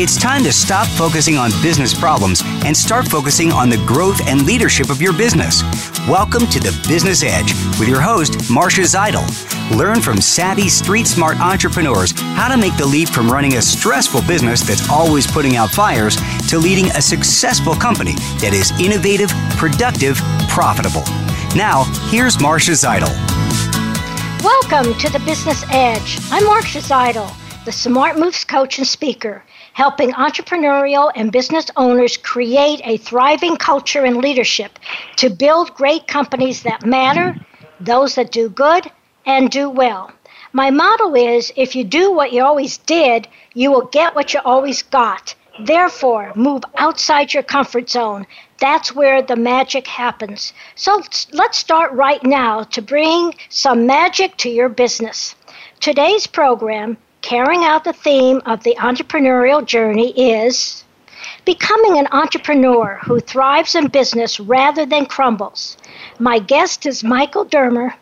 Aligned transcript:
It's 0.00 0.16
time 0.16 0.44
to 0.44 0.52
stop 0.52 0.86
focusing 0.86 1.38
on 1.38 1.50
business 1.60 1.92
problems 1.92 2.40
and 2.64 2.76
start 2.76 3.08
focusing 3.08 3.50
on 3.50 3.68
the 3.68 3.84
growth 3.84 4.24
and 4.28 4.46
leadership 4.46 4.90
of 4.90 5.02
your 5.02 5.12
business. 5.12 5.64
Welcome 6.06 6.46
to 6.46 6.60
the 6.60 6.70
Business 6.86 7.24
Edge 7.24 7.52
with 7.80 7.88
your 7.88 8.00
host, 8.00 8.48
Marcia 8.48 8.82
Zidle. 8.82 9.26
Learn 9.76 10.00
from 10.00 10.20
savvy, 10.20 10.68
street 10.68 11.08
smart 11.08 11.40
entrepreneurs 11.40 12.12
how 12.36 12.46
to 12.46 12.56
make 12.56 12.76
the 12.76 12.86
leap 12.86 13.08
from 13.08 13.28
running 13.28 13.54
a 13.54 13.60
stressful 13.60 14.22
business 14.22 14.60
that's 14.60 14.88
always 14.88 15.26
putting 15.26 15.56
out 15.56 15.70
fires 15.70 16.16
to 16.46 16.58
leading 16.60 16.86
a 16.92 17.02
successful 17.02 17.74
company 17.74 18.12
that 18.38 18.52
is 18.54 18.70
innovative, 18.78 19.30
productive, 19.56 20.16
profitable. 20.48 21.02
Now, 21.56 21.82
here's 22.08 22.40
Marcia 22.40 22.70
Zidle. 22.70 23.10
Welcome 24.44 24.94
to 25.00 25.10
the 25.10 25.18
Business 25.26 25.64
Edge. 25.70 26.20
I'm 26.30 26.44
Marcia 26.44 26.78
Zidle, 26.78 27.34
the 27.64 27.72
Smart 27.72 28.16
Moves 28.16 28.44
coach 28.44 28.78
and 28.78 28.86
speaker 28.86 29.42
helping 29.78 30.10
entrepreneurial 30.14 31.12
and 31.14 31.30
business 31.30 31.66
owners 31.76 32.16
create 32.16 32.80
a 32.82 32.96
thriving 32.96 33.56
culture 33.56 34.04
and 34.04 34.16
leadership 34.16 34.76
to 35.14 35.30
build 35.30 35.72
great 35.74 36.04
companies 36.08 36.64
that 36.64 36.84
matter, 36.84 37.36
those 37.78 38.16
that 38.16 38.32
do 38.32 38.48
good 38.48 38.90
and 39.24 39.52
do 39.52 39.70
well. 39.70 40.10
My 40.52 40.70
motto 40.70 41.14
is 41.14 41.52
if 41.54 41.76
you 41.76 41.84
do 41.84 42.10
what 42.10 42.32
you 42.32 42.42
always 42.42 42.78
did, 42.78 43.28
you 43.54 43.70
will 43.70 43.86
get 43.86 44.16
what 44.16 44.34
you 44.34 44.40
always 44.44 44.82
got. 44.82 45.36
Therefore, 45.60 46.32
move 46.34 46.64
outside 46.76 47.32
your 47.32 47.44
comfort 47.44 47.88
zone. 47.88 48.26
That's 48.58 48.96
where 48.96 49.22
the 49.22 49.36
magic 49.36 49.86
happens. 49.86 50.52
So 50.74 51.00
let's 51.32 51.56
start 51.56 51.92
right 51.92 52.24
now 52.24 52.64
to 52.74 52.82
bring 52.82 53.36
some 53.48 53.86
magic 53.86 54.36
to 54.38 54.48
your 54.50 54.68
business. 54.68 55.36
Today's 55.78 56.26
program 56.26 56.96
carrying 57.22 57.64
out 57.64 57.84
the 57.84 57.92
theme 57.92 58.40
of 58.46 58.62
the 58.62 58.76
entrepreneurial 58.78 59.64
journey 59.64 60.10
is 60.10 60.84
becoming 61.44 61.98
an 61.98 62.06
entrepreneur 62.12 62.98
who 63.02 63.20
thrives 63.20 63.74
in 63.74 63.88
business 63.88 64.38
rather 64.38 64.86
than 64.86 65.06
crumbles. 65.06 65.76
My 66.18 66.38
guest 66.38 66.86
is 66.86 67.02
Michael 67.02 67.44
Dermer, 67.44 67.94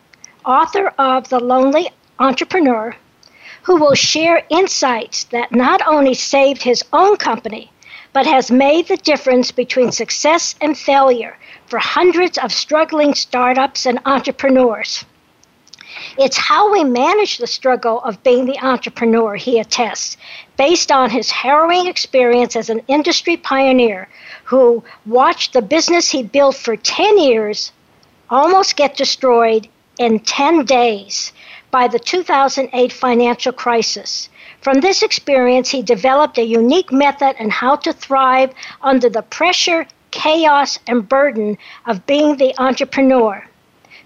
author 0.44 0.88
of 0.98 1.28
The 1.28 1.40
Lonely 1.40 1.90
Entrepreneur, 2.18 2.96
who 3.62 3.76
will 3.76 3.94
share 3.94 4.44
insights 4.48 5.24
that 5.24 5.52
not 5.52 5.80
only 5.86 6.14
saved 6.14 6.62
his 6.62 6.84
own 6.92 7.16
company, 7.16 7.70
but 8.12 8.26
has 8.26 8.50
made 8.50 8.88
the 8.88 8.96
difference 8.96 9.52
between 9.52 9.92
success 9.92 10.54
and 10.60 10.78
failure 10.78 11.36
for 11.66 11.78
hundreds 11.78 12.38
of 12.38 12.52
struggling 12.52 13.14
startups 13.14 13.86
and 13.86 13.98
entrepreneurs. 14.06 15.04
It's 16.18 16.36
how 16.36 16.72
we 16.72 16.84
manage 16.84 17.38
the 17.38 17.46
struggle 17.46 18.00
of 18.02 18.22
being 18.22 18.46
the 18.46 18.58
entrepreneur, 18.58 19.34
he 19.36 19.58
attests, 19.58 20.16
based 20.56 20.90
on 20.92 21.10
his 21.10 21.30
harrowing 21.30 21.86
experience 21.86 22.56
as 22.56 22.70
an 22.70 22.82
industry 22.88 23.36
pioneer 23.36 24.08
who 24.44 24.82
watched 25.04 25.52
the 25.52 25.62
business 25.62 26.10
he 26.10 26.22
built 26.22 26.56
for 26.56 26.76
10 26.76 27.18
years 27.18 27.72
almost 28.30 28.76
get 28.76 28.96
destroyed 28.96 29.68
in 29.98 30.20
10 30.20 30.64
days 30.64 31.32
by 31.70 31.88
the 31.88 31.98
2008 31.98 32.92
financial 32.92 33.52
crisis. 33.52 34.28
From 34.60 34.80
this 34.80 35.02
experience, 35.02 35.70
he 35.70 35.82
developed 35.82 36.38
a 36.38 36.44
unique 36.44 36.92
method 36.92 37.36
on 37.38 37.50
how 37.50 37.76
to 37.76 37.92
thrive 37.92 38.52
under 38.82 39.08
the 39.08 39.22
pressure, 39.22 39.86
chaos, 40.10 40.78
and 40.86 41.08
burden 41.08 41.58
of 41.86 42.06
being 42.06 42.36
the 42.36 42.54
entrepreneur. 42.58 43.46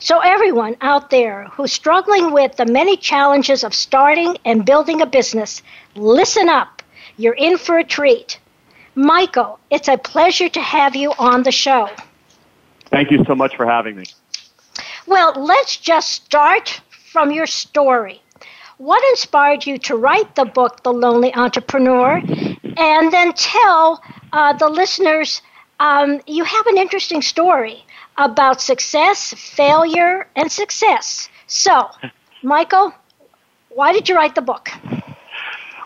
So, 0.02 0.20
everyone 0.20 0.76
out 0.80 1.10
there 1.10 1.44
who's 1.52 1.74
struggling 1.74 2.32
with 2.32 2.56
the 2.56 2.64
many 2.64 2.96
challenges 2.96 3.62
of 3.62 3.74
starting 3.74 4.38
and 4.46 4.64
building 4.64 5.02
a 5.02 5.06
business, 5.06 5.62
listen 5.94 6.48
up. 6.48 6.82
You're 7.18 7.34
in 7.34 7.58
for 7.58 7.76
a 7.76 7.84
treat. 7.84 8.38
Michael, 8.94 9.58
it's 9.68 9.88
a 9.88 9.98
pleasure 9.98 10.48
to 10.48 10.60
have 10.60 10.96
you 10.96 11.12
on 11.18 11.42
the 11.42 11.52
show. 11.52 11.90
Thank 12.86 13.10
you 13.10 13.22
so 13.26 13.34
much 13.34 13.54
for 13.56 13.66
having 13.66 13.94
me. 13.94 14.04
Well, 15.06 15.34
let's 15.36 15.76
just 15.76 16.12
start 16.12 16.80
from 17.12 17.30
your 17.30 17.46
story. 17.46 18.22
What 18.78 19.04
inspired 19.10 19.66
you 19.66 19.76
to 19.80 19.96
write 19.96 20.34
the 20.34 20.46
book, 20.46 20.82
The 20.82 20.94
Lonely 20.94 21.34
Entrepreneur? 21.34 22.22
And 22.78 23.12
then 23.12 23.34
tell 23.34 24.02
uh, 24.32 24.54
the 24.54 24.70
listeners 24.70 25.42
um, 25.78 26.20
you 26.26 26.44
have 26.44 26.66
an 26.68 26.78
interesting 26.78 27.20
story 27.20 27.84
about 28.20 28.60
success, 28.60 29.34
failure, 29.34 30.26
and 30.36 30.52
success. 30.52 31.28
So, 31.46 31.90
Michael, 32.42 32.92
why 33.70 33.92
did 33.92 34.08
you 34.08 34.14
write 34.14 34.34
the 34.34 34.42
book? 34.42 34.68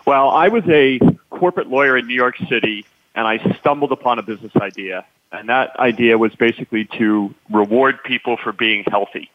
Well, 0.05 0.29
I 0.29 0.49
was 0.49 0.63
a 0.67 0.99
corporate 1.29 1.67
lawyer 1.67 1.97
in 1.97 2.07
New 2.07 2.15
York 2.15 2.37
City, 2.49 2.85
and 3.15 3.25
I 3.25 3.39
stumbled 3.59 3.91
upon 3.91 4.19
a 4.19 4.21
business 4.21 4.51
idea. 4.57 5.05
And 5.31 5.49
that 5.49 5.75
idea 5.79 6.17
was 6.17 6.33
basically 6.35 6.85
to 6.97 7.33
reward 7.49 8.03
people 8.03 8.37
for 8.37 8.51
being 8.51 8.83
healthy. 8.85 9.31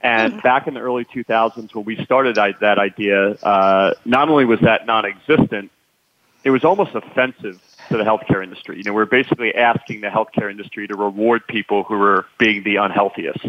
And 0.00 0.32
mm-hmm. 0.34 0.42
back 0.42 0.66
in 0.66 0.74
the 0.74 0.80
early 0.80 1.04
2000s, 1.04 1.74
when 1.74 1.84
we 1.84 2.02
started 2.04 2.36
that 2.36 2.78
idea, 2.78 3.30
uh, 3.30 3.94
not 4.04 4.28
only 4.28 4.44
was 4.44 4.60
that 4.60 4.86
non 4.86 5.06
existent, 5.06 5.70
it 6.42 6.50
was 6.50 6.64
almost 6.64 6.94
offensive 6.94 7.60
to 7.88 7.96
the 7.96 8.04
healthcare 8.04 8.42
industry. 8.42 8.76
You 8.78 8.84
know, 8.84 8.92
we're 8.92 9.06
basically 9.06 9.54
asking 9.54 10.00
the 10.00 10.08
healthcare 10.08 10.50
industry 10.50 10.86
to 10.88 10.96
reward 10.96 11.46
people 11.46 11.82
who 11.84 12.00
are 12.00 12.26
being 12.38 12.62
the 12.62 12.76
unhealthiest. 12.76 13.46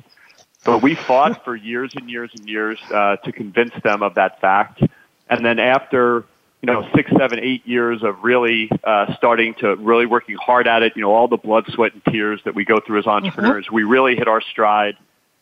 But 0.63 0.81
we 0.81 0.95
fought 0.95 1.43
for 1.45 1.55
years 1.55 1.91
and 1.95 2.09
years 2.09 2.31
and 2.37 2.47
years 2.47 2.79
uh, 2.91 3.17
to 3.17 3.31
convince 3.31 3.73
them 3.83 4.03
of 4.03 4.15
that 4.15 4.41
fact. 4.41 4.81
And 5.29 5.45
then 5.45 5.59
after 5.59 6.25
you 6.61 6.67
know 6.67 6.87
six, 6.95 7.11
seven, 7.17 7.39
eight 7.39 7.65
years 7.67 8.03
of 8.03 8.23
really 8.23 8.69
uh, 8.83 9.15
starting 9.15 9.53
to 9.55 9.75
really 9.75 10.05
working 10.05 10.35
hard 10.35 10.67
at 10.67 10.83
it, 10.83 10.93
you 10.95 11.01
know, 11.01 11.13
all 11.13 11.27
the 11.27 11.37
blood, 11.37 11.65
sweat, 11.69 11.93
and 11.93 12.03
tears 12.05 12.41
that 12.45 12.55
we 12.55 12.65
go 12.65 12.79
through 12.79 12.99
as 12.99 13.07
entrepreneurs, 13.07 13.65
mm-hmm. 13.65 13.75
we 13.75 13.83
really 13.83 14.15
hit 14.15 14.27
our 14.27 14.41
stride. 14.41 14.95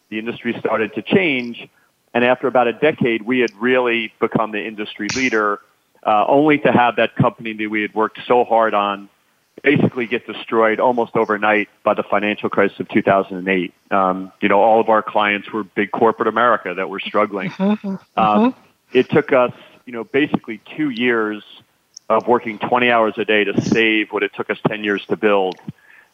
The 0.09 0.19
industry 0.19 0.55
started 0.59 0.93
to 0.95 1.01
change, 1.01 1.67
and 2.13 2.23
after 2.23 2.47
about 2.47 2.67
a 2.67 2.73
decade, 2.73 3.23
we 3.23 3.39
had 3.39 3.51
really 3.59 4.13
become 4.19 4.51
the 4.51 4.63
industry 4.63 5.07
leader 5.15 5.59
uh, 6.05 6.25
only 6.27 6.57
to 6.59 6.71
have 6.71 6.97
that 6.97 7.15
company 7.15 7.53
that 7.53 7.69
we 7.69 7.81
had 7.81 7.93
worked 7.93 8.19
so 8.27 8.43
hard 8.43 8.73
on 8.73 9.09
basically 9.61 10.05
get 10.05 10.27
destroyed 10.27 10.79
almost 10.79 11.15
overnight 11.15 11.69
by 11.83 11.93
the 11.93 12.03
financial 12.03 12.49
crisis 12.49 12.79
of 12.79 12.89
2008. 12.89 13.73
Um, 13.91 14.31
you 14.41 14.49
know, 14.49 14.59
all 14.59 14.81
of 14.81 14.89
our 14.89 15.01
clients 15.01 15.51
were 15.51 15.63
big 15.63 15.91
corporate 15.91 16.27
America 16.27 16.73
that 16.73 16.89
were 16.89 16.99
struggling. 16.99 17.49
Mm-hmm, 17.51 17.95
mm-hmm. 17.95 18.19
Um, 18.19 18.55
it 18.91 19.09
took 19.09 19.31
us, 19.31 19.53
you 19.85 19.93
know, 19.93 20.03
basically 20.03 20.61
two 20.75 20.89
years 20.89 21.43
of 22.09 22.27
working 22.27 22.59
20 22.59 22.91
hours 22.91 23.13
a 23.17 23.25
day 23.25 23.45
to 23.45 23.61
save 23.61 24.11
what 24.11 24.23
it 24.23 24.31
took 24.35 24.49
us 24.49 24.57
10 24.67 24.83
years 24.83 25.05
to 25.07 25.15
build. 25.15 25.55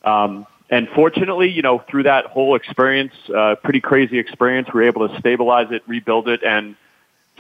Um, 0.03 0.45
and 0.69 0.87
fortunately, 0.89 1.49
you 1.49 1.63
know, 1.63 1.79
through 1.79 2.03
that 2.03 2.25
whole 2.25 2.55
experience, 2.55 3.13
uh, 3.35 3.55
pretty 3.63 3.81
crazy 3.81 4.19
experience, 4.19 4.67
we 4.71 4.81
were 4.81 4.87
able 4.87 5.09
to 5.09 5.19
stabilize 5.19 5.71
it, 5.71 5.81
rebuild 5.87 6.27
it, 6.29 6.43
and 6.43 6.75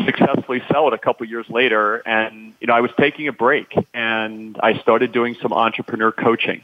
successfully 0.05 0.61
sell 0.71 0.87
it 0.87 0.93
a 0.93 0.97
couple 0.97 1.25
years 1.27 1.49
later. 1.49 1.97
And, 2.05 2.53
you 2.59 2.67
know, 2.67 2.73
I 2.73 2.81
was 2.81 2.91
taking 2.99 3.27
a 3.27 3.33
break 3.33 3.73
and 3.93 4.57
I 4.61 4.77
started 4.79 5.11
doing 5.11 5.35
some 5.41 5.53
entrepreneur 5.53 6.11
coaching. 6.11 6.63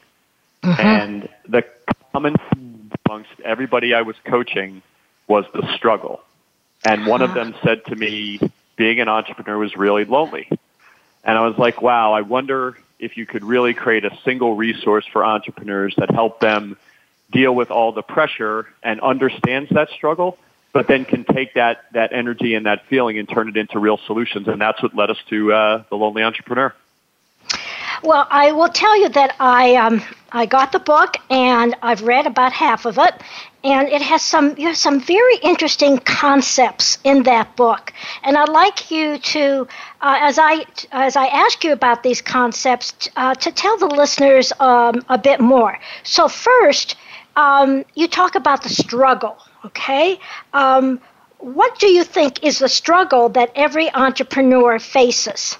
Mm-hmm. 0.63 0.81
And 0.81 1.29
the 1.47 1.63
common 2.11 2.35
amongst 3.05 3.31
everybody 3.43 3.93
I 3.93 4.01
was 4.01 4.15
coaching 4.23 4.81
was 5.27 5.45
the 5.53 5.75
struggle. 5.75 6.21
And 6.83 7.05
one 7.05 7.21
of 7.21 7.31
uh-huh. 7.31 7.43
them 7.43 7.55
said 7.63 7.85
to 7.85 7.95
me, 7.95 8.39
being 8.75 8.99
an 8.99 9.07
entrepreneur 9.07 9.57
was 9.57 9.75
really 9.75 10.05
lonely. 10.05 10.47
And 11.23 11.37
I 11.37 11.47
was 11.47 11.57
like, 11.57 11.81
wow, 11.81 12.13
I 12.13 12.21
wonder 12.21 12.77
if 12.99 13.17
you 13.17 13.25
could 13.25 13.43
really 13.43 13.73
create 13.73 14.05
a 14.05 14.17
single 14.23 14.55
resource 14.55 15.05
for 15.11 15.25
entrepreneurs 15.25 15.95
that 15.97 16.11
help 16.11 16.39
them 16.39 16.77
deal 17.31 17.53
with 17.53 17.71
all 17.71 17.91
the 17.91 18.01
pressure 18.01 18.67
and 18.83 19.01
understands 19.01 19.69
that 19.71 19.89
struggle 19.89 20.37
but 20.75 20.89
then 20.89 21.05
can 21.05 21.23
take 21.23 21.53
that 21.53 21.85
that 21.93 22.11
energy 22.11 22.53
and 22.53 22.65
that 22.65 22.85
feeling 22.87 23.17
and 23.17 23.29
turn 23.29 23.47
it 23.47 23.55
into 23.55 23.79
real 23.79 23.97
solutions. 23.97 24.45
And 24.49 24.59
that's 24.59 24.83
what 24.83 24.93
led 24.93 25.09
us 25.09 25.17
to 25.29 25.53
uh, 25.53 25.83
the 25.89 25.95
Lonely 25.95 26.21
Entrepreneur. 26.21 26.75
Well, 28.03 28.27
I 28.29 28.51
will 28.51 28.67
tell 28.67 28.99
you 28.99 29.07
that 29.07 29.37
I 29.39 29.75
um, 29.77 30.01
I 30.33 30.45
got 30.45 30.73
the 30.73 30.79
book 30.79 31.15
and 31.29 31.73
I've 31.81 32.01
read 32.01 32.27
about 32.27 32.51
half 32.51 32.85
of 32.85 32.97
it, 32.97 33.13
and 33.63 33.87
it 33.87 34.01
has 34.01 34.21
some 34.21 34.57
you 34.57 34.67
have 34.67 34.75
some 34.75 34.99
very 34.99 35.37
interesting 35.37 35.97
concepts 35.99 36.97
in 37.05 37.23
that 37.23 37.55
book. 37.55 37.93
And 38.23 38.35
I'd 38.35 38.49
like 38.49 38.91
you 38.91 39.17
to, 39.17 39.65
uh, 40.01 40.17
as 40.19 40.37
I 40.37 40.65
as 40.91 41.15
I 41.15 41.27
ask 41.27 41.63
you 41.63 41.71
about 41.71 42.03
these 42.03 42.21
concepts, 42.21 43.09
uh, 43.15 43.33
to 43.35 43.49
tell 43.49 43.77
the 43.77 43.87
listeners 43.87 44.51
um, 44.59 45.05
a 45.07 45.17
bit 45.17 45.39
more. 45.39 45.79
So 46.03 46.27
first, 46.27 46.97
um, 47.37 47.85
you 47.95 48.09
talk 48.09 48.35
about 48.35 48.61
the 48.63 48.69
struggle. 48.69 49.37
Okay. 49.65 50.19
Um, 50.53 51.01
what 51.39 51.77
do 51.79 51.87
you 51.87 52.03
think 52.03 52.43
is 52.43 52.59
the 52.59 52.69
struggle 52.69 53.29
that 53.29 53.51
every 53.55 53.91
entrepreneur 53.93 54.79
faces? 54.79 55.57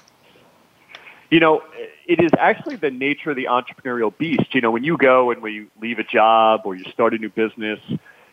You 1.30 1.40
know, 1.40 1.62
it 2.06 2.20
is 2.20 2.30
actually 2.38 2.76
the 2.76 2.90
nature 2.90 3.30
of 3.30 3.36
the 3.36 3.46
entrepreneurial 3.46 4.16
beast. 4.16 4.54
You 4.54 4.60
know, 4.60 4.70
when 4.70 4.84
you 4.84 4.96
go 4.96 5.32
and 5.32 5.42
when 5.42 5.52
you 5.54 5.66
leave 5.80 5.98
a 5.98 6.04
job 6.04 6.62
or 6.64 6.76
you 6.76 6.84
start 6.92 7.14
a 7.14 7.18
new 7.18 7.30
business, 7.30 7.80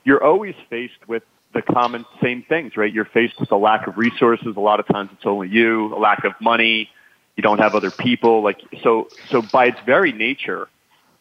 you're 0.03 0.23
always 0.23 0.55
faced 0.69 1.07
with 1.07 1.23
the 1.53 1.63
common 1.63 2.05
same 2.21 2.43
things, 2.43 2.77
right? 2.77 2.91
You're 2.91 3.05
faced 3.05 3.39
with 3.39 3.51
a 3.51 3.57
lack 3.57 3.87
of 3.87 3.97
resources. 3.97 4.55
A 4.55 4.59
lot 4.59 4.79
of 4.79 4.87
times 4.87 5.09
it's 5.13 5.25
only 5.25 5.49
you, 5.49 5.93
a 5.95 5.99
lack 5.99 6.23
of 6.23 6.33
money. 6.39 6.89
You 7.35 7.41
don't 7.41 7.59
have 7.59 7.73
other 7.73 7.89
people. 7.89 8.43
Like, 8.43 8.61
so, 8.83 9.09
so 9.29 9.41
by 9.41 9.65
its 9.67 9.79
very 9.85 10.11
nature, 10.11 10.67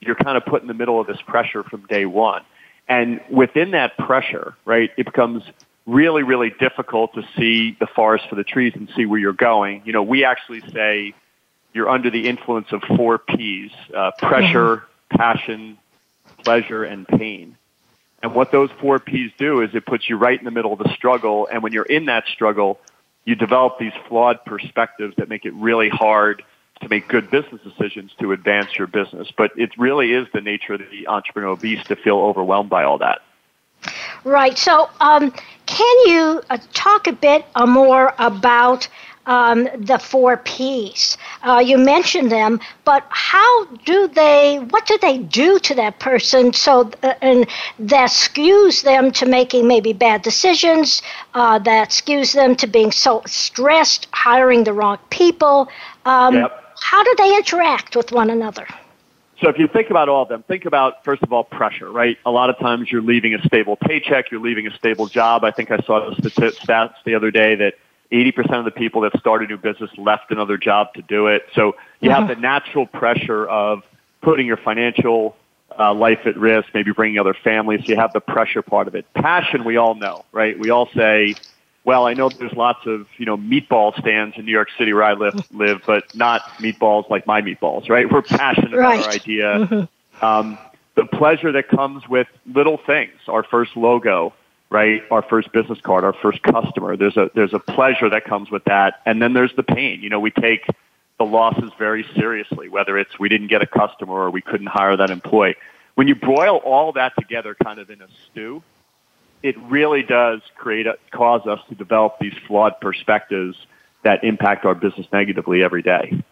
you're 0.01 0.15
kind 0.15 0.37
of 0.37 0.45
put 0.45 0.61
in 0.61 0.69
the 0.69 0.75
middle 0.75 1.01
of 1.01 1.07
this 1.07 1.21
pressure 1.23 1.63
from 1.63 1.87
day 1.87 2.05
one. 2.05 2.43
And 2.89 3.21
within 3.31 3.73
that 3.73 3.97
pressure, 3.97 4.55
right, 4.65 4.91
it 4.97 5.07
becomes 5.07 5.43
really, 5.87 6.23
really 6.23 6.53
difficult 6.61 7.15
to 7.15 7.23
see 7.37 7.77
the 7.81 7.87
forest 7.87 8.25
for 8.29 8.37
the 8.37 8.45
trees 8.45 8.73
and 8.75 8.89
see 8.97 9.07
where 9.07 9.19
you're 9.19 9.33
going. 9.33 9.83
You 9.85 9.93
know, 9.93 10.03
we 10.03 10.25
actually 10.25 10.61
say 10.73 11.15
you're 11.73 11.89
under 11.89 12.11
the 12.11 12.29
influence 12.29 12.69
of 12.73 12.83
four 12.97 13.19
P's, 13.19 13.71
uh, 13.97 14.11
pressure, 14.19 14.85
passion, 15.11 15.79
pleasure, 16.45 16.85
and 16.85 17.07
pain. 17.07 17.57
And 18.23 18.35
what 18.35 18.53
those 18.53 18.71
four 18.81 18.99
P's 19.01 19.33
do 19.39 19.63
is 19.63 19.71
it 19.75 19.85
puts 19.85 20.09
you 20.09 20.17
right 20.17 20.39
in 20.39 20.45
the 20.45 20.51
middle 20.51 20.73
of 20.73 20.79
the 20.79 20.93
struggle. 20.95 21.49
And 21.51 21.63
when 21.63 21.73
you're 21.73 21.85
in 21.85 22.07
that 22.07 22.25
struggle, 22.33 22.79
you 23.25 23.35
develop 23.35 23.79
these 23.79 23.93
flawed 24.09 24.45
perspectives 24.45 25.15
that 25.17 25.29
make 25.29 25.45
it 25.45 25.55
really 25.55 25.89
hard 25.89 26.45
to 26.83 26.89
make 26.89 27.09
good 27.09 27.31
business 27.31 27.61
decisions 27.63 28.13
to 28.21 28.33
advance 28.33 28.77
your 28.77 28.87
business. 28.87 29.33
But 29.37 29.53
it 29.57 29.71
really 29.79 30.13
is 30.13 30.27
the 30.33 30.41
nature 30.41 30.75
of 30.75 30.81
the 30.81 31.07
entrepreneurial 31.09 31.61
beast 31.61 31.87
to 31.87 31.97
feel 31.97 32.19
overwhelmed 32.19 32.71
by 32.71 32.85
all 32.85 32.99
that. 32.99 33.23
Right. 34.25 34.57
So, 34.57 34.89
um, 35.01 35.33
can 35.67 35.97
you 36.07 36.43
uh, 36.51 36.59
talk 36.73 37.07
a 37.07 37.13
bit 37.13 37.45
uh, 37.55 37.67
more 37.67 38.15
about 38.19 38.89
um, 39.27 39.69
the 39.77 39.99
four 39.99 40.37
P's? 40.37 41.17
Uh, 41.43 41.63
you 41.65 41.79
mentioned 41.79 42.31
them, 42.31 42.61
but 42.85 43.05
how 43.09 43.65
do 43.85 44.07
they? 44.09 44.59
What 44.71 44.87
do 44.87 44.99
they 44.99 45.19
do 45.19 45.59
to 45.61 45.75
that 45.75 45.99
person? 45.99 46.53
So, 46.53 46.91
uh, 47.03 47.15
and 47.21 47.47
that 47.81 48.11
skews 48.11 48.85
them 48.85 49.11
to 49.13 49.27
making 49.27 49.67
maybe 49.67 49.93
bad 49.93 50.23
decisions. 50.23 51.03
Uh, 51.35 51.59
that 51.61 51.91
skews 51.91 52.35
them 52.35 52.55
to 52.57 52.69
being 52.69 52.93
so 52.93 53.23
stressed, 53.27 54.07
hiring 54.13 54.63
the 54.63 54.73
wrong 54.73 54.99
people. 55.11 55.69
Um, 56.05 56.35
yep. 56.35 56.62
How 56.83 57.03
do 57.03 57.15
they 57.17 57.37
interact 57.37 57.97
with 57.97 58.13
one 58.13 58.29
another? 58.29 58.67
So 59.41 59.49
if 59.49 59.59
you 59.59 59.67
think 59.67 59.91
about 59.91 60.09
all 60.09 60.23
of 60.23 60.29
them, 60.29 60.43
think 60.45 60.67
about, 60.67 61.05
first 61.05 61.23
of 61.23 61.33
all, 61.33 61.43
pressure, 61.43 61.91
right? 61.91 62.19
A 62.27 62.31
lot 62.31 62.51
of 62.51 62.59
times 62.59 62.91
you're 62.93 63.03
leaving 63.03 63.35
a 63.35 63.43
stable 63.43 63.77
paycheck, 63.77 64.31
you're 64.31 64.41
leaving 64.41 64.67
a 64.67 64.77
stable 64.77 65.07
job. 65.07 65.43
I 65.43 65.51
think 65.51 65.71
I 65.71 65.79
saw 65.79 66.11
the 66.11 66.31
stats 66.31 66.95
the 67.05 67.15
other 67.15 67.31
day 67.31 67.57
that 67.57 67.75
80% 68.13 68.59
of 68.59 68.65
the 68.65 68.71
people 68.71 69.01
that 69.03 69.19
start 69.19 69.43
a 69.43 69.47
new 69.47 69.57
business 69.57 69.91
left 69.97 70.31
another 70.31 70.59
job 70.59 70.95
to 70.95 71.03
do 71.03 71.29
it. 71.29 71.47
So 71.55 71.77
you 72.01 72.11
mm-hmm. 72.11 72.21
have 72.21 72.29
the 72.29 72.41
natural 72.41 72.87
pressure 72.87 73.49
of 73.49 73.83
putting 74.21 74.47
your 74.47 74.59
financial 74.59 75.35
uh, 75.79 75.95
life 75.95 76.21
at 76.27 76.37
risk, 76.37 76.69
maybe 76.75 76.93
bringing 76.93 77.19
other 77.19 77.35
families. 77.35 77.81
So 77.85 77.93
you 77.93 77.97
have 77.97 78.13
the 78.13 78.21
pressure 78.21 78.63
part 78.63 78.87
of 78.87 78.95
it. 78.95 79.07
Passion, 79.15 79.65
we 79.65 79.77
all 79.77 79.95
know, 79.95 80.25
right? 80.31 80.59
We 80.59 80.71
all 80.71 80.89
say, 80.95 81.35
well, 81.85 82.07
I 82.07 82.15
know 82.15 82.29
there's 82.29 82.53
lots 82.53 82.87
of, 82.87 83.07
you 83.19 83.27
know, 83.27 83.37
meatball 83.37 83.99
stands 83.99 84.37
in 84.37 84.45
New 84.45 84.53
York 84.53 84.69
City 84.79 84.93
where 84.93 85.03
I 85.03 85.15
live, 85.15 85.35
live 85.53 85.83
but 85.87 86.15
not 86.15 86.43
meatballs 86.59 87.11
like 87.11 87.27
my 87.27 87.43
meatballs, 87.43 87.89
right? 87.89 88.11
We're 88.11 88.23
passionate 88.23 88.73
right. 88.73 89.01
about 89.01 89.07
our 89.07 89.13
idea. 89.13 89.45
Mm-hmm. 89.45 89.85
Um, 90.21 90.57
the 90.95 91.05
pleasure 91.05 91.51
that 91.51 91.69
comes 91.69 92.09
with 92.09 92.29
little 92.47 92.77
things, 92.77 93.15
our 93.27 93.43
first 93.43 93.77
logo, 93.77 94.33
right? 94.71 95.03
Our 95.11 95.23
first 95.23 95.51
business 95.51 95.81
card, 95.81 96.05
our 96.05 96.13
first 96.13 96.43
customer. 96.43 96.97
There's 96.97 97.17
a, 97.17 97.29
there's 97.35 97.55
a 97.55 97.59
pleasure 97.59 98.09
that 98.09 98.25
comes 98.25 98.49
with 98.49 98.63
that. 98.65 99.01
And 99.05 99.21
then 99.21 99.33
there's 99.33 99.53
the 99.57 99.65
pain. 99.65 100.01
You 100.01 100.11
know, 100.11 100.21
we 100.21 100.31
take 100.31 100.65
the 101.19 101.25
losses 101.25 101.73
very 101.79 102.07
seriously, 102.15 102.69
whether 102.69 102.97
it's 102.97 103.19
we 103.19 103.29
didn't 103.29 103.49
get 103.49 103.63
a 103.63 103.67
customer 103.67 104.15
or 104.15 104.31
we 104.31 104.43
couldn't 104.43 104.69
hire 104.69 104.97
that 104.97 105.11
employee. 105.11 105.57
When 105.95 106.09
you 106.09 106.15
broil 106.15 106.57
all 106.59 106.93
that 106.93 107.15
together 107.19 107.57
kind 107.63 107.79
of 107.79 107.91
in 107.91 108.01
a 108.01 108.09
stew, 108.31 108.63
it 109.43 109.57
really 109.63 110.03
does 110.03 110.41
create 110.57 110.87
a, 110.87 110.97
cause 111.11 111.47
us 111.47 111.61
to 111.69 111.75
develop 111.75 112.19
these 112.21 112.35
flawed 112.47 112.81
perspectives 112.81 113.57
that 114.03 114.25
impact 114.25 114.65
our 114.65 114.75
business 114.75 115.07
negatively 115.13 115.63
every 115.63 115.83
day. 115.83 116.23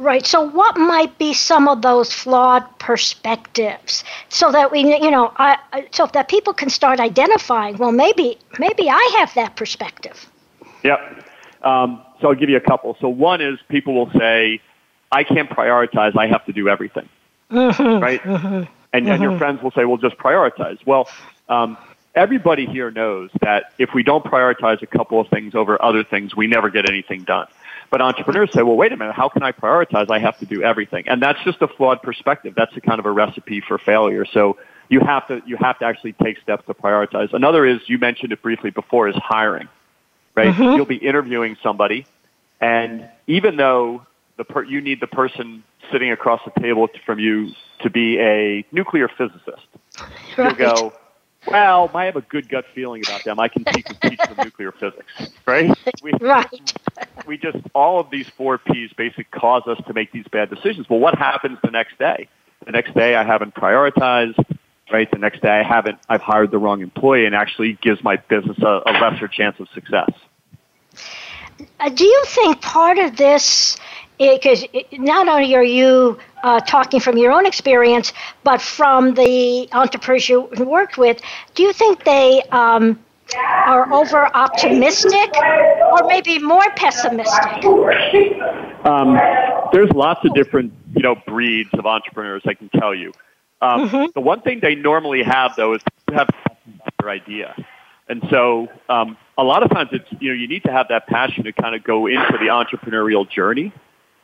Right. 0.00 0.24
So, 0.24 0.40
what 0.40 0.78
might 0.78 1.18
be 1.18 1.34
some 1.34 1.68
of 1.68 1.82
those 1.82 2.10
flawed 2.10 2.64
perspectives, 2.78 4.02
so 4.30 4.50
that 4.50 4.72
we, 4.72 4.80
you 4.80 5.10
know, 5.10 5.30
I, 5.36 5.58
so 5.90 6.06
that 6.14 6.28
people 6.28 6.54
can 6.54 6.70
start 6.70 7.00
identifying? 7.00 7.76
Well, 7.76 7.92
maybe, 7.92 8.38
maybe 8.58 8.88
I 8.88 9.16
have 9.18 9.34
that 9.34 9.56
perspective. 9.56 10.26
Yep. 10.84 11.22
Um, 11.62 12.02
so 12.20 12.28
I'll 12.28 12.34
give 12.34 12.48
you 12.48 12.56
a 12.56 12.62
couple. 12.62 12.96
So 12.98 13.10
one 13.10 13.42
is 13.42 13.58
people 13.68 13.94
will 13.94 14.10
say, 14.18 14.62
"I 15.12 15.22
can't 15.22 15.50
prioritize. 15.50 16.16
I 16.16 16.28
have 16.28 16.46
to 16.46 16.52
do 16.54 16.70
everything." 16.70 17.06
Mm-hmm. 17.50 18.02
Right. 18.02 18.22
Mm-hmm. 18.22 18.72
And, 18.92 19.08
and 19.08 19.22
your 19.22 19.32
mm-hmm. 19.32 19.38
friends 19.38 19.62
will 19.62 19.72
say, 19.72 19.84
"Well, 19.84 19.98
just 19.98 20.16
prioritize." 20.16 20.78
Well, 20.86 21.10
um, 21.50 21.76
everybody 22.14 22.66
here 22.66 22.90
knows 22.90 23.30
that 23.40 23.72
if 23.78 23.90
we 23.94 24.02
don't 24.02 24.24
prioritize 24.24 24.80
a 24.82 24.86
couple 24.86 25.20
of 25.20 25.28
things 25.28 25.54
over 25.54 25.82
other 25.82 26.04
things, 26.04 26.34
we 26.34 26.46
never 26.46 26.70
get 26.70 26.88
anything 26.88 27.24
done. 27.24 27.46
But 27.90 28.00
entrepreneurs 28.00 28.52
say, 28.52 28.62
well, 28.62 28.76
wait 28.76 28.92
a 28.92 28.96
minute, 28.96 29.14
how 29.14 29.28
can 29.28 29.42
I 29.42 29.52
prioritize? 29.52 30.10
I 30.10 30.20
have 30.20 30.38
to 30.38 30.46
do 30.46 30.62
everything. 30.62 31.08
And 31.08 31.20
that's 31.20 31.42
just 31.44 31.60
a 31.60 31.68
flawed 31.68 32.02
perspective. 32.02 32.54
That's 32.56 32.74
a 32.76 32.80
kind 32.80 33.00
of 33.00 33.06
a 33.06 33.10
recipe 33.10 33.60
for 33.60 33.78
failure. 33.78 34.24
So 34.24 34.58
you 34.88 35.00
have 35.00 35.26
to, 35.28 35.42
you 35.44 35.56
have 35.56 35.78
to 35.80 35.84
actually 35.84 36.12
take 36.12 36.38
steps 36.38 36.64
to 36.66 36.74
prioritize. 36.74 37.32
Another 37.32 37.66
is, 37.66 37.80
you 37.88 37.98
mentioned 37.98 38.32
it 38.32 38.40
briefly 38.40 38.70
before, 38.70 39.08
is 39.08 39.16
hiring, 39.16 39.68
right? 40.36 40.54
Mm-hmm. 40.54 40.76
You'll 40.76 40.86
be 40.86 40.96
interviewing 40.96 41.56
somebody 41.62 42.06
and 42.60 43.08
even 43.26 43.56
though 43.56 44.06
the 44.36 44.44
per, 44.44 44.62
you 44.64 44.80
need 44.80 45.00
the 45.00 45.06
person 45.06 45.64
sitting 45.90 46.10
across 46.10 46.40
the 46.44 46.60
table 46.60 46.88
from 47.06 47.18
you 47.18 47.52
to 47.80 47.90
be 47.90 48.18
a 48.20 48.64
nuclear 48.70 49.08
physicist, 49.08 49.66
right. 49.98 50.10
you'll 50.36 50.54
go, 50.54 50.92
well, 51.46 51.90
I 51.94 52.04
have 52.04 52.16
a 52.16 52.20
good 52.20 52.48
gut 52.48 52.64
feeling 52.74 53.02
about 53.04 53.24
them. 53.24 53.40
I 53.40 53.48
can 53.48 53.64
teach, 53.64 53.86
teach 54.02 54.18
them 54.18 54.36
nuclear 54.44 54.72
physics, 54.72 55.12
right? 55.46 55.70
We, 56.02 56.12
right. 56.20 56.72
We 57.26 57.36
just, 57.36 57.58
all 57.74 58.00
of 58.00 58.10
these 58.10 58.26
four 58.30 58.56
Ps 58.56 58.92
basically 58.96 59.24
cause 59.24 59.62
us 59.66 59.78
to 59.86 59.92
make 59.92 60.12
these 60.12 60.26
bad 60.28 60.48
decisions. 60.48 60.88
Well, 60.88 60.98
what 60.98 61.14
happens 61.14 61.58
the 61.62 61.70
next 61.70 61.98
day? 61.98 62.28
The 62.64 62.72
next 62.72 62.94
day 62.94 63.16
I 63.16 63.24
haven't 63.24 63.54
prioritized, 63.54 64.42
right? 64.90 65.10
The 65.10 65.18
next 65.18 65.42
day 65.42 65.50
I 65.50 65.62
haven't, 65.62 65.98
I've 66.08 66.22
hired 66.22 66.52
the 66.52 66.58
wrong 66.58 66.80
employee 66.80 67.26
and 67.26 67.34
actually 67.34 67.74
gives 67.82 68.02
my 68.02 68.16
business 68.16 68.58
a, 68.60 68.82
a 68.86 68.92
lesser 68.92 69.28
chance 69.28 69.60
of 69.60 69.68
success. 69.74 70.10
Uh, 71.78 71.90
do 71.90 72.04
you 72.04 72.24
think 72.26 72.62
part 72.62 72.98
of 72.98 73.16
this 73.16 73.76
because 74.18 74.64
not 74.92 75.28
only 75.28 75.54
are 75.54 75.64
you 75.64 76.18
uh, 76.42 76.60
talking 76.60 77.00
from 77.00 77.16
your 77.16 77.32
own 77.32 77.46
experience, 77.46 78.12
but 78.44 78.60
from 78.60 79.14
the 79.14 79.68
entrepreneurs 79.72 80.28
you 80.28 80.42
worked 80.58 80.98
with, 80.98 81.20
do 81.54 81.62
you 81.62 81.72
think 81.72 82.04
they 82.04 82.42
um, 82.50 82.98
are 83.36 83.92
over 83.92 84.26
optimistic 84.34 85.34
or 85.36 86.06
maybe 86.06 86.38
more 86.38 86.68
pessimistic? 86.76 87.64
Um, 88.84 89.18
there's 89.72 89.90
lots 89.90 90.24
of 90.24 90.34
different, 90.34 90.72
you 90.94 91.02
know, 91.02 91.16
breeds 91.26 91.70
of 91.74 91.86
entrepreneurs. 91.86 92.42
I 92.46 92.54
can 92.54 92.68
tell 92.70 92.94
you. 92.94 93.12
Um, 93.62 93.88
mm-hmm. 93.88 94.10
The 94.14 94.20
one 94.20 94.40
thing 94.40 94.60
they 94.60 94.74
normally 94.74 95.22
have, 95.22 95.54
though, 95.56 95.74
is 95.74 95.82
to 96.08 96.14
have 96.14 96.28
their 96.98 97.10
idea. 97.10 97.54
And 98.08 98.22
so, 98.30 98.68
um, 98.88 99.16
a 99.38 99.44
lot 99.44 99.62
of 99.62 99.70
times, 99.70 99.90
it's 99.92 100.06
you 100.20 100.30
know, 100.30 100.34
you 100.34 100.48
need 100.48 100.64
to 100.64 100.72
have 100.72 100.88
that 100.88 101.06
passion 101.06 101.44
to 101.44 101.52
kind 101.52 101.74
of 101.74 101.84
go 101.84 102.06
into 102.06 102.32
the 102.32 102.46
entrepreneurial 102.46 103.28
journey. 103.28 103.72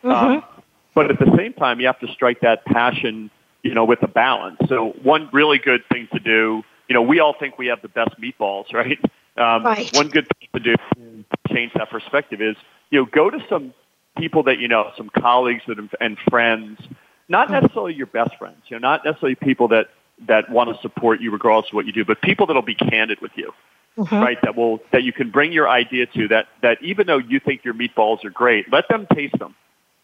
Um, 0.02 0.11
mm-hmm. 0.11 0.56
But 0.97 1.11
at 1.11 1.19
the 1.19 1.31
same 1.37 1.53
time, 1.53 1.79
you 1.79 1.87
have 1.88 2.00
to 2.00 2.09
strike 2.09 2.41
that 2.41 2.65
passion, 2.65 3.31
you 3.62 3.75
know, 3.75 3.85
with 3.85 4.03
a 4.03 4.09
balance. 4.09 4.57
So 4.67 4.95
one 5.03 5.29
really 5.31 5.59
good 5.59 5.83
thing 5.93 6.09
to 6.15 6.19
do, 6.19 6.62
you 6.88 6.95
know, 6.95 7.03
we 7.03 7.21
all 7.21 7.37
think 7.38 7.59
we 7.59 7.67
have 7.67 7.83
the 7.83 7.88
best 7.88 8.19
meatballs, 8.19 8.65
right? 8.73 8.99
Um, 9.37 9.62
right. 9.62 9.95
One 9.95 10.09
good 10.09 10.26
thing 10.41 10.49
to 10.55 10.61
do 10.61 10.75
to 10.75 11.55
change 11.55 11.75
that 11.75 11.91
perspective 11.91 12.41
is, 12.41 12.57
you 12.88 12.99
know, 12.99 13.05
go 13.05 13.29
to 13.29 13.38
some 13.47 13.75
people 14.17 14.45
that 14.45 14.59
you 14.59 14.69
know, 14.69 14.91
some 14.97 15.11
colleagues 15.11 15.61
that, 15.69 15.76
and 16.00 16.17
friends, 16.31 16.81
not 17.29 17.50
necessarily 17.50 17.93
your 17.93 18.07
best 18.07 18.35
friends, 18.38 18.62
you 18.69 18.79
know, 18.79 18.88
not 18.88 19.05
necessarily 19.05 19.35
people 19.35 19.69
that 19.69 19.88
that 20.26 20.49
want 20.49 20.75
to 20.75 20.81
support 20.81 21.21
you 21.21 21.31
regardless 21.31 21.71
of 21.71 21.75
what 21.75 21.85
you 21.85 21.93
do, 21.93 22.07
but 22.07 22.23
people 22.23 22.47
that'll 22.47 22.62
be 22.62 22.75
candid 22.75 23.21
with 23.21 23.33
you. 23.35 23.53
Mm-hmm. 23.99 24.17
Right, 24.17 24.38
that 24.43 24.57
will 24.57 24.81
that 24.93 25.03
you 25.03 25.12
can 25.12 25.31
bring 25.31 25.53
your 25.53 25.69
idea 25.69 26.07
to 26.07 26.29
that 26.29 26.47
that 26.62 26.79
even 26.83 27.07
though 27.07 27.19
you 27.19 27.38
think 27.38 27.65
your 27.67 27.75
meatballs 27.75 28.25
are 28.25 28.31
great, 28.31 28.73
let 28.73 28.88
them 28.88 29.07
taste 29.15 29.38
them 29.38 29.55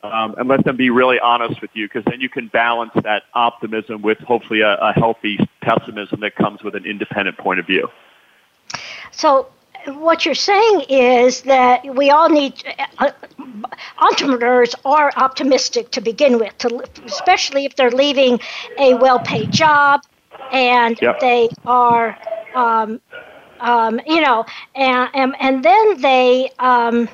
um, 0.03 0.35
and 0.37 0.49
let 0.49 0.65
them 0.65 0.77
be 0.77 0.91
really 0.91 1.21
honest 1.21 1.61
with 1.61 1.71
you 1.75 1.87
because 1.87 2.05
then 2.05 2.21
you 2.21 2.29
can 2.29 2.49
balance 2.49 2.93
that 3.03 3.25
optimism 3.35 4.03
with 4.03 4.19
hopefully 4.19 4.61
a, 4.61 4.75
a 4.77 4.93
healthy 4.93 5.39
pessimism 5.61 6.21
that 6.21 6.35
comes 6.35 6.63
with 6.63 6.75
an 6.75 6.85
independent 6.85 7.39
point 7.39 7.61
of 7.61 7.67
view. 7.67 7.89
So, 9.13 9.49
what 9.87 10.25
you're 10.25 10.35
saying 10.35 10.83
is 10.89 11.43
that 11.43 11.85
we 11.97 12.11
all 12.11 12.29
need 12.29 12.63
uh, 12.99 13.11
entrepreneurs 13.99 14.75
are 14.85 15.13
optimistic 15.17 15.91
to 15.91 16.01
begin 16.01 16.39
with, 16.39 16.57
to, 16.59 16.85
especially 17.05 17.65
if 17.65 17.75
they're 17.75 17.91
leaving 17.91 18.39
a 18.79 18.95
well-paid 18.95 19.51
job 19.51 20.03
and 20.53 21.01
yep. 21.03 21.19
they 21.21 21.49
are, 21.67 22.17
um, 22.55 23.01
um, 23.61 24.01
you 24.07 24.21
know, 24.21 24.45
and 24.75 25.11
and, 25.15 25.35
and 25.41 25.65
then 25.65 26.01
they. 26.01 26.51
Um, 26.59 27.09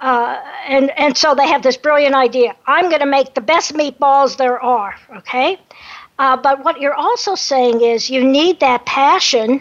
uh, 0.00 0.40
and 0.66 0.90
and 0.98 1.16
so 1.16 1.34
they 1.34 1.46
have 1.46 1.62
this 1.62 1.76
brilliant 1.76 2.14
idea. 2.14 2.54
I'm 2.66 2.88
going 2.88 3.00
to 3.00 3.06
make 3.06 3.34
the 3.34 3.40
best 3.40 3.74
meatballs 3.74 4.36
there 4.36 4.60
are. 4.60 4.94
Okay, 5.18 5.58
uh, 6.18 6.36
but 6.36 6.64
what 6.64 6.80
you're 6.80 6.94
also 6.94 7.34
saying 7.34 7.80
is 7.80 8.08
you 8.08 8.24
need 8.24 8.60
that 8.60 8.86
passion, 8.86 9.60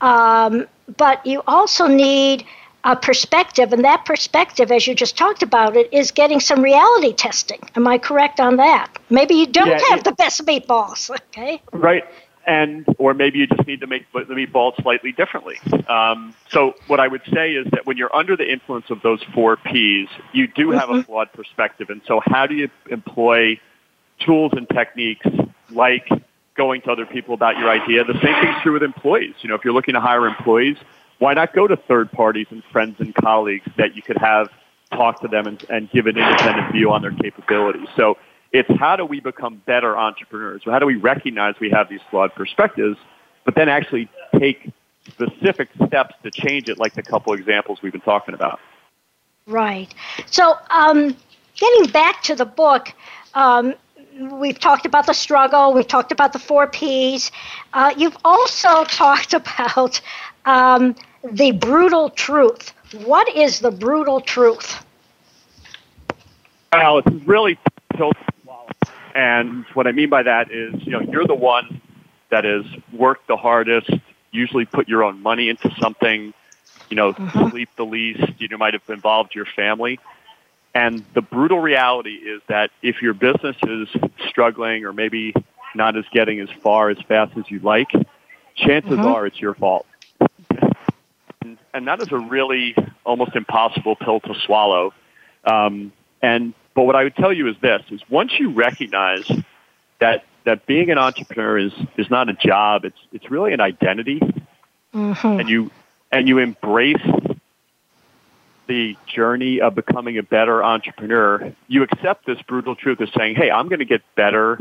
um, 0.00 0.66
but 0.96 1.24
you 1.24 1.42
also 1.46 1.86
need 1.86 2.44
a 2.82 2.96
perspective, 2.96 3.72
and 3.72 3.84
that 3.84 4.04
perspective, 4.06 4.72
as 4.72 4.86
you 4.86 4.94
just 4.94 5.16
talked 5.16 5.42
about 5.42 5.76
it, 5.76 5.92
is 5.92 6.10
getting 6.10 6.40
some 6.40 6.62
reality 6.62 7.12
testing. 7.12 7.60
Am 7.76 7.86
I 7.86 7.98
correct 7.98 8.40
on 8.40 8.56
that? 8.56 8.88
Maybe 9.10 9.34
you 9.34 9.46
don't 9.46 9.68
yeah, 9.68 9.80
have 9.90 9.98
it, 10.00 10.04
the 10.04 10.12
best 10.12 10.44
meatballs. 10.46 11.10
Okay. 11.30 11.62
Right 11.72 12.04
and 12.50 12.84
or 12.98 13.14
maybe 13.14 13.38
you 13.38 13.46
just 13.46 13.64
need 13.68 13.80
to 13.80 13.86
make 13.86 14.10
the 14.12 14.34
meatballs 14.34 14.74
slightly 14.82 15.12
differently. 15.12 15.56
Um, 15.88 16.34
so 16.50 16.74
what 16.88 16.98
I 16.98 17.06
would 17.06 17.22
say 17.32 17.52
is 17.52 17.68
that 17.70 17.86
when 17.86 17.96
you're 17.96 18.14
under 18.14 18.36
the 18.36 18.50
influence 18.50 18.90
of 18.90 19.02
those 19.02 19.22
four 19.32 19.56
P's, 19.56 20.08
you 20.32 20.48
do 20.48 20.72
have 20.72 20.88
mm-hmm. 20.88 20.98
a 20.98 21.04
flawed 21.04 21.32
perspective. 21.32 21.90
And 21.90 22.02
so 22.08 22.20
how 22.24 22.48
do 22.48 22.56
you 22.56 22.68
employ 22.90 23.60
tools 24.18 24.50
and 24.56 24.68
techniques 24.68 25.26
like 25.70 26.08
going 26.56 26.82
to 26.82 26.90
other 26.90 27.06
people 27.06 27.34
about 27.34 27.56
your 27.56 27.70
idea? 27.70 28.02
The 28.02 28.14
same 28.14 28.34
thing's 28.42 28.60
true 28.64 28.72
with 28.72 28.82
employees. 28.82 29.34
You 29.42 29.48
know, 29.48 29.54
if 29.54 29.64
you're 29.64 29.74
looking 29.74 29.94
to 29.94 30.00
hire 30.00 30.26
employees, 30.26 30.76
why 31.20 31.34
not 31.34 31.54
go 31.54 31.68
to 31.68 31.76
third 31.76 32.10
parties 32.10 32.48
and 32.50 32.64
friends 32.72 32.96
and 32.98 33.14
colleagues 33.14 33.70
that 33.76 33.94
you 33.94 34.02
could 34.02 34.18
have 34.18 34.48
talk 34.90 35.20
to 35.20 35.28
them 35.28 35.46
and, 35.46 35.64
and 35.70 35.88
give 35.92 36.08
an 36.08 36.18
independent 36.18 36.72
view 36.72 36.90
on 36.90 37.02
their 37.02 37.12
capabilities? 37.12 37.86
So 37.94 38.18
it's 38.52 38.70
how 38.78 38.96
do 38.96 39.04
we 39.04 39.20
become 39.20 39.62
better 39.66 39.96
entrepreneurs? 39.96 40.62
How 40.64 40.78
do 40.78 40.86
we 40.86 40.96
recognize 40.96 41.54
we 41.60 41.70
have 41.70 41.88
these 41.88 42.00
flawed 42.10 42.34
perspectives, 42.34 42.98
but 43.44 43.54
then 43.54 43.68
actually 43.68 44.08
take 44.38 44.70
specific 45.08 45.68
steps 45.86 46.14
to 46.22 46.30
change 46.30 46.68
it, 46.68 46.78
like 46.78 46.94
the 46.94 47.02
couple 47.02 47.32
examples 47.32 47.80
we've 47.82 47.92
been 47.92 48.00
talking 48.00 48.34
about? 48.34 48.60
Right. 49.46 49.92
So, 50.26 50.56
um, 50.70 51.16
getting 51.54 51.90
back 51.90 52.22
to 52.24 52.34
the 52.34 52.44
book, 52.44 52.92
um, 53.34 53.74
we've 54.32 54.58
talked 54.58 54.86
about 54.86 55.06
the 55.06 55.14
struggle, 55.14 55.72
we've 55.72 55.88
talked 55.88 56.12
about 56.12 56.32
the 56.32 56.38
four 56.38 56.66
P's. 56.66 57.30
Uh, 57.72 57.94
you've 57.96 58.16
also 58.24 58.84
talked 58.88 59.32
about 59.32 60.00
um, 60.44 60.94
the 61.32 61.52
brutal 61.52 62.10
truth. 62.10 62.72
What 63.04 63.34
is 63.34 63.60
the 63.60 63.70
brutal 63.70 64.20
truth? 64.20 64.84
Well, 66.72 66.98
it's 66.98 67.26
really 67.26 67.58
and 69.14 69.64
what 69.74 69.86
I 69.86 69.92
mean 69.92 70.08
by 70.08 70.22
that 70.22 70.50
is, 70.50 70.74
you 70.84 70.92
know, 70.92 71.00
you're 71.00 71.26
the 71.26 71.34
one 71.34 71.80
that 72.30 72.44
has 72.44 72.64
worked 72.92 73.26
the 73.28 73.36
hardest, 73.36 73.90
usually 74.30 74.64
put 74.64 74.88
your 74.88 75.02
own 75.04 75.22
money 75.22 75.48
into 75.48 75.74
something, 75.80 76.32
you 76.88 76.96
know, 76.96 77.12
mm-hmm. 77.12 77.50
sleep 77.50 77.68
the 77.76 77.84
least, 77.84 78.22
you 78.38 78.48
know, 78.48 78.56
might 78.56 78.74
have 78.74 78.82
involved 78.88 79.34
your 79.34 79.46
family. 79.46 79.98
And 80.74 81.04
the 81.14 81.22
brutal 81.22 81.58
reality 81.58 82.14
is 82.14 82.40
that 82.48 82.70
if 82.82 83.02
your 83.02 83.14
business 83.14 83.56
is 83.66 83.88
struggling 84.28 84.84
or 84.84 84.92
maybe 84.92 85.34
not 85.74 85.96
as 85.96 86.04
getting 86.12 86.40
as 86.40 86.48
far 86.62 86.90
as 86.90 86.98
fast 87.08 87.36
as 87.36 87.44
you'd 87.48 87.64
like, 87.64 87.90
chances 88.54 88.92
mm-hmm. 88.92 89.06
are 89.06 89.26
it's 89.26 89.40
your 89.40 89.54
fault. 89.54 89.86
and, 91.42 91.58
and 91.74 91.88
that 91.88 92.00
is 92.00 92.12
a 92.12 92.18
really 92.18 92.76
almost 93.04 93.34
impossible 93.34 93.96
pill 93.96 94.20
to 94.20 94.34
swallow. 94.46 94.92
Um, 95.44 95.92
and 96.22 96.54
but 96.80 96.86
what 96.86 96.96
I 96.96 97.04
would 97.04 97.16
tell 97.16 97.30
you 97.30 97.46
is 97.46 97.56
this: 97.60 97.82
is 97.90 98.00
once 98.08 98.32
you 98.38 98.52
recognize 98.52 99.30
that 99.98 100.24
that 100.44 100.64
being 100.64 100.90
an 100.90 100.96
entrepreneur 100.96 101.58
is 101.58 101.74
is 101.98 102.08
not 102.08 102.30
a 102.30 102.32
job; 102.32 102.86
it's 102.86 102.96
it's 103.12 103.30
really 103.30 103.52
an 103.52 103.60
identity, 103.60 104.18
mm-hmm. 104.94 105.26
and 105.26 105.46
you 105.46 105.70
and 106.10 106.26
you 106.26 106.38
embrace 106.38 107.06
the 108.66 108.96
journey 109.14 109.60
of 109.60 109.74
becoming 109.74 110.16
a 110.16 110.22
better 110.22 110.64
entrepreneur. 110.64 111.52
You 111.68 111.82
accept 111.82 112.24
this 112.24 112.40
brutal 112.48 112.74
truth 112.74 113.00
of 113.00 113.10
saying, 113.14 113.34
"Hey, 113.34 113.50
I'm 113.50 113.68
going 113.68 113.80
to 113.80 113.84
get 113.84 114.00
better 114.14 114.58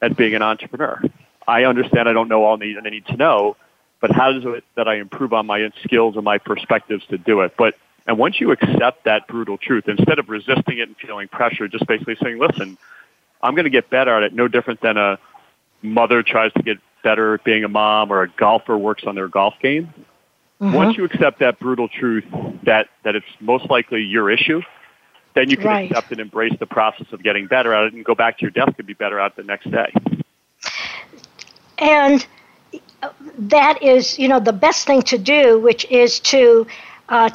at 0.00 0.16
being 0.16 0.36
an 0.36 0.42
entrepreneur. 0.42 1.02
I 1.48 1.64
understand 1.64 2.08
I 2.08 2.12
don't 2.12 2.28
know 2.28 2.44
all 2.44 2.56
I 2.62 2.88
need 2.88 3.06
to 3.06 3.16
know, 3.16 3.56
but 4.00 4.12
how 4.12 4.30
does 4.30 4.44
it 4.44 4.62
that 4.76 4.86
I 4.86 4.98
improve 4.98 5.32
on 5.32 5.46
my 5.46 5.68
skills 5.82 6.14
and 6.14 6.24
my 6.24 6.38
perspectives 6.38 7.04
to 7.06 7.18
do 7.18 7.40
it?" 7.40 7.54
But 7.58 7.74
and 8.08 8.16
once 8.16 8.40
you 8.40 8.50
accept 8.52 9.04
that 9.04 9.28
brutal 9.28 9.58
truth, 9.58 9.84
instead 9.86 10.18
of 10.18 10.30
resisting 10.30 10.78
it 10.78 10.88
and 10.88 10.96
feeling 10.96 11.28
pressure, 11.28 11.68
just 11.68 11.86
basically 11.86 12.16
saying, 12.22 12.38
listen, 12.38 12.78
I'm 13.42 13.54
going 13.54 13.64
to 13.64 13.70
get 13.70 13.90
better 13.90 14.16
at 14.16 14.22
it, 14.22 14.32
no 14.32 14.48
different 14.48 14.80
than 14.80 14.96
a 14.96 15.18
mother 15.82 16.22
tries 16.22 16.50
to 16.54 16.62
get 16.62 16.78
better 17.04 17.34
at 17.34 17.44
being 17.44 17.64
a 17.64 17.68
mom 17.68 18.10
or 18.10 18.22
a 18.22 18.28
golfer 18.28 18.78
works 18.78 19.04
on 19.06 19.14
their 19.14 19.28
golf 19.28 19.54
game. 19.60 19.92
Mm-hmm. 20.58 20.72
Once 20.72 20.96
you 20.96 21.04
accept 21.04 21.40
that 21.40 21.60
brutal 21.60 21.86
truth 21.86 22.24
that, 22.64 22.88
that 23.04 23.14
it's 23.14 23.26
most 23.40 23.68
likely 23.68 24.00
your 24.00 24.30
issue, 24.30 24.62
then 25.34 25.50
you 25.50 25.58
can 25.58 25.66
right. 25.66 25.90
accept 25.90 26.10
and 26.10 26.18
embrace 26.18 26.54
the 26.58 26.66
process 26.66 27.06
of 27.12 27.22
getting 27.22 27.46
better 27.46 27.74
at 27.74 27.84
it 27.84 27.92
and 27.92 28.06
go 28.06 28.14
back 28.14 28.38
to 28.38 28.42
your 28.42 28.50
desk 28.50 28.72
and 28.78 28.86
be 28.86 28.94
better 28.94 29.20
at 29.20 29.32
it 29.32 29.36
the 29.36 29.42
next 29.42 29.70
day. 29.70 29.92
And 31.76 32.26
that 33.38 33.82
is, 33.82 34.18
you 34.18 34.28
know, 34.28 34.40
the 34.40 34.54
best 34.54 34.86
thing 34.86 35.02
to 35.02 35.18
do, 35.18 35.58
which 35.60 35.84
is 35.90 36.20
to 36.20 36.66
uh, 37.08 37.30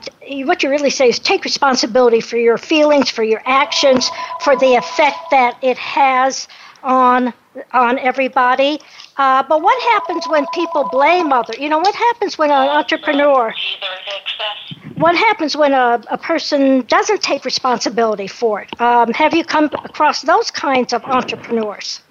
what 0.45 0.61
you 0.63 0.69
really 0.69 0.89
say 0.89 1.09
is 1.09 1.19
take 1.19 1.43
responsibility 1.43 2.21
for 2.21 2.37
your 2.37 2.57
feelings, 2.57 3.09
for 3.09 3.23
your 3.23 3.41
actions, 3.45 4.11
for 4.41 4.55
the 4.55 4.75
effect 4.75 5.17
that 5.31 5.57
it 5.61 5.77
has 5.77 6.47
on 6.83 7.33
on 7.71 7.99
everybody. 7.99 8.79
Uh, 9.17 9.43
but 9.43 9.61
what 9.61 9.81
happens 9.93 10.27
when 10.27 10.45
people 10.53 10.89
blame 10.91 11.31
other? 11.31 11.53
You 11.59 11.69
know, 11.69 11.79
what 11.79 11.95
happens 11.95 12.37
when 12.37 12.49
an 12.49 12.67
entrepreneur? 12.67 13.53
What 14.95 15.15
happens 15.15 15.55
when 15.55 15.73
a, 15.73 16.01
a 16.09 16.17
person 16.17 16.81
doesn't 16.87 17.21
take 17.21 17.45
responsibility 17.45 18.27
for 18.27 18.61
it? 18.61 18.81
Um, 18.81 19.11
have 19.13 19.33
you 19.33 19.43
come 19.43 19.65
across 19.65 20.21
those 20.21 20.49
kinds 20.51 20.93
of 20.93 21.03
entrepreneurs? 21.05 22.01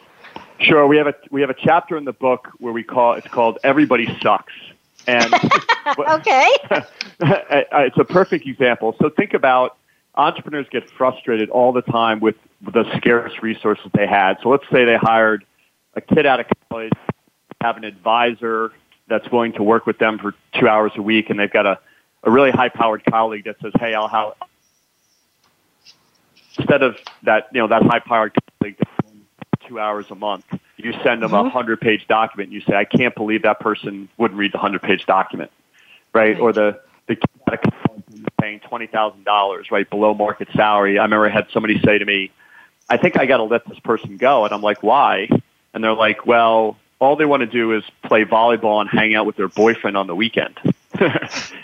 Sure. 0.60 0.86
We 0.86 0.96
have 0.96 1.08
a 1.08 1.14
we 1.30 1.40
have 1.40 1.50
a 1.50 1.56
chapter 1.60 1.96
in 1.96 2.04
the 2.04 2.12
book 2.12 2.48
where 2.58 2.72
we 2.72 2.84
call 2.84 3.14
it's 3.14 3.26
called 3.28 3.58
"Everybody 3.64 4.06
Sucks." 4.20 4.52
And 5.06 5.34
okay, 5.98 6.48
it's 7.20 7.98
a 7.98 8.04
perfect 8.04 8.46
example. 8.46 8.96
So 9.00 9.10
think 9.10 9.34
about 9.34 9.76
entrepreneurs 10.14 10.66
get 10.70 10.88
frustrated 10.90 11.50
all 11.50 11.72
the 11.72 11.82
time 11.82 12.20
with 12.20 12.36
the 12.60 12.84
scarce 12.96 13.32
resources 13.42 13.86
they 13.94 14.06
had. 14.06 14.34
So 14.42 14.50
let's 14.50 14.64
say 14.70 14.84
they 14.84 14.96
hired 14.96 15.44
a 15.94 16.00
kid 16.00 16.26
out 16.26 16.40
of 16.40 16.46
college, 16.68 16.92
have 17.60 17.76
an 17.76 17.84
advisor 17.84 18.72
that's 19.08 19.30
willing 19.30 19.52
to 19.54 19.62
work 19.62 19.86
with 19.86 19.98
them 19.98 20.18
for 20.18 20.34
two 20.58 20.68
hours 20.68 20.92
a 20.96 21.02
week, 21.02 21.30
and 21.30 21.38
they've 21.38 21.52
got 21.52 21.66
a, 21.66 21.78
a 22.22 22.30
really 22.30 22.50
high-powered 22.50 23.04
colleague 23.04 23.44
that 23.44 23.56
says, 23.60 23.72
"Hey, 23.78 23.94
I'll 23.94 24.08
have." 24.08 24.34
Instead 26.58 26.82
of 26.82 26.96
that, 27.22 27.48
you 27.52 27.60
know, 27.60 27.68
that 27.68 27.82
high-powered 27.82 28.36
colleague 28.58 28.76
two 29.66 29.78
hours 29.78 30.10
a 30.10 30.14
month, 30.14 30.44
you 30.84 30.92
send 31.04 31.22
them 31.22 31.30
mm-hmm. 31.30 31.46
a 31.46 31.50
hundred 31.50 31.80
page 31.80 32.06
document 32.08 32.48
and 32.48 32.54
you 32.54 32.60
say, 32.60 32.74
I 32.74 32.84
can't 32.84 33.14
believe 33.14 33.42
that 33.42 33.60
person 33.60 34.08
wouldn't 34.16 34.38
read 34.38 34.52
the 34.52 34.58
hundred 34.58 34.82
page 34.82 35.06
document, 35.06 35.50
right? 36.12 36.34
right? 36.34 36.40
Or 36.40 36.52
the, 36.52 36.80
the 37.06 37.16
paying 38.40 38.60
$20,000, 38.60 39.70
right? 39.70 39.88
Below 39.88 40.14
market 40.14 40.48
salary. 40.54 40.98
I 40.98 41.04
remember 41.04 41.28
I 41.28 41.32
had 41.32 41.46
somebody 41.52 41.80
say 41.80 41.98
to 41.98 42.04
me, 42.04 42.30
I 42.88 42.96
think 42.96 43.18
I 43.18 43.26
got 43.26 43.38
to 43.38 43.44
let 43.44 43.66
this 43.66 43.78
person 43.78 44.16
go. 44.16 44.44
And 44.44 44.52
I'm 44.52 44.62
like, 44.62 44.82
why? 44.82 45.28
And 45.72 45.82
they're 45.82 45.94
like, 45.94 46.26
well, 46.26 46.76
all 46.98 47.16
they 47.16 47.24
want 47.24 47.40
to 47.40 47.46
do 47.46 47.72
is 47.72 47.84
play 48.04 48.24
volleyball 48.24 48.80
and 48.80 48.90
hang 48.90 49.14
out 49.14 49.26
with 49.26 49.36
their 49.36 49.48
boyfriend 49.48 49.96
on 49.96 50.06
the 50.06 50.14
weekend. 50.14 50.58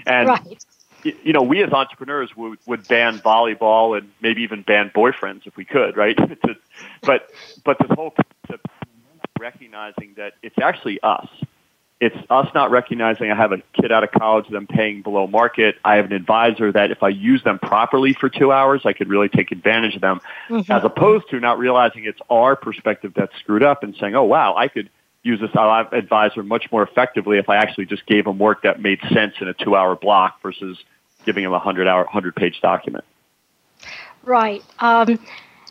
and, 0.07 0.29
right. 0.29 0.65
you 1.03 1.33
know, 1.33 1.43
we 1.43 1.63
as 1.63 1.73
entrepreneurs 1.73 2.35
would, 2.37 2.59
would 2.67 2.87
ban 2.89 3.19
volleyball 3.19 3.99
and 3.99 4.11
maybe 4.21 4.43
even 4.43 4.63
ban 4.63 4.91
boyfriends 4.95 5.47
if 5.47 5.57
we 5.57 5.65
could, 5.65 5.97
right? 5.97 6.17
but, 7.03 7.31
but 7.65 7.79
this 7.79 7.91
whole 7.91 8.13
concept 8.13 8.67
recognizing 9.39 10.15
that 10.17 10.35
it's 10.43 10.57
actually 10.61 11.01
us. 11.03 11.29
It's 12.01 12.17
us 12.31 12.47
not 12.55 12.71
recognizing 12.71 13.31
I 13.31 13.35
have 13.35 13.51
a 13.51 13.59
kid 13.81 13.91
out 13.91 14.05
of 14.05 14.13
college 14.13 14.47
that 14.49 14.57
I'm 14.57 14.69
paying 14.69 15.03
below 15.03 15.27
market. 15.27 15.77
I 15.85 15.97
have 15.97 16.05
an 16.05 16.13
advisor 16.13 16.71
that 16.71 16.93
if 16.93 17.03
I 17.03 17.09
use 17.09 17.43
them 17.43 17.59
properly 17.59 18.13
for 18.13 18.29
two 18.29 18.53
hours, 18.53 18.83
I 18.85 18.93
could 18.93 19.09
really 19.09 19.29
take 19.29 19.51
advantage 19.51 19.97
of 19.97 20.03
them, 20.03 20.21
mm-hmm. 20.49 20.71
as 20.71 20.85
opposed 20.85 21.29
to 21.31 21.41
not 21.41 21.59
realizing 21.59 22.05
it's 22.05 22.21
our 22.31 22.55
perspective 22.55 23.15
that's 23.17 23.35
screwed 23.41 23.65
up 23.65 23.83
and 23.83 23.97
saying, 23.99 24.15
oh, 24.15 24.23
wow, 24.23 24.55
I 24.55 24.69
could 24.69 24.91
use 25.25 25.41
this 25.41 25.51
advisor 25.57 26.45
much 26.45 26.71
more 26.71 26.85
effectively 26.85 27.39
if 27.39 27.49
I 27.49 27.57
actually 27.57 27.87
just 27.87 28.07
gave 28.07 28.27
him 28.27 28.39
work 28.39 28.63
that 28.63 28.81
made 28.81 29.01
sense 29.13 29.35
in 29.41 29.49
a 29.49 29.55
two 29.55 29.75
hour 29.75 29.97
block 29.97 30.41
versus 30.41 30.79
giving 31.25 31.43
him 31.45 31.51
a 31.51 31.55
100 31.55 31.89
hour, 31.89 32.05
100 32.05 32.37
page 32.37 32.61
document. 32.61 33.05
Right. 34.23 34.63
Um, 34.79 35.19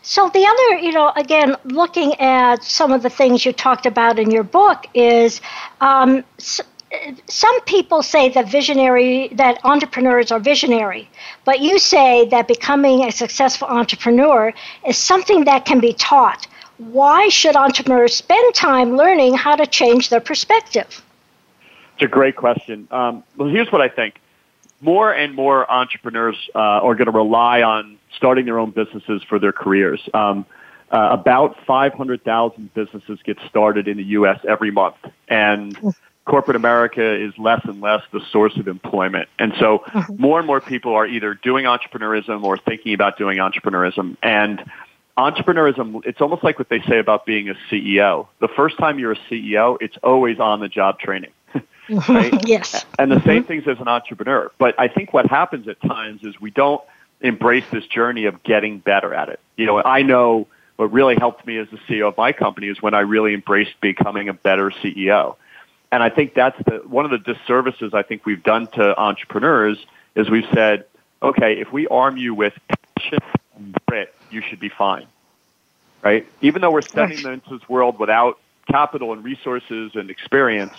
So 0.08 0.30
the 0.30 0.46
other, 0.46 0.78
you 0.78 0.92
know, 0.92 1.12
again, 1.16 1.54
looking 1.64 2.14
at 2.14 2.64
some 2.64 2.92
of 2.92 3.02
the 3.02 3.10
things 3.10 3.44
you 3.44 3.52
talked 3.52 3.84
about 3.84 4.18
in 4.18 4.30
your 4.30 4.42
book 4.42 4.86
is 4.94 5.42
um, 5.82 6.24
some 7.26 7.60
people 7.66 8.02
say 8.02 8.30
that 8.30 8.48
visionary 8.48 9.28
that 9.32 9.60
entrepreneurs 9.64 10.32
are 10.32 10.40
visionary 10.40 11.10
but 11.44 11.60
you 11.60 11.78
say 11.78 12.26
that 12.28 12.48
becoming 12.48 13.04
a 13.04 13.12
successful 13.12 13.68
entrepreneur 13.68 14.54
is 14.86 14.96
something 14.96 15.44
that 15.44 15.66
can 15.66 15.78
be 15.78 15.92
taught. 15.92 16.46
Why 16.78 17.28
should 17.28 17.54
entrepreneurs 17.54 18.14
spend 18.14 18.54
time 18.54 18.96
learning 18.96 19.34
how 19.34 19.56
to 19.56 19.66
change 19.66 20.08
their 20.08 20.20
perspective? 20.20 21.02
It's 21.94 22.02
a 22.02 22.08
great 22.08 22.36
question. 22.36 22.88
Um, 22.90 23.24
well 23.36 23.50
here's 23.50 23.70
what 23.70 23.82
i 23.82 23.88
think. 23.88 24.20
More 24.80 25.12
and 25.12 25.34
more 25.34 25.70
entrepreneurs 25.70 26.48
uh, 26.54 26.58
are 26.58 26.94
going 26.94 27.12
to 27.12 27.18
rely 27.26 27.60
on 27.60 27.97
starting 28.16 28.46
their 28.46 28.58
own 28.58 28.70
businesses 28.70 29.22
for 29.28 29.38
their 29.38 29.52
careers 29.52 30.00
um, 30.14 30.46
uh, 30.90 31.08
about 31.10 31.56
500,000 31.66 32.72
businesses 32.72 33.18
get 33.24 33.38
started 33.48 33.88
in 33.88 33.98
the 33.98 34.04
U.S. 34.04 34.40
every 34.48 34.70
month, 34.70 34.96
and 35.28 35.76
corporate 36.24 36.56
America 36.56 37.14
is 37.14 37.32
less 37.36 37.60
and 37.64 37.80
less 37.80 38.02
the 38.12 38.20
source 38.32 38.56
of 38.56 38.68
employment. 38.68 39.28
And 39.38 39.52
so 39.58 39.80
mm-hmm. 39.86 40.20
more 40.20 40.38
and 40.38 40.46
more 40.46 40.60
people 40.60 40.94
are 40.94 41.06
either 41.06 41.34
doing 41.34 41.64
entrepreneurism 41.64 42.42
or 42.42 42.56
thinking 42.56 42.94
about 42.94 43.18
doing 43.18 43.38
entrepreneurism. 43.38 44.16
And 44.22 44.64
entrepreneurism, 45.18 46.00
it's 46.06 46.20
almost 46.20 46.42
like 46.42 46.58
what 46.58 46.68
they 46.70 46.80
say 46.82 46.98
about 46.98 47.26
being 47.26 47.50
a 47.50 47.54
CEO. 47.70 48.28
The 48.40 48.48
first 48.48 48.78
time 48.78 48.98
you're 48.98 49.12
a 49.12 49.18
CEO, 49.30 49.76
it's 49.80 49.96
always 50.02 50.38
on 50.38 50.60
the 50.60 50.68
job 50.68 51.00
training. 51.00 51.32
right? 52.08 52.32
yes. 52.46 52.84
And 52.98 53.10
the 53.10 53.16
same 53.16 53.42
mm-hmm. 53.42 53.46
things 53.46 53.64
as 53.66 53.78
an 53.78 53.88
entrepreneur. 53.88 54.50
But 54.58 54.74
I 54.78 54.88
think 54.88 55.12
what 55.12 55.26
happens 55.26 55.68
at 55.68 55.80
times 55.82 56.22
is 56.22 56.40
we 56.40 56.50
don't 56.50 56.82
embrace 57.20 57.64
this 57.70 57.86
journey 57.86 58.26
of 58.26 58.42
getting 58.42 58.78
better 58.78 59.12
at 59.14 59.28
it. 59.28 59.40
You 59.56 59.66
know, 59.66 59.82
I 59.82 60.02
know 60.02 60.46
what 60.76 60.92
really 60.92 61.16
helped 61.16 61.46
me 61.46 61.58
as 61.58 61.68
the 61.70 61.78
CEO 61.88 62.08
of 62.08 62.16
my 62.16 62.32
company 62.32 62.68
is 62.68 62.80
when 62.80 62.94
I 62.94 63.00
really 63.00 63.34
embraced 63.34 63.80
becoming 63.80 64.28
a 64.28 64.34
better 64.34 64.70
CEO 64.70 65.36
and 65.90 66.02
I 66.02 66.10
think 66.10 66.34
that's 66.34 66.58
the, 66.64 66.82
one 66.86 67.04
of 67.04 67.10
the 67.10 67.18
disservices 67.18 67.94
I 67.94 68.02
think 68.02 68.26
we've 68.26 68.42
done 68.42 68.66
to 68.68 68.98
entrepreneurs 68.98 69.78
is 70.14 70.28
we've 70.28 70.48
said, 70.52 70.84
okay, 71.22 71.54
if 71.54 71.72
we 71.72 71.86
arm 71.86 72.16
you 72.16 72.34
with 72.34 72.54
passion 72.68 73.18
and 73.56 73.76
grit, 73.86 74.14
you 74.30 74.42
should 74.42 74.60
be 74.60 74.68
fine. 74.68 75.06
Right? 76.02 76.26
Even 76.42 76.62
though 76.62 76.70
we're 76.70 76.82
sending 76.82 77.22
them 77.22 77.34
into 77.34 77.58
this 77.58 77.68
world 77.68 77.98
without 77.98 78.38
capital 78.70 79.12
and 79.12 79.24
resources 79.24 79.92
and 79.94 80.10
experience, 80.10 80.74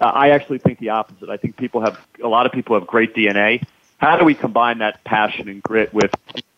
uh, 0.00 0.06
I 0.06 0.30
actually 0.30 0.58
think 0.58 0.78
the 0.78 0.90
opposite. 0.90 1.30
I 1.30 1.36
think 1.36 1.56
people 1.56 1.80
have, 1.80 1.98
a 2.22 2.28
lot 2.28 2.44
of 2.44 2.52
people 2.52 2.78
have 2.78 2.86
great 2.86 3.14
DNA. 3.14 3.64
How 4.02 4.16
do 4.16 4.24
we 4.24 4.34
combine 4.34 4.78
that 4.78 5.04
passion 5.04 5.48
and 5.48 5.62
grit 5.62 5.94
with 5.94 6.10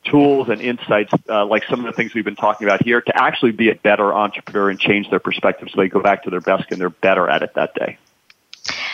tools 0.02 0.48
and 0.48 0.62
insights, 0.62 1.12
uh, 1.28 1.44
like 1.44 1.62
some 1.64 1.80
of 1.80 1.84
the 1.84 1.92
things 1.92 2.14
we've 2.14 2.24
been 2.24 2.36
talking 2.36 2.66
about 2.66 2.82
here, 2.82 3.02
to 3.02 3.22
actually 3.22 3.52
be 3.52 3.68
a 3.68 3.74
better 3.74 4.14
entrepreneur 4.14 4.70
and 4.70 4.80
change 4.80 5.10
their 5.10 5.18
perspective 5.18 5.68
so 5.70 5.78
they 5.78 5.88
go 5.88 6.00
back 6.00 6.22
to 6.22 6.30
their 6.30 6.40
best 6.40 6.64
and 6.70 6.80
they're 6.80 6.88
better 6.88 7.28
at 7.28 7.42
it 7.42 7.52
that 7.52 7.74
day. 7.74 7.98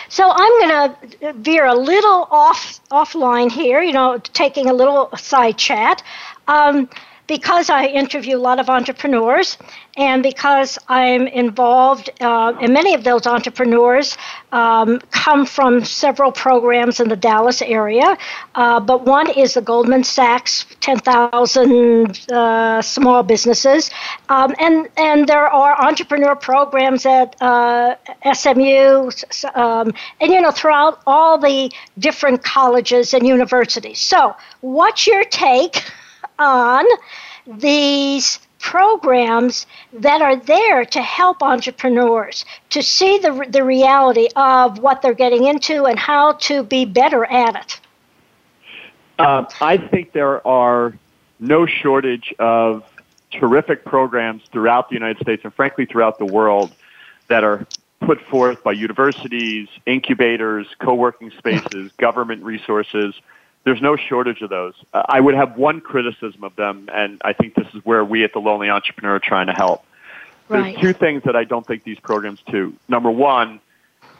So 0.09 0.29
I'm 0.29 0.59
going 0.59 0.95
to 1.21 1.33
veer 1.33 1.65
a 1.65 1.73
little 1.73 2.27
off 2.29 2.81
offline 2.89 3.49
here, 3.49 3.81
you 3.81 3.93
know, 3.93 4.17
taking 4.17 4.69
a 4.69 4.73
little 4.73 5.15
side 5.15 5.57
chat. 5.57 6.03
Um, 6.49 6.89
because 7.31 7.69
I 7.69 7.85
interview 7.85 8.35
a 8.35 8.43
lot 8.49 8.59
of 8.59 8.69
entrepreneurs 8.69 9.57
and 9.95 10.21
because 10.21 10.77
I'm 10.89 11.27
involved, 11.27 12.09
uh, 12.19 12.51
and 12.59 12.73
many 12.73 12.93
of 12.93 13.05
those 13.05 13.25
entrepreneurs 13.25 14.17
um, 14.51 14.99
come 15.11 15.45
from 15.45 15.85
several 15.85 16.33
programs 16.33 16.99
in 16.99 17.07
the 17.07 17.15
Dallas 17.15 17.61
area. 17.61 18.17
Uh, 18.53 18.81
but 18.81 19.05
one 19.05 19.29
is 19.29 19.53
the 19.53 19.61
Goldman 19.61 20.03
Sachs 20.03 20.65
10,000 20.81 22.29
uh, 22.33 22.81
small 22.81 23.23
businesses. 23.23 23.91
Um, 24.27 24.53
and, 24.59 24.89
and 24.97 25.25
there 25.25 25.47
are 25.47 25.81
entrepreneur 25.85 26.35
programs 26.35 27.05
at 27.05 27.41
uh, 27.41 27.95
SMU, 28.33 29.09
um, 29.55 29.93
and 30.19 30.33
you 30.33 30.41
know, 30.41 30.51
throughout 30.51 30.99
all 31.07 31.37
the 31.37 31.71
different 31.97 32.43
colleges 32.43 33.13
and 33.13 33.25
universities. 33.25 34.01
So, 34.01 34.35
what's 34.59 35.07
your 35.07 35.23
take? 35.23 35.81
On 36.41 36.85
these 37.45 38.39
programs 38.59 39.65
that 39.93 40.21
are 40.21 40.35
there 40.35 40.85
to 40.85 41.01
help 41.01 41.41
entrepreneurs 41.41 42.45
to 42.69 42.81
see 42.83 43.17
the, 43.17 43.45
the 43.49 43.63
reality 43.63 44.27
of 44.35 44.79
what 44.79 45.01
they're 45.01 45.13
getting 45.13 45.45
into 45.45 45.85
and 45.85 45.97
how 45.97 46.33
to 46.33 46.63
be 46.63 46.85
better 46.85 47.25
at 47.25 47.55
it? 47.55 47.79
Uh, 49.17 49.45
I 49.59 49.77
think 49.77 50.13
there 50.13 50.45
are 50.47 50.97
no 51.39 51.65
shortage 51.65 52.33
of 52.39 52.83
terrific 53.31 53.85
programs 53.85 54.43
throughout 54.51 54.89
the 54.89 54.95
United 54.95 55.21
States 55.21 55.43
and 55.43 55.53
frankly 55.53 55.85
throughout 55.85 56.19
the 56.19 56.25
world 56.25 56.71
that 57.27 57.43
are 57.43 57.65
put 58.01 58.19
forth 58.21 58.63
by 58.63 58.71
universities, 58.71 59.67
incubators, 59.85 60.67
co-working 60.79 61.31
spaces, 61.31 61.91
government 61.97 62.43
resources 62.43 63.15
there's 63.63 63.81
no 63.81 63.95
shortage 63.95 64.41
of 64.41 64.49
those. 64.49 64.73
I 64.93 65.19
would 65.19 65.35
have 65.35 65.57
one 65.57 65.81
criticism 65.81 66.43
of 66.43 66.55
them, 66.55 66.89
and 66.91 67.21
I 67.23 67.33
think 67.33 67.55
this 67.55 67.67
is 67.73 67.85
where 67.85 68.03
we 68.03 68.23
at 68.23 68.33
the 68.33 68.39
Lonely 68.39 68.69
Entrepreneur 68.69 69.15
are 69.15 69.19
trying 69.19 69.47
to 69.47 69.53
help. 69.53 69.85
There's 70.49 70.75
two 70.77 70.93
things 70.93 71.23
that 71.23 71.35
I 71.35 71.45
don't 71.45 71.65
think 71.65 71.83
these 71.83 71.99
programs 71.99 72.41
do. 72.47 72.73
Number 72.89 73.09
one, 73.09 73.61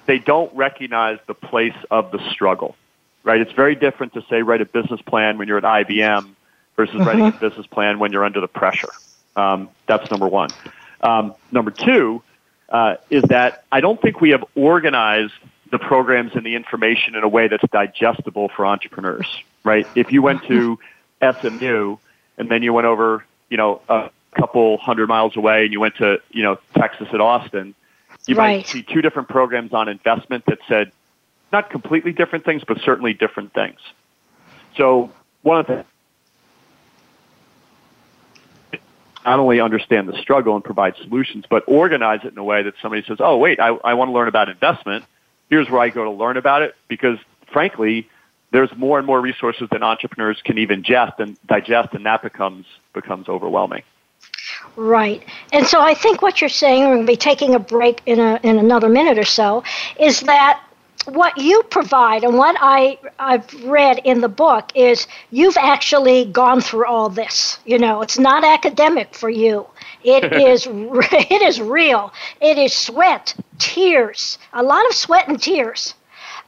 they 0.06 0.17
don't 0.17 0.54
recognize 0.56 1.19
the 1.27 1.34
place 1.34 1.75
of 1.89 2.12
the 2.12 2.19
struggle, 2.32 2.75
right? 3.23 3.41
It's 3.41 3.51
very 3.51 3.75
different 3.75 4.13
to 4.13 4.23
say 4.30 4.41
write 4.41 4.62
a 4.62 4.65
business 4.65 5.01
plan 5.01 5.38
when 5.38 5.47
you're 5.49 5.58
at 5.58 5.63
IBM 5.63 6.30
versus 6.77 6.95
mm-hmm. 6.95 7.04
writing 7.06 7.27
a 7.27 7.32
business 7.32 7.67
plan 7.67 7.99
when 7.99 8.12
you're 8.13 8.23
under 8.23 8.39
the 8.39 8.47
pressure. 8.47 8.89
Um, 9.36 9.69
that's 9.88 10.10
number 10.10 10.27
one. 10.27 10.49
Um, 11.01 11.36
number 11.51 11.71
two 11.71 12.23
uh, 12.69 12.95
is 13.10 13.23
that 13.23 13.65
I 13.71 13.82
don't 13.82 14.01
think 14.01 14.21
we 14.21 14.30
have 14.30 14.45
organized 14.56 15.34
the 15.71 15.79
programs 15.79 16.34
and 16.36 16.45
the 16.45 16.55
information 16.55 17.15
in 17.15 17.23
a 17.23 17.27
way 17.27 17.47
that's 17.47 17.63
digestible 17.71 18.49
for 18.49 18.65
entrepreneurs, 18.65 19.27
right? 19.63 19.88
If 19.95 20.12
you 20.12 20.21
went 20.21 20.43
to 20.43 20.77
SMU 21.21 21.97
and 22.38 22.49
then 22.49 22.62
you 22.62 22.73
went 22.73 22.88
over, 22.88 23.25
you 23.49 23.57
know, 23.57 23.81
a 23.88 24.12
couple 24.38 24.77
hundred 24.77 25.07
miles 25.07 25.36
away 25.38 25.63
and 25.63 25.73
you 25.73 25.79
went 25.79 25.95
to, 25.97 26.21
you 26.29 26.43
know, 26.43 26.60
Texas 26.75 27.07
at 27.13 27.21
Austin, 27.21 27.73
you 28.27 28.36
right. 28.36 28.57
might 28.57 28.67
see 28.67 28.84
two 28.84 29.01
different 29.01 29.29
programs 29.29 29.73
on 29.73 29.88
investment 29.88 30.45
that 30.45 30.60
said 30.67 30.91
not 31.53 31.69
completely 31.69 32.12
different 32.12 32.43
things, 32.43 32.63
but 32.67 32.79
certainly 32.84 33.13
different 33.13 33.53
things. 33.53 33.79
So 34.75 35.10
one 35.41 35.60
of 35.60 35.67
the 35.67 35.86
not 39.23 39.39
only 39.39 39.60
understand 39.62 40.10
the 40.10 40.17
struggle 40.17 40.55
and 40.55 40.63
provide 40.63 40.95
solutions, 40.97 41.45
but 41.49 41.63
organize 41.67 42.21
it 42.23 42.31
in 42.31 42.38
a 42.38 42.43
way 42.43 42.63
that 42.63 42.73
somebody 42.81 43.03
says, 43.07 43.17
oh, 43.19 43.38
wait, 43.38 43.60
I, 43.60 43.67
I 43.67 43.93
want 43.93 44.10
to 44.10 44.13
learn 44.13 44.27
about 44.27 44.49
investment 44.49 45.05
here's 45.52 45.70
where 45.70 45.82
I 45.82 45.90
go 45.90 46.04
to 46.06 46.10
learn 46.10 46.38
about 46.38 46.64
it 46.64 46.76
because 46.88 47.20
frankly, 47.52 48.10
there's 48.52 48.76
more 48.76 48.98
and 48.98 49.06
more 49.06 49.22
resources 49.22 49.70
than 49.72 49.84
entrepreneurs 49.84 50.42
can 50.44 50.58
even 50.58 50.82
digest 50.82 51.20
and 51.20 51.38
digest, 51.46 51.94
and 51.94 52.06
that 52.08 52.24
becomes 52.24 52.66
becomes 52.94 53.30
overwhelming. 53.30 53.84
Right. 54.76 55.24
And 55.54 55.68
so 55.68 55.82
I 55.82 55.94
think 55.94 56.22
what 56.22 56.42
you're 56.42 56.50
saying, 56.50 56.84
we're 56.84 56.96
going 56.96 57.06
to 57.06 57.12
be 57.12 57.18
taking 57.18 57.56
a 57.56 57.60
break 57.60 58.02
in, 58.06 58.20
a, 58.20 58.40
in 58.44 58.58
another 58.58 58.90
minute 58.90 59.18
or 59.18 59.26
so, 59.26 59.64
is 60.00 60.22
that 60.22 60.64
what 61.06 61.38
you 61.38 61.64
provide 61.64 62.24
and 62.24 62.38
what 62.38 62.56
I, 62.60 63.00
I've 63.18 63.52
read 63.64 64.02
in 64.04 64.22
the 64.22 64.30
book 64.30 64.72
is 64.76 65.08
you've 65.32 65.58
actually 65.58 66.26
gone 66.26 66.62
through 66.62 66.86
all 66.86 67.10
this. 67.10 67.60
You 67.66 67.80
know, 67.80 68.02
it's 68.02 68.20
not 68.20 68.44
academic 68.44 69.16
for 69.16 69.30
you. 69.30 69.66
It 70.04 70.32
is 70.34 70.68
it 70.70 71.42
is 71.42 71.62
real. 71.62 72.14
It 72.40 72.58
is 72.58 72.74
sweat, 72.74 73.36
tears, 73.60 74.38
a 74.54 74.64
lot 74.64 74.86
of 74.88 74.94
sweat 74.96 75.28
and 75.28 75.42
tears, 75.42 75.96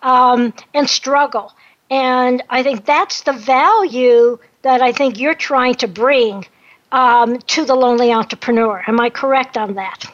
um, 0.01 0.53
and 0.73 0.89
struggle. 0.89 1.53
And 1.89 2.43
I 2.49 2.63
think 2.63 2.85
that's 2.85 3.21
the 3.21 3.33
value 3.33 4.39
that 4.63 4.81
I 4.81 4.91
think 4.91 5.19
you're 5.19 5.35
trying 5.35 5.75
to 5.75 5.87
bring 5.87 6.45
um, 6.91 7.39
to 7.39 7.65
the 7.65 7.75
lonely 7.75 8.11
entrepreneur. 8.11 8.83
Am 8.87 8.99
I 8.99 9.09
correct 9.09 9.57
on 9.57 9.75
that? 9.75 10.05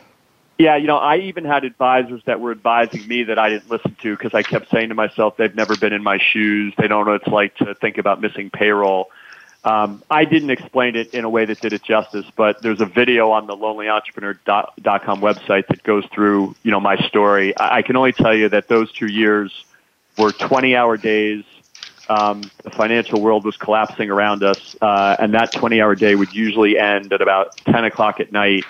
Yeah, 0.57 0.75
you 0.75 0.87
know, 0.87 0.97
I 0.97 1.17
even 1.17 1.45
had 1.45 1.63
advisors 1.63 2.21
that 2.25 2.41
were 2.41 2.51
advising 2.51 3.07
me 3.07 3.23
that 3.23 3.39
I 3.39 3.49
didn't 3.49 3.69
listen 3.69 3.95
to 4.01 4.17
because 4.17 4.33
I 4.33 4.43
kept 4.43 4.69
saying 4.69 4.89
to 4.89 4.95
myself, 4.95 5.37
they've 5.37 5.55
never 5.55 5.77
been 5.77 5.93
in 5.93 6.03
my 6.03 6.17
shoes. 6.17 6.73
They 6.77 6.89
don't 6.89 7.05
know 7.05 7.13
what 7.13 7.21
it's 7.21 7.31
like 7.31 7.55
to 7.57 7.75
think 7.75 7.97
about 7.97 8.19
missing 8.19 8.49
payroll. 8.49 9.09
Um, 9.63 10.03
I 10.09 10.23
didn't 10.23 10.51
explain 10.51 10.95
it 10.95 11.13
in 11.13 11.25
a 11.25 11.29
way 11.29 11.45
that 11.45 11.59
did 11.59 11.73
it 11.73 11.83
justice, 11.83 12.25
but 12.35 12.61
there's 12.61 12.79
a 12.79 12.85
video 12.85 13.31
on 13.31 13.45
the 13.45 13.55
lonelyentrepreneur.com 13.55 15.21
website 15.21 15.67
that 15.67 15.83
goes 15.83 16.05
through, 16.13 16.55
you 16.63 16.71
know, 16.71 16.79
my 16.79 16.95
story. 17.07 17.55
I, 17.57 17.77
I 17.77 17.81
can 17.81 17.97
only 17.97 18.13
tell 18.13 18.33
you 18.33 18.49
that 18.49 18.69
those 18.69 18.91
two 18.93 19.07
years 19.07 19.65
were 20.17 20.31
20 20.31 20.75
hour 20.75 20.95
days. 20.95 21.43
Um, 22.07 22.41
the 22.63 22.71
financial 22.71 23.21
world 23.21 23.45
was 23.45 23.57
collapsing 23.57 24.09
around 24.09 24.43
us, 24.43 24.75
uh, 24.81 25.17
and 25.19 25.33
that 25.33 25.51
20 25.53 25.81
hour 25.81 25.93
day 25.93 26.15
would 26.15 26.33
usually 26.33 26.79
end 26.79 27.11
at 27.11 27.21
about 27.21 27.57
10 27.57 27.83
o'clock 27.83 28.19
at 28.19 28.31
night 28.31 28.63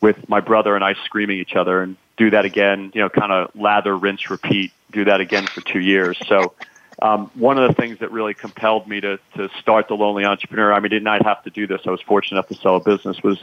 with 0.00 0.28
my 0.28 0.40
brother 0.40 0.76
and 0.76 0.84
I 0.84 0.94
screaming 1.04 1.38
each 1.38 1.56
other 1.56 1.82
and 1.82 1.96
do 2.16 2.30
that 2.30 2.44
again, 2.44 2.92
you 2.94 3.00
know, 3.00 3.08
kind 3.08 3.32
of 3.32 3.54
lather, 3.54 3.96
rinse, 3.96 4.30
repeat, 4.30 4.72
do 4.92 5.04
that 5.04 5.20
again 5.20 5.46
for 5.46 5.60
two 5.60 5.80
years. 5.80 6.16
So 6.28 6.54
um, 7.00 7.30
one 7.34 7.58
of 7.58 7.68
the 7.68 7.74
things 7.74 7.98
that 8.00 8.10
really 8.10 8.34
compelled 8.34 8.88
me 8.88 9.00
to, 9.00 9.18
to 9.36 9.48
start 9.60 9.88
the 9.88 9.94
Lonely 9.94 10.24
Entrepreneur, 10.24 10.72
I 10.72 10.80
mean, 10.80 10.90
did 10.90 11.04
not 11.04 11.24
have 11.24 11.42
to 11.44 11.50
do 11.50 11.66
this. 11.66 11.82
I 11.86 11.90
was 11.90 12.00
fortunate 12.00 12.38
enough 12.38 12.48
to 12.48 12.54
sell 12.54 12.76
a 12.76 12.80
business. 12.80 13.22
Was 13.22 13.38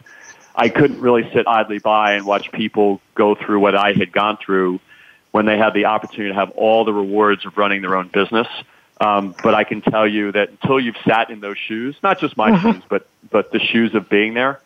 I 0.55 0.69
couldn't 0.69 0.99
really 0.99 1.29
sit 1.33 1.47
idly 1.47 1.79
by 1.79 2.13
and 2.13 2.25
watch 2.25 2.51
people 2.51 3.01
go 3.13 3.35
through 3.35 3.59
what 3.59 3.75
I 3.75 3.93
had 3.93 4.11
gone 4.11 4.37
through 4.37 4.79
when 5.31 5.45
they 5.45 5.57
had 5.57 5.73
the 5.73 5.85
opportunity 5.85 6.33
to 6.33 6.39
have 6.39 6.51
all 6.51 6.85
the 6.85 6.93
rewards 6.93 7.45
of 7.45 7.57
running 7.57 7.81
their 7.81 7.95
own 7.95 8.09
business. 8.09 8.47
Um, 9.01 9.35
but 9.43 9.53
I 9.53 9.65
can 9.65 9.81
tell 9.81 10.07
you 10.07 10.31
that 10.31 10.49
until 10.49 10.79
you've 10.79 10.95
sat 11.05 11.29
in 11.29 11.41
those 11.41 11.57
shoes, 11.57 11.97
not 12.01 12.19
just 12.19 12.37
my 12.37 12.51
mm-hmm. 12.51 12.71
shoes, 12.71 12.83
but 12.89 13.07
but 13.29 13.51
the 13.51 13.59
shoes 13.59 13.93
of 13.95 14.07
being 14.07 14.33
there, 14.33 14.61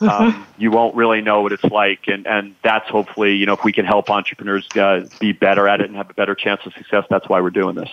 um, 0.00 0.46
you 0.56 0.70
won't 0.70 0.94
really 0.94 1.20
know 1.20 1.42
what 1.42 1.52
it's 1.52 1.64
like. 1.64 2.08
And 2.08 2.26
and 2.26 2.54
that's 2.62 2.88
hopefully 2.88 3.36
you 3.36 3.44
know 3.44 3.52
if 3.52 3.64
we 3.64 3.72
can 3.72 3.84
help 3.84 4.08
entrepreneurs 4.08 4.66
uh, 4.76 5.06
be 5.20 5.32
better 5.32 5.68
at 5.68 5.80
it 5.80 5.88
and 5.88 5.96
have 5.96 6.08
a 6.08 6.14
better 6.14 6.34
chance 6.34 6.62
of 6.64 6.72
success, 6.74 7.04
that's 7.10 7.28
why 7.28 7.40
we're 7.40 7.50
doing 7.50 7.74
this. 7.74 7.90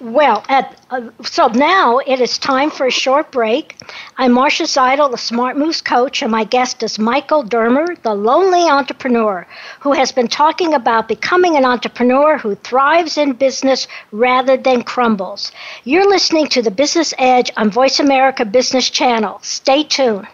Well, 0.00 0.44
at, 0.48 0.78
uh, 0.90 1.10
so 1.22 1.48
now 1.48 1.98
it 1.98 2.20
is 2.20 2.38
time 2.38 2.70
for 2.70 2.86
a 2.86 2.90
short 2.90 3.30
break. 3.30 3.76
I'm 4.16 4.32
Marcia 4.32 4.64
Zidle, 4.64 5.10
the 5.10 5.18
Smart 5.18 5.56
Moves 5.56 5.80
coach, 5.80 6.22
and 6.22 6.30
my 6.30 6.44
guest 6.44 6.82
is 6.82 6.98
Michael 6.98 7.44
Dermer, 7.44 8.00
the 8.02 8.14
lonely 8.14 8.68
entrepreneur, 8.68 9.46
who 9.80 9.92
has 9.92 10.12
been 10.12 10.28
talking 10.28 10.74
about 10.74 11.08
becoming 11.08 11.56
an 11.56 11.64
entrepreneur 11.64 12.38
who 12.38 12.54
thrives 12.56 13.16
in 13.16 13.32
business 13.32 13.88
rather 14.10 14.56
than 14.56 14.82
crumbles. 14.82 15.52
You're 15.84 16.08
listening 16.08 16.48
to 16.48 16.62
the 16.62 16.70
Business 16.70 17.14
Edge 17.18 17.50
on 17.56 17.70
Voice 17.70 18.00
America 18.00 18.44
Business 18.44 18.90
Channel. 18.90 19.38
Stay 19.42 19.84
tuned. 19.84 20.26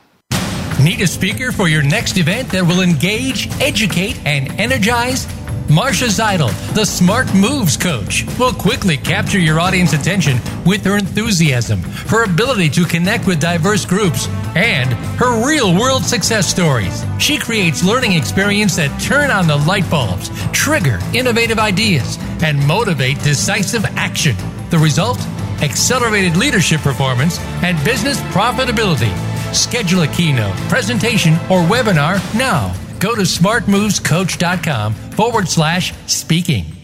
Need 0.82 1.00
a 1.00 1.06
speaker 1.06 1.50
for 1.50 1.68
your 1.68 1.82
next 1.82 2.18
event 2.18 2.50
that 2.50 2.64
will 2.64 2.82
engage, 2.82 3.48
educate, 3.60 4.16
and 4.24 4.48
energize? 4.60 5.26
Marcia 5.70 6.06
Zidle, 6.06 6.50
the 6.74 6.86
Smart 6.86 7.32
Moves 7.34 7.76
coach, 7.76 8.24
will 8.38 8.54
quickly 8.54 8.96
capture 8.96 9.38
your 9.38 9.60
audience 9.60 9.92
attention 9.92 10.38
with 10.64 10.82
her 10.86 10.96
enthusiasm, 10.96 11.82
her 12.08 12.24
ability 12.24 12.70
to 12.70 12.86
connect 12.86 13.26
with 13.26 13.38
diverse 13.38 13.84
groups, 13.84 14.28
and 14.56 14.90
her 15.18 15.46
real 15.46 15.78
world 15.78 16.04
success 16.04 16.48
stories. 16.48 17.04
She 17.18 17.38
creates 17.38 17.84
learning 17.84 18.12
experiences 18.12 18.78
that 18.78 18.98
turn 18.98 19.30
on 19.30 19.46
the 19.46 19.56
light 19.56 19.88
bulbs, 19.90 20.30
trigger 20.52 21.00
innovative 21.12 21.58
ideas, 21.58 22.16
and 22.42 22.66
motivate 22.66 23.22
decisive 23.22 23.84
action. 23.96 24.36
The 24.70 24.78
result? 24.78 25.20
Accelerated 25.60 26.34
leadership 26.34 26.80
performance 26.80 27.38
and 27.62 27.82
business 27.84 28.18
profitability. 28.32 29.12
Schedule 29.54 30.02
a 30.02 30.08
keynote, 30.08 30.56
presentation, 30.70 31.34
or 31.50 31.60
webinar 31.60 32.22
now 32.34 32.74
Go 33.00 33.14
to 33.14 33.22
smartmovescoach.com 33.22 34.94
forward 34.94 35.48
slash 35.48 35.92
speaking. 36.06 36.77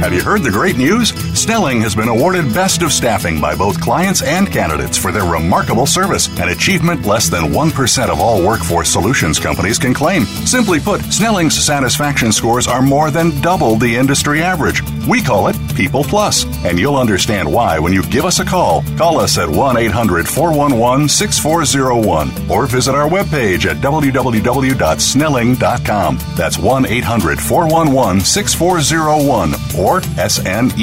Have 0.00 0.14
you 0.14 0.22
heard 0.22 0.44
the 0.44 0.50
great 0.50 0.76
news? 0.76 1.08
Snelling 1.36 1.80
has 1.80 1.96
been 1.96 2.08
awarded 2.08 2.54
Best 2.54 2.82
of 2.82 2.92
Staffing 2.92 3.40
by 3.40 3.56
both 3.56 3.80
clients 3.80 4.22
and 4.22 4.46
candidates 4.50 4.96
for 4.96 5.10
their 5.10 5.24
remarkable 5.24 5.86
service, 5.86 6.28
an 6.38 6.50
achievement 6.50 7.04
less 7.04 7.28
than 7.28 7.50
1% 7.50 8.08
of 8.08 8.20
all 8.20 8.40
workforce 8.40 8.90
solutions 8.90 9.40
companies 9.40 9.76
can 9.76 9.92
claim. 9.92 10.24
Simply 10.24 10.78
put, 10.78 11.00
Snelling's 11.02 11.56
satisfaction 11.56 12.30
scores 12.30 12.68
are 12.68 12.80
more 12.80 13.10
than 13.10 13.40
double 13.40 13.74
the 13.74 13.96
industry 13.96 14.40
average. 14.40 14.82
We 15.08 15.20
call 15.20 15.48
it 15.48 15.56
People 15.74 16.04
Plus, 16.04 16.44
and 16.64 16.78
you'll 16.78 16.96
understand 16.96 17.52
why 17.52 17.80
when 17.80 17.92
you 17.92 18.04
give 18.04 18.24
us 18.24 18.38
a 18.38 18.44
call. 18.44 18.84
Call 18.96 19.18
us 19.18 19.36
at 19.36 19.48
1 19.48 19.76
800 19.76 20.28
411 20.28 21.08
6401 21.08 22.30
or 22.48 22.66
visit 22.66 22.94
our 22.94 23.08
webpage 23.08 23.66
at 23.66 23.78
www.snelling.com. 23.78 26.18
That's 26.36 26.58
1 26.58 26.86
800 26.86 27.40
411 27.40 28.20
6401 28.20 29.54
or 29.88 30.00
S-N-E-L-L-I-N-G 30.18 30.76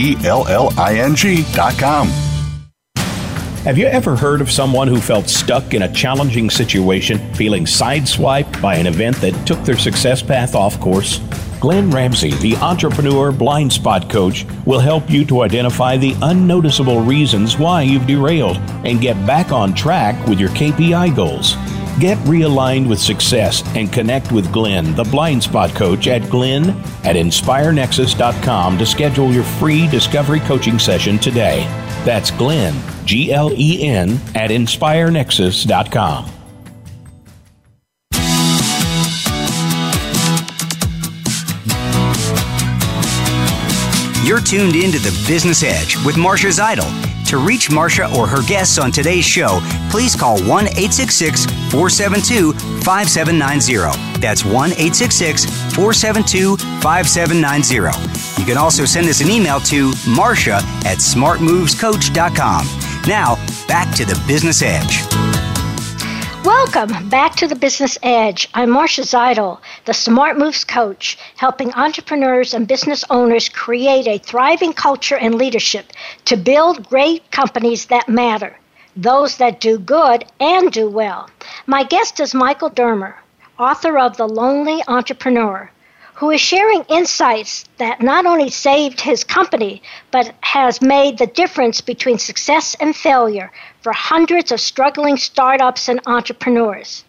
dot 1.53 1.77
com. 1.77 2.07
Have 3.65 3.77
you 3.79 3.85
ever 3.87 4.15
heard 4.15 4.41
of 4.41 4.51
someone 4.51 4.87
who 4.87 5.01
felt 5.01 5.27
stuck 5.27 5.73
in 5.73 5.81
a 5.81 5.91
challenging 5.91 6.51
situation, 6.51 7.17
feeling 7.33 7.65
sideswiped 7.65 8.61
by 8.61 8.75
an 8.75 8.85
event 8.85 9.15
that 9.17 9.33
took 9.47 9.59
their 9.63 9.77
success 9.77 10.21
path 10.21 10.53
off 10.53 10.79
course? 10.79 11.19
Glenn 11.59 11.89
Ramsey, 11.89 12.35
the 12.35 12.55
entrepreneur 12.57 13.31
blind 13.31 13.73
spot 13.73 14.07
coach, 14.07 14.45
will 14.67 14.79
help 14.79 15.09
you 15.09 15.25
to 15.25 15.41
identify 15.41 15.97
the 15.97 16.15
unnoticeable 16.21 17.01
reasons 17.01 17.57
why 17.57 17.81
you've 17.81 18.05
derailed 18.05 18.57
and 18.85 19.01
get 19.01 19.15
back 19.25 19.51
on 19.51 19.73
track 19.73 20.27
with 20.27 20.39
your 20.39 20.49
KPI 20.49 21.15
goals. 21.15 21.55
Get 21.99 22.17
realigned 22.19 22.89
with 22.89 22.99
success 22.99 23.63
and 23.73 23.91
connect 23.91 24.33
with 24.33 24.51
Glenn, 24.51 24.95
the 24.95 25.05
blind 25.05 25.41
spot 25.41 25.69
coach, 25.73 26.07
at 26.07 26.29
glenn 26.29 26.71
at 27.05 27.15
inspirenexus.com 27.15 28.77
to 28.77 28.85
schedule 28.85 29.31
your 29.31 29.45
free 29.45 29.87
discovery 29.87 30.41
coaching 30.41 30.77
session 30.77 31.17
today. 31.17 31.63
That's 32.03 32.31
Glenn, 32.31 32.75
G 33.05 33.31
L 33.31 33.49
E 33.53 33.81
N, 33.83 34.19
at 34.35 34.49
inspirenexus.com. 34.49 36.31
You're 44.25 44.41
tuned 44.41 44.75
into 44.75 44.99
the 44.99 45.15
Business 45.27 45.63
Edge 45.63 45.95
with 46.03 46.17
Marcia 46.17 46.47
Zidle. 46.47 47.14
To 47.35 47.45
reach 47.45 47.69
Marcia 47.69 48.05
or 48.17 48.27
her 48.27 48.41
guests 48.43 48.77
on 48.77 48.93
today's 48.93 49.25
show, 49.25 49.59
please 49.91 50.15
call 50.15 50.41
1 50.43 50.67
866 50.67 51.43
472 51.69 52.53
5790. 52.53 54.21
That's 54.21 54.45
1 54.45 54.53
866 54.71 55.43
472 55.75 56.55
5790. 56.79 58.39
You 58.39 58.45
can 58.45 58.55
also 58.57 58.85
send 58.85 59.09
us 59.09 59.19
an 59.19 59.29
email 59.29 59.59
to 59.59 59.91
marcia 60.07 60.61
at 60.85 60.99
smartmovescoach.com. 60.99 62.67
Now, 63.05 63.35
back 63.67 63.93
to 63.97 64.05
the 64.05 64.17
Business 64.25 64.61
Edge. 64.61 65.03
Welcome 66.45 67.09
back 67.09 67.35
to 67.37 67.47
the 67.47 67.55
Business 67.55 67.97
Edge. 68.03 68.49
I'm 68.53 68.69
Marcia 68.69 69.01
Zidle, 69.01 69.61
the 69.85 69.95
Smart 69.95 70.37
Moves 70.37 70.63
coach, 70.63 71.17
helping 71.37 71.73
entrepreneurs 71.73 72.53
and 72.53 72.67
business 72.67 73.03
owners 73.09 73.49
create 73.49 74.05
a 74.05 74.19
thriving 74.19 74.71
culture 74.71 75.17
and 75.17 75.33
leadership 75.33 75.91
to 76.25 76.37
build 76.37 76.87
great 76.87 77.31
companies 77.31 77.87
that 77.87 78.07
matter, 78.07 78.55
those 78.95 79.37
that 79.37 79.59
do 79.59 79.79
good 79.79 80.25
and 80.39 80.71
do 80.71 80.87
well. 80.87 81.31
My 81.65 81.81
guest 81.81 82.19
is 82.19 82.35
Michael 82.35 82.69
Dermer, 82.69 83.15
author 83.57 83.97
of 83.97 84.15
The 84.15 84.27
Lonely 84.27 84.83
Entrepreneur 84.87 85.71
who 86.15 86.31
is 86.31 86.39
sharing 86.39 86.81
insights 86.83 87.65
that 87.77 88.01
not 88.01 88.25
only 88.25 88.49
saved 88.49 89.01
his 89.01 89.25
company, 89.25 89.81
but 90.11 90.33
has 90.39 90.81
made 90.81 91.17
the 91.17 91.27
difference 91.27 91.81
between 91.81 92.17
success 92.17 92.73
and 92.79 92.95
failure 92.95 93.51
for 93.85 93.93
hundreds 93.93 94.51
of 94.51 94.59
struggling 94.59 95.15
startups 95.15 95.87
and 95.89 95.99
entrepreneurs. 96.07 97.05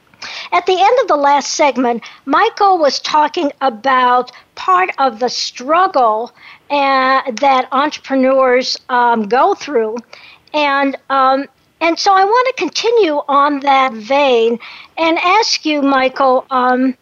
At 0.52 0.66
the 0.66 0.78
end 0.78 0.98
of 1.00 1.08
the 1.08 1.16
last 1.16 1.54
segment, 1.54 2.02
Michael 2.26 2.76
was 2.76 3.00
talking 3.00 3.50
about 3.62 4.30
part 4.56 4.90
of 4.98 5.18
the 5.18 5.30
struggle 5.30 6.32
uh, 6.68 7.22
that 7.40 7.66
entrepreneurs 7.72 8.76
um, 8.90 9.26
go 9.26 9.54
through. 9.54 9.96
And 10.52 10.98
um, 11.08 11.46
and 11.80 11.98
so 11.98 12.12
I 12.12 12.24
want 12.26 12.46
to 12.48 12.62
continue 12.62 13.22
on 13.26 13.60
that 13.60 13.94
vein 13.94 14.58
and 14.98 15.16
ask 15.18 15.64
you, 15.64 15.80
Michael, 15.80 16.44
um, 16.50 16.94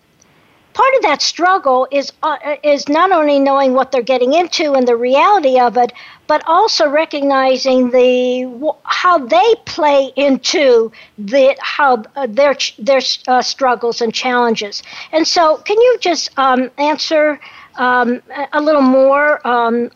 part 0.74 0.94
of 0.96 1.02
that 1.02 1.20
struggle 1.20 1.88
is 1.90 2.12
uh, 2.22 2.36
is 2.62 2.88
not 2.88 3.10
only 3.10 3.40
knowing 3.40 3.72
what 3.72 3.90
they're 3.90 4.02
getting 4.02 4.34
into 4.34 4.74
and 4.74 4.86
the 4.86 4.96
reality 4.96 5.58
of 5.58 5.76
it, 5.76 5.92
but 6.26 6.42
also 6.46 6.88
recognizing 6.88 7.90
the 7.90 8.74
how 8.84 9.18
they 9.18 9.54
play 9.66 10.12
into 10.16 10.90
the 11.18 11.56
how 11.60 12.02
uh, 12.16 12.26
their 12.28 12.56
their 12.78 13.00
uh, 13.28 13.42
struggles 13.42 14.00
and 14.00 14.12
challenges. 14.14 14.82
And 15.12 15.26
so, 15.26 15.56
can 15.58 15.78
you 15.78 15.98
just 16.00 16.36
um, 16.38 16.70
answer? 16.78 17.40
Um, 17.76 18.22
a 18.52 18.60
little 18.60 18.82
more 18.82 19.44
um, 19.44 19.90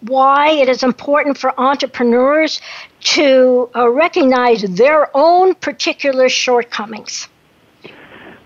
why 0.00 0.50
it 0.50 0.68
is 0.68 0.82
important 0.82 1.38
for 1.38 1.58
entrepreneurs 1.58 2.60
to 3.00 3.70
uh, 3.74 3.88
recognize 3.88 4.60
their 4.60 5.08
own 5.16 5.54
particular 5.54 6.28
shortcomings. 6.28 7.26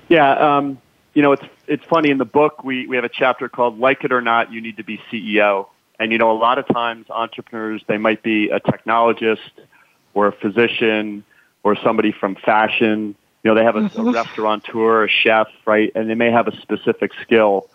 Yeah, 0.09 0.31
um, 0.31 0.79
you 1.15 1.23
know, 1.23 1.33
it's 1.33 1.43
it's 1.67 1.85
funny 1.87 2.11
in 2.11 2.19
the 2.19 2.25
book 2.25 2.63
we 2.63 2.87
we 2.87 2.95
have 2.95 3.05
a 3.05 3.09
chapter 3.09 3.49
called 3.49 3.81
"Like 3.81 4.05
It 4.05 4.13
or 4.13 4.21
Not, 4.21 4.53
You 4.53 4.61
Need 4.61 4.77
to 4.77 4.85
Be 4.85 5.01
CEO." 5.11 5.67
And 5.99 6.13
you 6.13 6.19
know, 6.19 6.33
a 6.33 6.39
lot 6.39 6.59
of 6.59 6.67
times 6.69 7.07
entrepreneurs 7.11 7.83
they 7.87 7.99
might 7.99 8.23
be 8.23 8.51
a 8.51 8.61
technologist 8.61 9.51
or 10.15 10.29
a 10.29 10.33
physician 10.33 11.25
or 11.63 11.77
somebody 11.77 12.13
from 12.13 12.35
fashion. 12.35 13.15
You 13.43 13.51
know, 13.51 13.55
they 13.55 13.65
have 13.65 13.77
a, 13.77 13.83
mm-hmm. 13.83 14.09
a 14.09 14.13
restaurateur, 14.13 15.05
a 15.05 15.09
chef, 15.09 15.49
right? 15.65 15.91
And 15.95 16.09
they 16.09 16.15
may 16.15 16.31
have 16.31 16.49
a 16.49 16.57
specific 16.61 17.13
skill. 17.23 17.69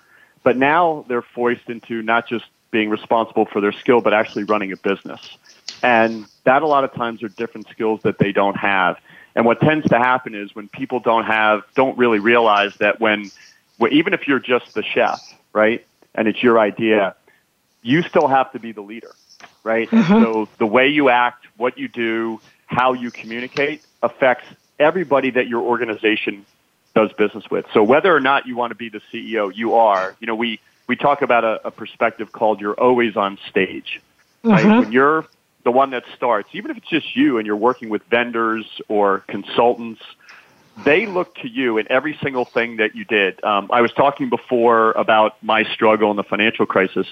But 0.43 0.57
now 0.57 1.05
they're 1.07 1.21
forced 1.21 1.69
into 1.69 2.01
not 2.01 2.27
just 2.27 2.45
being 2.71 2.89
responsible 2.89 3.45
for 3.45 3.61
their 3.61 3.71
skill, 3.71 4.01
but 4.01 4.13
actually 4.13 4.43
running 4.43 4.71
a 4.71 4.77
business. 4.77 5.37
And 5.83 6.25
that 6.43 6.61
a 6.61 6.67
lot 6.67 6.83
of 6.83 6.93
times 6.93 7.23
are 7.23 7.29
different 7.29 7.67
skills 7.69 8.01
that 8.03 8.17
they 8.17 8.31
don't 8.31 8.55
have. 8.55 8.97
And 9.35 9.45
what 9.45 9.59
tends 9.59 9.87
to 9.89 9.97
happen 9.97 10.33
is 10.35 10.55
when 10.55 10.67
people 10.67 10.99
don't 10.99 11.25
have, 11.25 11.63
don't 11.75 11.97
really 11.97 12.19
realize 12.19 12.75
that 12.77 12.99
when, 12.99 13.29
even 13.91 14.13
if 14.13 14.27
you're 14.27 14.39
just 14.39 14.73
the 14.73 14.83
chef, 14.83 15.21
right, 15.53 15.85
and 16.15 16.27
it's 16.27 16.41
your 16.41 16.59
idea, 16.59 17.15
you 17.81 18.01
still 18.03 18.27
have 18.27 18.51
to 18.51 18.59
be 18.59 18.71
the 18.71 18.81
leader, 18.81 19.13
right? 19.63 19.89
Mm-hmm. 19.89 20.23
So 20.23 20.49
the 20.57 20.65
way 20.65 20.87
you 20.87 21.09
act, 21.09 21.45
what 21.57 21.77
you 21.77 21.87
do, 21.87 22.41
how 22.65 22.93
you 22.93 23.11
communicate 23.11 23.81
affects 24.03 24.45
everybody 24.79 25.31
that 25.31 25.47
your 25.47 25.61
organization 25.61 26.45
does 26.93 27.11
business 27.13 27.49
with. 27.49 27.65
So 27.73 27.83
whether 27.83 28.15
or 28.15 28.19
not 28.19 28.47
you 28.47 28.55
want 28.55 28.71
to 28.71 28.75
be 28.75 28.89
the 28.89 29.01
CEO, 29.11 29.55
you 29.55 29.75
are. 29.75 30.15
You 30.19 30.27
know, 30.27 30.35
we 30.35 30.59
we 30.87 30.95
talk 30.95 31.21
about 31.21 31.43
a, 31.43 31.67
a 31.67 31.71
perspective 31.71 32.31
called 32.31 32.61
you're 32.61 32.73
always 32.73 33.15
on 33.15 33.37
stage. 33.49 34.01
Right? 34.43 34.65
Mm-hmm. 34.65 34.79
When 34.79 34.91
you're 34.91 35.25
the 35.63 35.71
one 35.71 35.91
that 35.91 36.03
starts, 36.15 36.49
even 36.53 36.71
if 36.71 36.77
it's 36.77 36.87
just 36.87 37.15
you 37.15 37.37
and 37.37 37.45
you're 37.45 37.55
working 37.55 37.89
with 37.89 38.03
vendors 38.05 38.65
or 38.87 39.19
consultants, 39.27 40.01
they 40.83 41.05
look 41.05 41.35
to 41.35 41.49
you 41.49 41.77
in 41.77 41.91
every 41.91 42.17
single 42.23 42.45
thing 42.45 42.77
that 42.77 42.95
you 42.95 43.03
did. 43.03 43.43
Um, 43.43 43.69
I 43.71 43.81
was 43.81 43.91
talking 43.93 44.29
before 44.29 44.91
about 44.91 45.41
my 45.43 45.63
struggle 45.73 46.11
in 46.11 46.17
the 46.17 46.23
financial 46.23 46.65
crisis. 46.65 47.07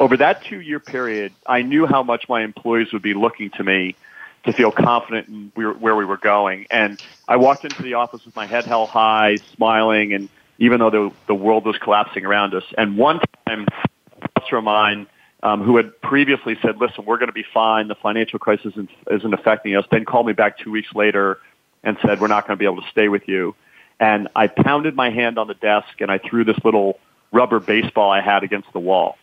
Over 0.00 0.16
that 0.18 0.44
two 0.44 0.60
year 0.60 0.78
period, 0.78 1.32
I 1.46 1.62
knew 1.62 1.86
how 1.86 2.02
much 2.02 2.28
my 2.28 2.42
employees 2.42 2.92
would 2.92 3.02
be 3.02 3.14
looking 3.14 3.50
to 3.56 3.64
me 3.64 3.96
to 4.44 4.52
feel 4.52 4.70
confident 4.70 5.28
in 5.28 5.52
where 5.54 5.96
we 5.96 6.04
were 6.04 6.16
going. 6.16 6.66
And 6.70 6.98
I 7.26 7.36
walked 7.36 7.64
into 7.64 7.82
the 7.82 7.94
office 7.94 8.24
with 8.24 8.36
my 8.36 8.46
head 8.46 8.64
held 8.64 8.90
high, 8.90 9.40
smiling, 9.56 10.12
and 10.12 10.28
even 10.58 10.78
though 10.78 10.90
the, 10.90 11.10
the 11.26 11.34
world 11.34 11.66
was 11.66 11.76
collapsing 11.78 12.24
around 12.24 12.54
us. 12.54 12.62
And 12.76 12.96
one 12.96 13.20
time, 13.46 13.66
a 14.22 14.40
customer 14.40 14.58
of 14.58 14.64
mine 14.64 15.06
um, 15.42 15.62
who 15.62 15.76
had 15.76 16.00
previously 16.00 16.56
said, 16.62 16.76
listen, 16.78 17.04
we're 17.04 17.18
going 17.18 17.28
to 17.28 17.32
be 17.32 17.44
fine, 17.52 17.88
the 17.88 17.94
financial 17.96 18.38
crisis 18.38 18.72
isn't, 18.72 18.90
isn't 19.10 19.34
affecting 19.34 19.76
us, 19.76 19.84
then 19.90 20.04
called 20.04 20.26
me 20.26 20.32
back 20.32 20.58
two 20.58 20.70
weeks 20.70 20.88
later 20.94 21.38
and 21.82 21.96
said, 22.04 22.20
we're 22.20 22.28
not 22.28 22.46
going 22.46 22.56
to 22.56 22.58
be 22.58 22.64
able 22.64 22.82
to 22.82 22.88
stay 22.90 23.08
with 23.08 23.28
you. 23.28 23.54
And 24.00 24.28
I 24.34 24.46
pounded 24.46 24.94
my 24.94 25.10
hand 25.10 25.38
on 25.38 25.48
the 25.48 25.54
desk 25.54 26.00
and 26.00 26.10
I 26.10 26.18
threw 26.18 26.44
this 26.44 26.58
little 26.64 26.98
rubber 27.32 27.60
baseball 27.60 28.10
I 28.10 28.20
had 28.20 28.42
against 28.44 28.72
the 28.72 28.80
wall. 28.80 29.16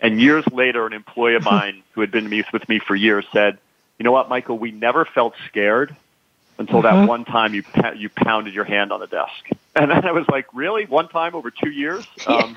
And 0.00 0.20
years 0.20 0.44
later, 0.52 0.86
an 0.86 0.92
employee 0.92 1.34
of 1.34 1.44
mine 1.44 1.82
who 1.92 2.00
had 2.00 2.10
been 2.10 2.30
with 2.52 2.68
me 2.68 2.78
for 2.78 2.94
years 2.94 3.24
said, 3.32 3.58
you 3.98 4.04
know 4.04 4.12
what, 4.12 4.28
Michael, 4.28 4.58
we 4.58 4.70
never 4.70 5.04
felt 5.04 5.34
scared 5.48 5.94
until 6.58 6.82
mm-hmm. 6.82 7.00
that 7.00 7.08
one 7.08 7.24
time 7.24 7.54
you 7.54 7.64
you 7.96 8.08
pounded 8.08 8.54
your 8.54 8.64
hand 8.64 8.92
on 8.92 9.00
the 9.00 9.06
desk. 9.06 9.32
And 9.76 9.92
then 9.92 10.04
I 10.04 10.10
was 10.10 10.26
like, 10.28 10.46
really? 10.52 10.86
One 10.86 11.06
time 11.06 11.36
over 11.36 11.52
two 11.52 11.70
years? 11.70 12.04
Um, 12.26 12.56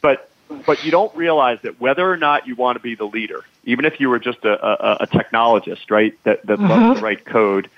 but 0.00 0.30
but 0.64 0.84
you 0.84 0.92
don't 0.92 1.12
realize 1.16 1.58
that 1.62 1.80
whether 1.80 2.08
or 2.08 2.16
not 2.16 2.46
you 2.46 2.54
want 2.54 2.76
to 2.76 2.80
be 2.80 2.94
the 2.94 3.04
leader, 3.04 3.44
even 3.64 3.84
if 3.84 3.98
you 3.98 4.08
were 4.08 4.20
just 4.20 4.44
a, 4.44 4.64
a, 4.64 4.96
a 5.00 5.06
technologist, 5.08 5.90
right, 5.90 6.16
that, 6.22 6.46
that 6.46 6.58
mm-hmm. 6.60 6.70
loves 6.70 7.00
to 7.00 7.04
write 7.04 7.24
code, 7.24 7.68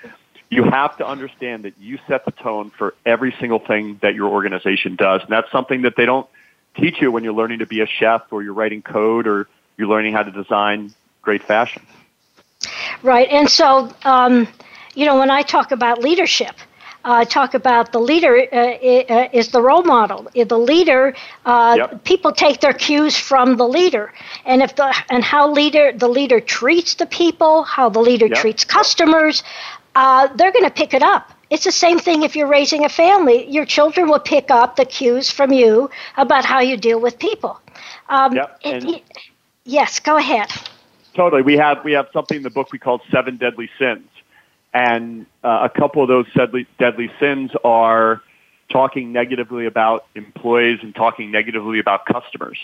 you 0.49 0.63
have 0.63 0.97
to 0.97 1.07
understand 1.07 1.63
that 1.63 1.73
you 1.79 1.97
set 2.07 2.25
the 2.25 2.31
tone 2.31 2.69
for 2.69 2.93
every 3.05 3.35
single 3.39 3.59
thing 3.59 3.97
that 4.01 4.13
your 4.13 4.29
organization 4.29 4.95
does. 4.95 5.21
And 5.21 5.31
that's 5.31 5.51
something 5.51 5.81
that 5.83 5.95
they 5.95 6.05
don't 6.05 6.27
teach 6.75 7.01
you 7.01 7.11
when 7.11 7.23
you're 7.23 7.33
learning 7.33 7.59
to 7.59 7.65
be 7.65 7.81
a 7.81 7.87
chef 7.87 8.21
or 8.31 8.43
you're 8.43 8.53
writing 8.53 8.81
code 8.81 9.27
or 9.27 9.47
you're 9.77 9.87
learning 9.87 10.13
how 10.13 10.23
to 10.23 10.31
design 10.31 10.93
great 11.21 11.43
fashion. 11.43 11.81
Right. 13.03 13.27
And 13.29 13.49
so, 13.49 13.93
um, 14.03 14.47
you 14.93 15.05
know, 15.05 15.19
when 15.19 15.29
I 15.29 15.41
talk 15.41 15.71
about 15.71 16.01
leadership, 16.01 16.55
uh, 17.05 17.23
talk 17.23 17.53
about 17.53 17.91
the 17.91 17.99
leader 17.99 18.35
uh, 18.51 18.57
uh, 18.57 19.29
is 19.31 19.49
the 19.49 19.61
role 19.61 19.83
model. 19.83 20.27
The 20.33 20.57
leader, 20.57 21.15
uh, 21.45 21.75
yep. 21.77 22.03
people 22.03 22.31
take 22.31 22.61
their 22.61 22.73
cues 22.73 23.15
from 23.15 23.57
the 23.57 23.67
leader, 23.67 24.11
and 24.43 24.63
if 24.63 24.75
the 24.75 24.91
and 25.11 25.23
how 25.23 25.51
leader 25.51 25.91
the 25.95 26.07
leader 26.07 26.39
treats 26.39 26.95
the 26.95 27.05
people, 27.05 27.63
how 27.63 27.89
the 27.89 27.99
leader 27.99 28.25
yep. 28.25 28.37
treats 28.37 28.63
customers, 28.63 29.43
uh, 29.93 30.27
they're 30.35 30.51
going 30.51 30.65
to 30.65 30.71
pick 30.71 30.95
it 30.95 31.03
up. 31.03 31.31
It's 31.49 31.63
the 31.63 31.71
same 31.71 31.99
thing 31.99 32.23
if 32.23 32.35
you're 32.35 32.47
raising 32.47 32.85
a 32.85 32.89
family. 32.89 33.49
Your 33.49 33.65
children 33.65 34.09
will 34.09 34.19
pick 34.19 34.49
up 34.49 34.75
the 34.75 34.85
cues 34.85 35.29
from 35.29 35.53
you 35.53 35.89
about 36.17 36.45
how 36.45 36.59
you 36.59 36.77
deal 36.77 36.99
with 36.99 37.19
people. 37.19 37.59
Um, 38.09 38.35
yep. 38.35 38.59
It, 38.63 38.83
it, 38.83 39.03
yes, 39.63 39.99
go 39.99 40.17
ahead. 40.17 40.49
Totally. 41.13 41.41
We 41.41 41.55
have 41.57 41.83
we 41.83 41.93
have 41.93 42.07
something 42.11 42.37
in 42.37 42.43
the 42.43 42.49
book 42.49 42.71
we 42.71 42.79
call 42.79 43.01
seven 43.09 43.37
deadly 43.37 43.69
sins, 43.79 44.07
and 44.73 45.25
uh, 45.43 45.69
a 45.73 45.79
couple 45.79 46.01
of 46.01 46.09
those 46.09 46.25
deadly 46.33 46.67
deadly 46.77 47.09
sins 47.19 47.51
are 47.63 48.21
talking 48.69 49.13
negatively 49.13 49.65
about 49.65 50.05
employees 50.15 50.79
and 50.81 50.93
talking 50.93 51.31
negatively 51.31 51.79
about 51.79 52.05
customers. 52.05 52.57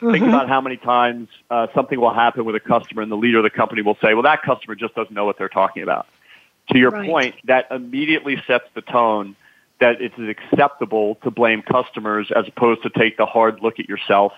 Mm-hmm. 0.00 0.12
Think 0.12 0.24
about 0.24 0.48
how 0.48 0.60
many 0.60 0.78
times 0.78 1.28
uh, 1.48 1.68
something 1.74 2.00
will 2.00 2.12
happen 2.12 2.44
with 2.44 2.56
a 2.56 2.60
customer, 2.60 3.02
and 3.02 3.12
the 3.12 3.16
leader 3.16 3.38
of 3.38 3.44
the 3.44 3.50
company 3.50 3.82
will 3.82 3.98
say, 4.02 4.14
"Well, 4.14 4.24
that 4.24 4.42
customer 4.42 4.74
just 4.74 4.96
doesn't 4.96 5.14
know 5.14 5.24
what 5.24 5.38
they're 5.38 5.48
talking 5.48 5.84
about." 5.84 6.06
To 6.72 6.78
your 6.78 6.90
right. 6.90 7.08
point, 7.08 7.34
that 7.44 7.66
immediately 7.70 8.42
sets 8.46 8.64
the 8.74 8.82
tone 8.82 9.36
that 9.80 10.00
it's 10.00 10.14
acceptable 10.18 11.16
to 11.22 11.30
blame 11.30 11.62
customers 11.62 12.30
as 12.34 12.46
opposed 12.48 12.82
to 12.84 12.90
take 12.90 13.16
the 13.16 13.26
hard 13.26 13.60
look 13.62 13.78
at 13.78 13.88
yourself 13.88 14.32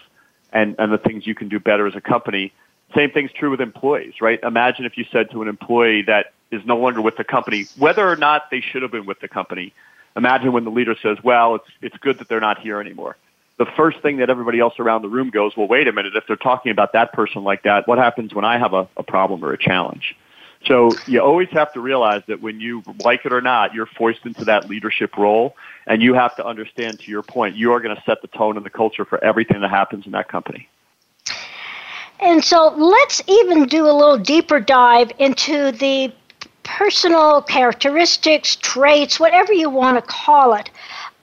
and, 0.53 0.75
and 0.79 0.93
the 0.93 0.99
things 0.99 1.27
you 1.27 1.35
can 1.35 1.49
do 1.49 1.61
better 1.61 1.87
as 1.87 1.95
a 1.95 2.01
company 2.01 2.53
same 2.95 3.11
thing's 3.11 3.33
true 3.33 3.51
with 3.51 3.61
employees, 3.61 4.15
right? 4.21 4.41
Imagine 4.43 4.85
if 4.85 4.97
you 4.97 5.05
said 5.11 5.31
to 5.33 5.43
an 5.43 5.49
employee 5.49 6.03
that 6.03 6.33
is 6.51 6.65
no 6.65 6.77
longer 6.77 7.01
with 7.01 7.17
the 7.17 7.25
company, 7.25 7.67
whether 7.77 8.09
or 8.09 8.17
not 8.17 8.51
they 8.51 8.61
should 8.61 8.83
have 8.83 8.91
been 8.91 9.07
with 9.07 9.21
the 9.21 9.29
company. 9.29 9.73
Imagine 10.17 10.53
when 10.53 10.65
the 10.65 10.71
leader 10.71 10.95
says, 11.03 11.19
well, 11.25 11.57
it's, 11.57 11.69
it's 11.83 11.97
good 11.99 12.19
that 12.19 12.29
they're 12.29 12.41
not 12.41 12.61
here 12.61 12.81
anymore. 12.81 13.17
The 13.57 13.67
first 13.77 14.01
thing 14.01 14.19
that 14.19 14.31
everybody 14.31 14.61
else 14.61 14.75
around 14.79 15.03
the 15.03 15.09
room 15.09 15.31
goes, 15.31 15.57
well, 15.57 15.67
wait 15.67 15.89
a 15.89 15.93
minute, 15.93 16.15
if 16.17 16.25
they're 16.27 16.37
talking 16.37 16.73
about 16.73 16.93
that 16.93 17.13
person 17.13 17.45
like 17.45 17.63
that, 17.65 17.87
what 17.89 17.99
happens 17.99 18.35
when 18.35 18.45
I 18.45 18.59
have 18.59 18.75
a, 18.75 18.89
a 18.97 19.03
problem 19.03 19.45
or 19.45 19.53
a 19.53 19.59
challenge? 19.59 20.17
So 20.67 20.95
you 21.07 21.21
always 21.21 21.49
have 21.51 21.73
to 21.75 21.81
realize 21.81 22.23
that 22.29 22.41
when 22.41 22.61
you 22.61 22.83
like 22.99 23.27
it 23.27 23.33
or 23.33 23.41
not, 23.41 23.75
you're 23.75 23.87
forced 23.87 24.25
into 24.25 24.45
that 24.47 24.69
leadership 24.69 25.17
role, 25.17 25.57
and 25.87 26.03
you 26.03 26.15
have 26.15 26.35
to 26.37 26.47
understand, 26.47 27.01
to 27.01 27.11
your 27.11 27.23
point, 27.23 27.57
you 27.57 27.73
are 27.73 27.81
going 27.81 27.95
to 27.95 28.03
set 28.07 28.23
the 28.23 28.29
tone 28.29 28.57
and 28.57 28.65
the 28.65 28.71
culture 28.71 29.05
for 29.05 29.23
everything 29.23 29.61
that 29.61 29.71
happens 29.71 30.07
in 30.07 30.13
that 30.13 30.29
company. 30.29 30.69
And 32.21 32.43
so 32.43 32.69
let's 32.69 33.23
even 33.29 33.67
do 33.67 33.85
a 33.87 33.93
little 33.93 34.19
deeper 34.19 34.61
dive 34.61 35.13
into 35.19 35.73
the 35.73 36.13
personal 36.63 37.43
characteristics, 37.43 38.57
traits, 38.57 39.21
whatever 39.21 39.53
you 39.53 39.69
want 39.69 39.97
to 39.99 40.03
call 40.03 40.55
it, 40.55 40.71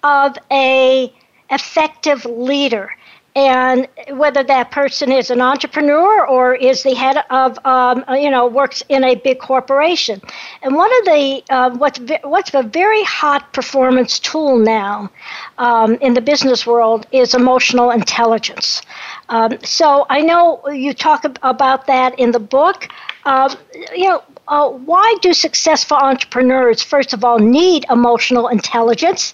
of 0.04 0.38
a 0.52 1.12
effective 1.50 2.26
leader 2.26 2.92
and 3.36 3.88
whether 4.10 4.44
that 4.44 4.72
person 4.72 5.12
is 5.12 5.30
an 5.30 5.40
entrepreneur 5.40 6.28
or 6.28 6.54
is 6.54 6.84
the 6.84 6.94
head 6.94 7.24
of 7.30 7.58
um, 7.66 8.04
you 8.10 8.30
know 8.30 8.48
works 8.48 8.84
in 8.90 9.04
a 9.04 9.16
big 9.16 9.40
corporation. 9.40 10.22
And 10.62 10.76
one 10.76 10.92
of 11.00 11.06
the 11.06 11.44
uh, 11.50 11.70
what's 11.78 12.00
what's 12.24 12.54
a 12.54 12.64
very 12.64 13.04
hot 13.04 13.54
performance 13.54 14.20
tool 14.20 14.58
now 14.58 15.10
um, 15.58 15.96
in 15.96 16.14
the 16.14 16.22
business 16.22 16.66
world 16.68 17.08
is 17.12 17.34
emotional 17.34 17.92
intelligence. 17.92 18.82
Um, 19.30 19.58
so 19.64 20.06
i 20.10 20.22
know 20.22 20.68
you 20.70 20.94
talk 20.94 21.26
about 21.44 21.88
that 21.88 22.20
in 22.20 22.32
the 22.32 22.40
book. 22.40 22.88
Um, 23.26 23.56
you 23.96 24.10
know 24.10 24.24
uh, 24.48 24.70
why 24.70 25.16
do 25.22 25.34
successful 25.34 25.96
entrepreneurs 25.96 26.82
first 26.82 27.14
of 27.14 27.24
all 27.24 27.40
need 27.40 27.86
emotional 27.90 28.50
intelligence? 28.50 29.34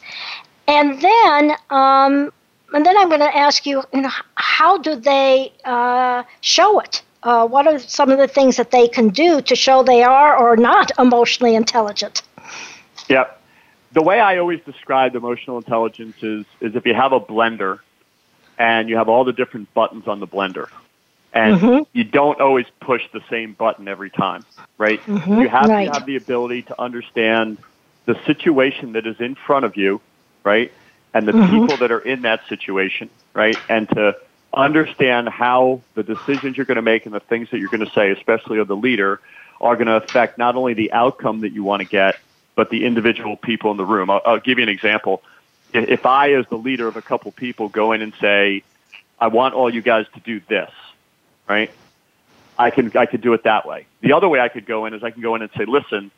And 0.67 1.01
then 1.01 1.53
um, 1.69 2.31
and 2.73 2.85
then 2.85 2.97
I'm 2.97 3.09
going 3.09 3.21
to 3.21 3.37
ask 3.37 3.65
you, 3.65 3.83
you 3.93 4.01
know, 4.01 4.11
how 4.35 4.77
do 4.77 4.95
they 4.95 5.53
uh, 5.63 6.23
show 6.41 6.79
it? 6.79 7.01
Uh, 7.23 7.47
what 7.47 7.67
are 7.67 7.79
some 7.79 8.11
of 8.11 8.17
the 8.17 8.27
things 8.27 8.57
that 8.57 8.71
they 8.71 8.87
can 8.87 9.09
do 9.09 9.41
to 9.41 9.55
show 9.55 9.83
they 9.83 10.03
are 10.03 10.37
or 10.37 10.55
not 10.55 10.91
emotionally 10.99 11.55
intelligent? 11.55 12.21
Yeah. 13.09 13.25
The 13.93 14.01
way 14.01 14.19
I 14.19 14.37
always 14.37 14.61
describe 14.61 15.15
emotional 15.15 15.57
intelligence 15.57 16.21
is, 16.21 16.45
is 16.61 16.75
if 16.75 16.85
you 16.85 16.93
have 16.93 17.13
a 17.13 17.19
blender 17.19 17.79
and 18.57 18.89
you 18.89 18.97
have 18.97 19.09
all 19.09 19.23
the 19.23 19.33
different 19.33 19.73
buttons 19.73 20.07
on 20.07 20.19
the 20.19 20.27
blender, 20.27 20.69
and 21.33 21.59
mm-hmm. 21.59 21.83
you 21.93 22.03
don't 22.03 22.39
always 22.41 22.65
push 22.79 23.03
the 23.13 23.21
same 23.29 23.53
button 23.53 23.87
every 23.87 24.09
time, 24.09 24.45
right? 24.77 25.01
Mm-hmm. 25.01 25.41
You 25.41 25.49
have 25.49 25.69
right. 25.69 25.85
to 25.85 25.91
have 25.91 26.05
the 26.05 26.15
ability 26.15 26.63
to 26.63 26.81
understand 26.81 27.57
the 28.05 28.19
situation 28.25 28.93
that 28.93 29.05
is 29.05 29.19
in 29.19 29.35
front 29.35 29.65
of 29.65 29.75
you, 29.77 30.01
right? 30.43 30.71
And 31.17 31.27
the 31.27 31.31
mm-hmm. 31.31 31.61
people 31.61 31.77
that 31.77 31.91
are 31.91 31.99
in 31.99 32.21
that 32.21 32.47
situation, 32.47 33.09
right? 33.33 33.57
And 33.67 33.89
to 33.89 34.15
understand 34.53 35.27
how 35.27 35.81
the 35.95 36.03
decisions 36.03 36.57
you're 36.57 36.65
going 36.67 36.75
to 36.75 36.83
make 36.83 37.07
and 37.07 37.15
the 37.15 37.19
things 37.19 37.49
that 37.49 37.59
you're 37.59 37.69
going 37.69 37.85
to 37.85 37.91
say, 37.91 38.11
especially 38.11 38.59
of 38.59 38.67
the 38.67 38.75
leader, 38.75 39.19
are 39.59 39.75
going 39.75 39.87
to 39.87 39.95
affect 39.95 40.37
not 40.37 40.55
only 40.55 40.75
the 40.75 40.91
outcome 40.91 41.41
that 41.41 41.53
you 41.53 41.63
want 41.63 41.81
to 41.81 41.87
get, 41.87 42.19
but 42.53 42.69
the 42.69 42.85
individual 42.85 43.35
people 43.35 43.71
in 43.71 43.77
the 43.77 43.85
room. 43.85 44.11
I'll, 44.11 44.21
I'll 44.25 44.39
give 44.39 44.59
you 44.59 44.63
an 44.63 44.69
example. 44.69 45.23
If 45.73 46.05
I, 46.05 46.33
as 46.33 46.45
the 46.47 46.57
leader 46.57 46.87
of 46.87 46.97
a 46.97 47.01
couple 47.01 47.31
people, 47.31 47.67
go 47.67 47.93
in 47.93 48.03
and 48.03 48.13
say, 48.21 48.63
"I 49.19 49.27
want 49.27 49.55
all 49.55 49.73
you 49.73 49.81
guys 49.81 50.05
to 50.13 50.19
do 50.19 50.39
this," 50.47 50.71
right? 51.49 51.71
I 52.59 52.69
can 52.69 52.95
I 52.95 53.07
could 53.07 53.21
do 53.21 53.33
it 53.33 53.43
that 53.43 53.67
way. 53.67 53.87
The 54.01 54.13
other 54.13 54.29
way 54.29 54.39
I 54.39 54.49
could 54.49 54.67
go 54.67 54.85
in 54.85 54.93
is 54.93 55.03
I 55.03 55.09
can 55.09 55.21
go 55.21 55.35
in 55.35 55.41
and 55.41 55.51
say, 55.57 55.65
"Listen, 55.65 56.11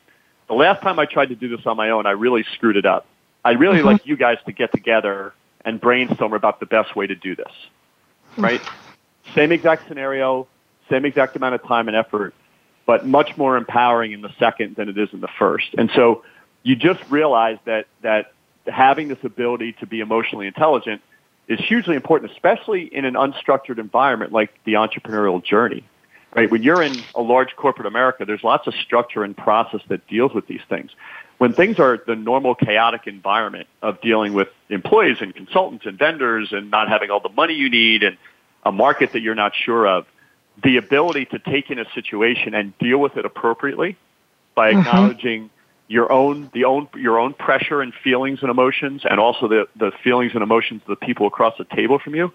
the 0.46 0.54
last 0.54 0.82
time 0.82 0.98
I 0.98 1.06
tried 1.06 1.30
to 1.30 1.34
do 1.34 1.48
this 1.54 1.66
on 1.66 1.76
my 1.76 1.90
own, 1.90 2.06
I 2.06 2.12
really 2.12 2.44
screwed 2.54 2.76
it 2.76 2.86
up. 2.86 3.06
I'd 3.44 3.60
really 3.60 3.78
mm-hmm. 3.78 3.86
like 3.86 4.06
you 4.06 4.16
guys 4.16 4.38
to 4.46 4.52
get 4.52 4.72
together 4.72 5.32
and 5.64 5.80
brainstorm 5.80 6.32
about 6.32 6.60
the 6.60 6.66
best 6.66 6.94
way 6.96 7.06
to 7.06 7.14
do 7.14 7.36
this. 7.36 7.52
Right? 8.36 8.60
same 9.34 9.52
exact 9.52 9.88
scenario, 9.88 10.46
same 10.88 11.04
exact 11.04 11.36
amount 11.36 11.54
of 11.54 11.62
time 11.64 11.88
and 11.88 11.96
effort, 11.96 12.34
but 12.86 13.06
much 13.06 13.36
more 13.36 13.56
empowering 13.56 14.12
in 14.12 14.22
the 14.22 14.32
second 14.38 14.76
than 14.76 14.88
it 14.88 14.98
is 14.98 15.08
in 15.12 15.20
the 15.20 15.28
first. 15.38 15.74
And 15.78 15.90
so 15.94 16.24
you 16.62 16.76
just 16.76 17.00
realize 17.10 17.58
that 17.64 17.86
that 18.02 18.32
having 18.66 19.08
this 19.08 19.22
ability 19.22 19.72
to 19.74 19.86
be 19.86 20.00
emotionally 20.00 20.46
intelligent 20.46 21.00
is 21.48 21.58
hugely 21.60 21.96
important, 21.96 22.30
especially 22.32 22.82
in 22.82 23.04
an 23.04 23.14
unstructured 23.14 23.78
environment 23.78 24.32
like 24.32 24.52
the 24.64 24.74
entrepreneurial 24.74 25.42
journey. 25.42 25.84
Right? 26.34 26.48
When 26.48 26.62
you're 26.62 26.80
in 26.80 26.96
a 27.16 27.22
large 27.22 27.56
corporate 27.56 27.86
America, 27.86 28.24
there's 28.24 28.44
lots 28.44 28.68
of 28.68 28.74
structure 28.74 29.24
and 29.24 29.36
process 29.36 29.80
that 29.88 30.06
deals 30.06 30.32
with 30.32 30.46
these 30.46 30.60
things. 30.68 30.92
When 31.40 31.54
things 31.54 31.78
are 31.78 31.98
the 32.06 32.16
normal 32.16 32.54
chaotic 32.54 33.06
environment 33.06 33.66
of 33.80 33.98
dealing 34.02 34.34
with 34.34 34.48
employees 34.68 35.16
and 35.22 35.34
consultants 35.34 35.86
and 35.86 35.98
vendors 35.98 36.52
and 36.52 36.70
not 36.70 36.90
having 36.90 37.10
all 37.10 37.20
the 37.20 37.30
money 37.30 37.54
you 37.54 37.70
need 37.70 38.02
and 38.02 38.18
a 38.62 38.70
market 38.70 39.12
that 39.12 39.20
you're 39.20 39.34
not 39.34 39.52
sure 39.56 39.88
of, 39.88 40.04
the 40.62 40.76
ability 40.76 41.24
to 41.24 41.38
take 41.38 41.70
in 41.70 41.78
a 41.78 41.86
situation 41.94 42.52
and 42.52 42.76
deal 42.76 42.98
with 42.98 43.16
it 43.16 43.24
appropriately 43.24 43.96
by 44.54 44.70
mm-hmm. 44.70 44.80
acknowledging 44.80 45.48
your 45.88 46.12
own 46.12 46.50
the 46.52 46.66
own 46.66 46.90
your 46.94 47.18
own 47.18 47.32
pressure 47.32 47.80
and 47.80 47.94
feelings 48.04 48.40
and 48.42 48.50
emotions 48.50 49.00
and 49.08 49.18
also 49.18 49.48
the, 49.48 49.66
the 49.76 49.92
feelings 50.04 50.32
and 50.34 50.42
emotions 50.42 50.82
of 50.82 50.88
the 50.88 51.06
people 51.06 51.26
across 51.26 51.56
the 51.56 51.64
table 51.64 51.98
from 51.98 52.14
you 52.14 52.30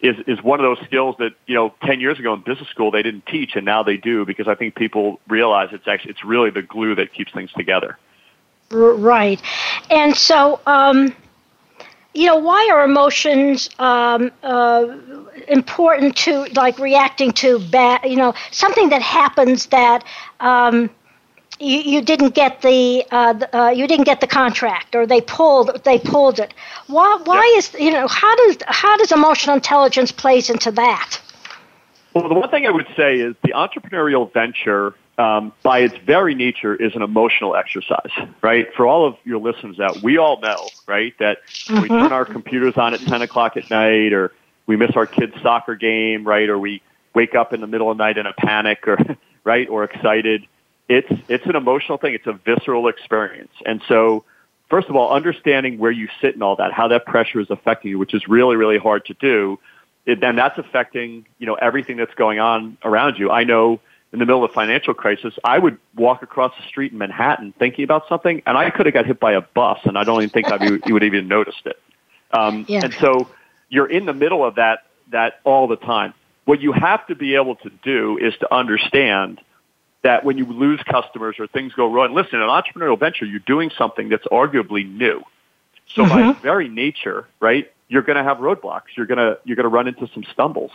is 0.00 0.16
is 0.26 0.42
one 0.42 0.58
of 0.58 0.64
those 0.64 0.84
skills 0.84 1.14
that 1.20 1.30
you 1.46 1.54
know 1.54 1.72
10 1.86 2.00
years 2.00 2.18
ago 2.18 2.34
in 2.34 2.40
business 2.40 2.68
school 2.70 2.90
they 2.90 3.02
didn't 3.02 3.24
teach 3.26 3.54
and 3.54 3.64
now 3.64 3.84
they 3.84 3.96
do 3.96 4.26
because 4.26 4.48
I 4.48 4.56
think 4.56 4.74
people 4.74 5.20
realize 5.28 5.68
it's 5.70 5.86
actually 5.86 6.10
it's 6.10 6.24
really 6.24 6.50
the 6.50 6.62
glue 6.62 6.96
that 6.96 7.14
keeps 7.14 7.32
things 7.32 7.52
together. 7.52 7.96
Right. 8.70 9.40
And 9.90 10.16
so 10.16 10.60
um 10.66 11.14
you 12.14 12.26
know 12.26 12.36
why 12.36 12.68
are 12.72 12.84
emotions 12.84 13.70
um, 13.78 14.32
uh, 14.42 14.86
important 15.46 16.16
to 16.16 16.44
like 16.54 16.78
reacting 16.78 17.32
to 17.32 17.58
bad 17.70 18.00
you 18.04 18.16
know 18.16 18.34
something 18.50 18.88
that 18.88 19.02
happens 19.02 19.66
that 19.66 20.04
um, 20.40 20.90
you, 21.60 21.78
you 21.78 22.02
didn't 22.02 22.34
get 22.34 22.62
the, 22.62 23.04
uh, 23.10 23.32
the 23.34 23.56
uh, 23.56 23.70
you 23.70 23.86
didn't 23.86 24.04
get 24.04 24.20
the 24.20 24.26
contract 24.26 24.94
or 24.94 25.06
they 25.06 25.20
pulled 25.20 25.84
they 25.84 25.98
pulled 25.98 26.40
it 26.40 26.54
why 26.86 27.18
why 27.24 27.48
yeah. 27.52 27.58
is 27.58 27.74
you 27.78 27.92
know 27.92 28.08
how 28.08 28.34
does 28.36 28.56
how 28.66 28.96
does 28.96 29.12
emotional 29.12 29.54
intelligence 29.54 30.10
plays 30.10 30.50
into 30.50 30.70
that 30.72 31.20
well 32.14 32.28
the 32.28 32.34
one 32.34 32.50
thing 32.50 32.66
i 32.66 32.70
would 32.70 32.88
say 32.96 33.20
is 33.20 33.34
the 33.44 33.52
entrepreneurial 33.54 34.32
venture 34.32 34.94
um, 35.18 35.52
by 35.64 35.80
its 35.80 35.96
very 35.98 36.34
nature 36.34 36.74
is 36.74 36.94
an 36.94 37.02
emotional 37.02 37.56
exercise, 37.56 38.12
right? 38.40 38.72
For 38.74 38.86
all 38.86 39.06
of 39.06 39.16
your 39.24 39.38
listeners 39.38 39.80
out, 39.80 40.00
we 40.00 40.16
all 40.16 40.40
know, 40.40 40.68
right, 40.86 41.12
that 41.18 41.38
mm-hmm. 41.46 41.82
we 41.82 41.88
turn 41.88 42.12
our 42.12 42.24
computers 42.24 42.76
on 42.76 42.94
at 42.94 43.00
10 43.00 43.22
o'clock 43.22 43.56
at 43.56 43.68
night 43.68 44.12
or 44.12 44.32
we 44.66 44.76
miss 44.76 44.92
our 44.94 45.06
kid's 45.06 45.34
soccer 45.42 45.74
game, 45.74 46.24
right, 46.24 46.48
or 46.48 46.58
we 46.58 46.82
wake 47.14 47.34
up 47.34 47.52
in 47.52 47.60
the 47.60 47.66
middle 47.66 47.90
of 47.90 47.98
the 47.98 48.04
night 48.04 48.16
in 48.16 48.26
a 48.26 48.32
panic 48.32 48.86
or, 48.86 48.96
right, 49.44 49.68
or 49.68 49.82
excited. 49.82 50.46
It's, 50.88 51.10
it's 51.28 51.46
an 51.46 51.56
emotional 51.56 51.98
thing. 51.98 52.14
It's 52.14 52.26
a 52.26 52.34
visceral 52.34 52.86
experience. 52.86 53.52
And 53.66 53.82
so, 53.88 54.24
first 54.70 54.88
of 54.88 54.94
all, 54.94 55.12
understanding 55.12 55.78
where 55.78 55.90
you 55.90 56.08
sit 56.20 56.34
and 56.34 56.42
all 56.44 56.56
that, 56.56 56.72
how 56.72 56.88
that 56.88 57.06
pressure 57.06 57.40
is 57.40 57.50
affecting 57.50 57.90
you, 57.90 57.98
which 57.98 58.14
is 58.14 58.28
really, 58.28 58.54
really 58.54 58.78
hard 58.78 59.04
to 59.06 59.14
do, 59.14 59.58
then 60.06 60.36
that's 60.36 60.58
affecting, 60.58 61.26
you 61.38 61.46
know, 61.46 61.54
everything 61.54 61.96
that's 61.96 62.14
going 62.14 62.38
on 62.38 62.78
around 62.84 63.18
you. 63.18 63.30
I 63.30 63.44
know 63.44 63.80
in 64.12 64.18
the 64.18 64.26
middle 64.26 64.42
of 64.42 64.50
a 64.50 64.54
financial 64.54 64.94
crisis, 64.94 65.34
I 65.44 65.58
would 65.58 65.78
walk 65.94 66.22
across 66.22 66.56
the 66.56 66.66
street 66.66 66.92
in 66.92 66.98
Manhattan 66.98 67.52
thinking 67.58 67.84
about 67.84 68.08
something, 68.08 68.42
and 68.46 68.56
I 68.56 68.70
could 68.70 68.86
have 68.86 68.94
got 68.94 69.06
hit 69.06 69.20
by 69.20 69.32
a 69.32 69.42
bus, 69.42 69.80
and 69.84 69.98
I 69.98 70.04
don't 70.04 70.22
even 70.22 70.30
think 70.30 70.50
I 70.50 70.64
you 70.64 70.94
would 70.94 71.04
even 71.04 71.28
noticed 71.28 71.66
it. 71.66 71.78
Um, 72.30 72.64
yeah. 72.68 72.80
And 72.84 72.94
so 72.94 73.28
you're 73.68 73.90
in 73.90 74.06
the 74.06 74.14
middle 74.14 74.44
of 74.44 74.56
that 74.56 74.86
that 75.10 75.40
all 75.44 75.68
the 75.68 75.76
time. 75.76 76.14
What 76.44 76.60
you 76.60 76.72
have 76.72 77.06
to 77.08 77.14
be 77.14 77.34
able 77.34 77.56
to 77.56 77.70
do 77.82 78.16
is 78.18 78.34
to 78.38 78.54
understand 78.54 79.40
that 80.02 80.24
when 80.24 80.38
you 80.38 80.46
lose 80.46 80.80
customers 80.82 81.36
or 81.38 81.46
things 81.46 81.74
go 81.74 81.92
wrong, 81.92 82.14
listen, 82.14 82.36
in 82.36 82.42
an 82.42 82.48
entrepreneurial 82.48 82.98
venture, 82.98 83.26
you're 83.26 83.40
doing 83.40 83.70
something 83.76 84.08
that's 84.08 84.26
arguably 84.28 84.90
new. 84.90 85.22
So 85.94 86.04
mm-hmm. 86.04 86.32
by 86.32 86.40
very 86.40 86.68
nature, 86.68 87.26
right, 87.40 87.70
you're 87.88 88.02
going 88.02 88.16
to 88.16 88.22
have 88.22 88.38
roadblocks. 88.38 88.96
You're 88.96 89.06
going 89.06 89.18
to 89.18 89.38
you're 89.44 89.56
going 89.56 89.64
to 89.64 89.70
run 89.70 89.88
into 89.88 90.08
some 90.14 90.24
stumbles. 90.32 90.70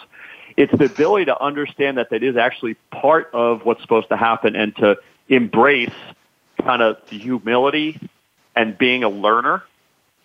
It's 0.55 0.75
the 0.77 0.85
ability 0.85 1.25
to 1.25 1.41
understand 1.41 1.97
that 1.97 2.09
that 2.11 2.23
is 2.23 2.37
actually 2.37 2.75
part 2.91 3.29
of 3.33 3.65
what's 3.65 3.81
supposed 3.81 4.09
to 4.09 4.17
happen 4.17 4.55
and 4.55 4.75
to 4.77 4.97
embrace 5.29 5.93
kind 6.61 6.81
of 6.81 6.97
the 7.09 7.17
humility 7.17 7.99
and 8.55 8.77
being 8.77 9.03
a 9.03 9.09
learner 9.09 9.63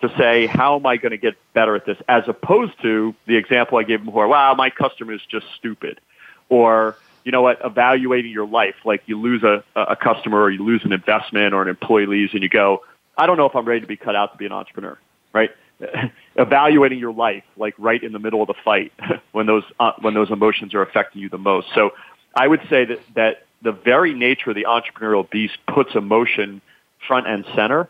to 0.01 0.09
say, 0.17 0.47
how 0.47 0.77
am 0.77 0.87
I 0.87 0.97
going 0.97 1.11
to 1.11 1.19
get 1.19 1.35
better 1.55 1.75
at 1.75 1.85
this? 1.85 1.99
As 2.09 2.25
opposed 2.29 2.81
to 2.83 3.15
the 3.27 3.37
example 3.37 3.79
I 3.79 3.83
gave 3.83 4.05
before, 4.05 4.29
wow, 4.29 4.55
my 4.55 4.71
customer 4.71 5.13
is 5.13 5.21
just 5.29 5.47
stupid. 5.57 6.01
Or, 6.49 6.97
you 7.25 7.33
know 7.33 7.43
what, 7.43 7.59
evaluating 7.65 8.31
your 8.31 8.47
life, 8.47 8.77
like 8.85 9.03
you 9.07 9.21
lose 9.21 9.43
a, 9.43 9.65
a 9.75 9.97
customer 9.97 10.41
or 10.41 10.51
you 10.51 10.65
lose 10.65 10.85
an 10.85 10.93
investment 10.93 11.53
or 11.53 11.63
an 11.63 11.69
employee 11.69 12.07
leaves 12.07 12.33
and 12.33 12.43
you 12.43 12.49
go, 12.49 12.85
I 13.17 13.27
don't 13.27 13.37
know 13.37 13.47
if 13.47 13.57
I'm 13.57 13.65
ready 13.65 13.81
to 13.81 13.87
be 13.87 13.97
cut 13.97 14.15
out 14.15 14.33
to 14.33 14.39
be 14.39 14.47
an 14.47 14.53
entrepreneur, 14.53 14.99
right? 15.33 15.51
evaluating 16.39 16.99
your 16.99 17.13
life 17.13 17.45
like 17.57 17.75
right 17.79 18.03
in 18.03 18.13
the 18.13 18.19
middle 18.19 18.41
of 18.41 18.49
the 18.49 18.55
fight 18.65 18.93
when 19.33 19.47
those 19.47 19.65
uh, 19.79 19.93
when 20.01 20.15
those 20.15 20.31
emotions 20.31 20.75
are 20.75 20.83
affecting 20.83 21.21
you 21.21 21.29
the 21.29 21.39
most. 21.39 21.69
So 21.75 21.91
I 22.35 22.47
would 22.47 22.61
say 22.71 22.85
that 22.87 23.01
that 23.15 23.47
the 23.63 23.73
very 23.73 24.15
nature 24.15 24.51
of 24.51 24.57
the 24.57 24.65
entrepreneurial 24.65 25.29
beast 25.29 25.59
puts 25.67 25.95
emotion 25.95 26.63
front 27.07 27.27
and 27.27 27.45
center. 27.55 27.89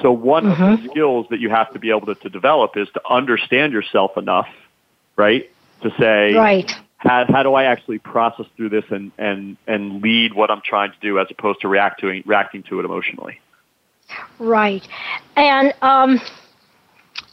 So 0.00 0.12
one 0.12 0.44
mm-hmm. 0.44 0.50
of 0.50 0.58
the 0.58 0.76
mm-hmm. 0.76 0.90
skills 0.90 1.26
that 1.30 1.40
you 1.40 1.50
have 1.50 1.72
to 1.72 1.80
be 1.80 1.90
able 1.90 2.06
to, 2.06 2.14
to 2.14 2.28
develop 2.28 2.76
is 2.76 2.88
to 2.94 3.00
understand 3.08 3.72
yourself 3.72 4.16
enough, 4.16 4.48
right? 5.16 5.50
To 5.82 5.90
say, 5.98 6.34
right. 6.34 6.70
How, 6.98 7.24
how 7.28 7.42
do 7.44 7.54
I 7.54 7.64
actually 7.64 7.98
process 7.98 8.46
through 8.56 8.70
this 8.70 8.84
and, 8.90 9.12
and, 9.18 9.56
and 9.68 10.02
lead 10.02 10.34
what 10.34 10.50
I'm 10.50 10.62
trying 10.64 10.90
to 10.90 10.98
do 11.00 11.20
as 11.20 11.28
opposed 11.30 11.60
to 11.60 11.68
react 11.68 12.00
to, 12.00 12.22
reacting 12.26 12.64
to 12.64 12.80
it 12.80 12.84
emotionally? 12.84 13.40
Right. 14.40 14.86
And 15.36 15.72
um, 15.80 16.20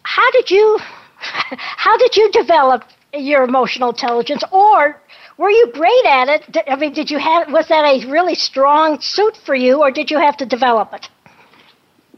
how 0.06 0.32
did 0.32 0.50
you 0.50 0.80
how 1.20 1.98
did 1.98 2.16
you 2.16 2.32
develop 2.32 2.84
your 3.14 3.44
emotional 3.44 3.90
intelligence 3.90 4.44
or 4.52 5.00
were 5.38 5.50
you 5.50 5.72
great 5.74 6.06
at 6.06 6.28
it 6.30 6.58
i 6.68 6.76
mean 6.76 6.94
did 6.94 7.10
you 7.10 7.18
have 7.18 7.52
was 7.52 7.68
that 7.68 7.84
a 7.86 8.06
really 8.10 8.36
strong 8.36 9.00
suit 9.02 9.38
for 9.46 9.56
you 9.56 9.82
or 9.82 9.92
did 9.92 10.12
you 10.12 10.20
have 10.20 10.38
to 10.38 10.46
develop 10.46 10.94
it 10.94 11.10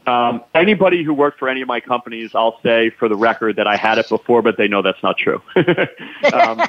um, 0.06 0.42
anybody 0.54 1.04
who 1.04 1.12
worked 1.12 1.38
for 1.38 1.50
any 1.50 1.60
of 1.60 1.68
my 1.68 1.80
companies, 1.80 2.30
I'll 2.34 2.58
say 2.62 2.88
for 2.98 3.10
the 3.10 3.16
record 3.16 3.56
that 3.56 3.66
I 3.66 3.76
had 3.76 3.98
it 3.98 4.08
before, 4.08 4.40
but 4.40 4.56
they 4.56 4.66
know 4.66 4.80
that's 4.80 5.02
not 5.02 5.18
true. 5.18 5.42
um, 6.32 6.62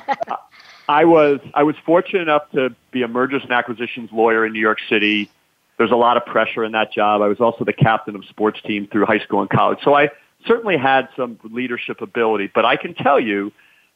I 0.89 1.05
was 1.05 1.39
I 1.53 1.63
was 1.63 1.75
fortunate 1.86 2.23
enough 2.23 2.51
to 2.51 2.75
be 2.91 3.03
a 3.03 3.08
mergers 3.08 3.43
and 3.43 3.51
acquisitions 3.51 4.10
lawyer 4.12 4.45
in 4.45 4.51
New 4.51 4.60
York 4.60 4.79
City. 4.89 5.29
There's 5.77 5.91
a 5.91 5.95
lot 5.95 6.17
of 6.17 6.25
pressure 6.25 6.65
in 6.65 6.73
that 6.73 6.91
job. 6.91 7.21
I 7.21 7.27
was 7.27 7.39
also 7.39 7.63
the 7.63 7.71
captain 7.71 8.15
of 8.15 8.25
sports 8.25 8.60
team 8.63 8.88
through 8.91 9.05
high 9.05 9.19
school 9.19 9.39
and 9.39 9.49
college, 9.49 9.79
so 9.84 9.93
I 9.93 10.10
certainly 10.45 10.78
had 10.78 11.10
some 11.15 11.39
leadership 11.43 12.02
ability, 12.02 12.52
but 12.54 12.65
I 12.65 12.75
can 12.78 12.93
tell 12.93 13.19
you 13.19 13.52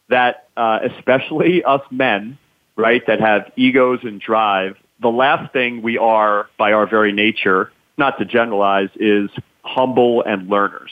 that 0.10 0.48
uh, 0.58 0.80
especially 0.84 1.64
us 1.66 1.82
men, 1.92 2.38
right, 2.76 3.02
that 3.08 3.20
have 3.20 3.52
egos 3.56 4.00
and 4.04 4.20
drive, 4.20 4.76
the 5.02 5.10
last 5.10 5.52
thing 5.54 5.82
we 5.82 5.98
are 5.98 6.50
by 6.58 6.74
our 6.74 6.88
very 6.88 7.12
nature, 7.12 7.72
not 7.98 8.18
to 8.20 8.26
generalize, 8.26 8.90
is 8.96 9.30
humble 9.64 10.24
and 10.24 10.50
learners. 10.50 10.92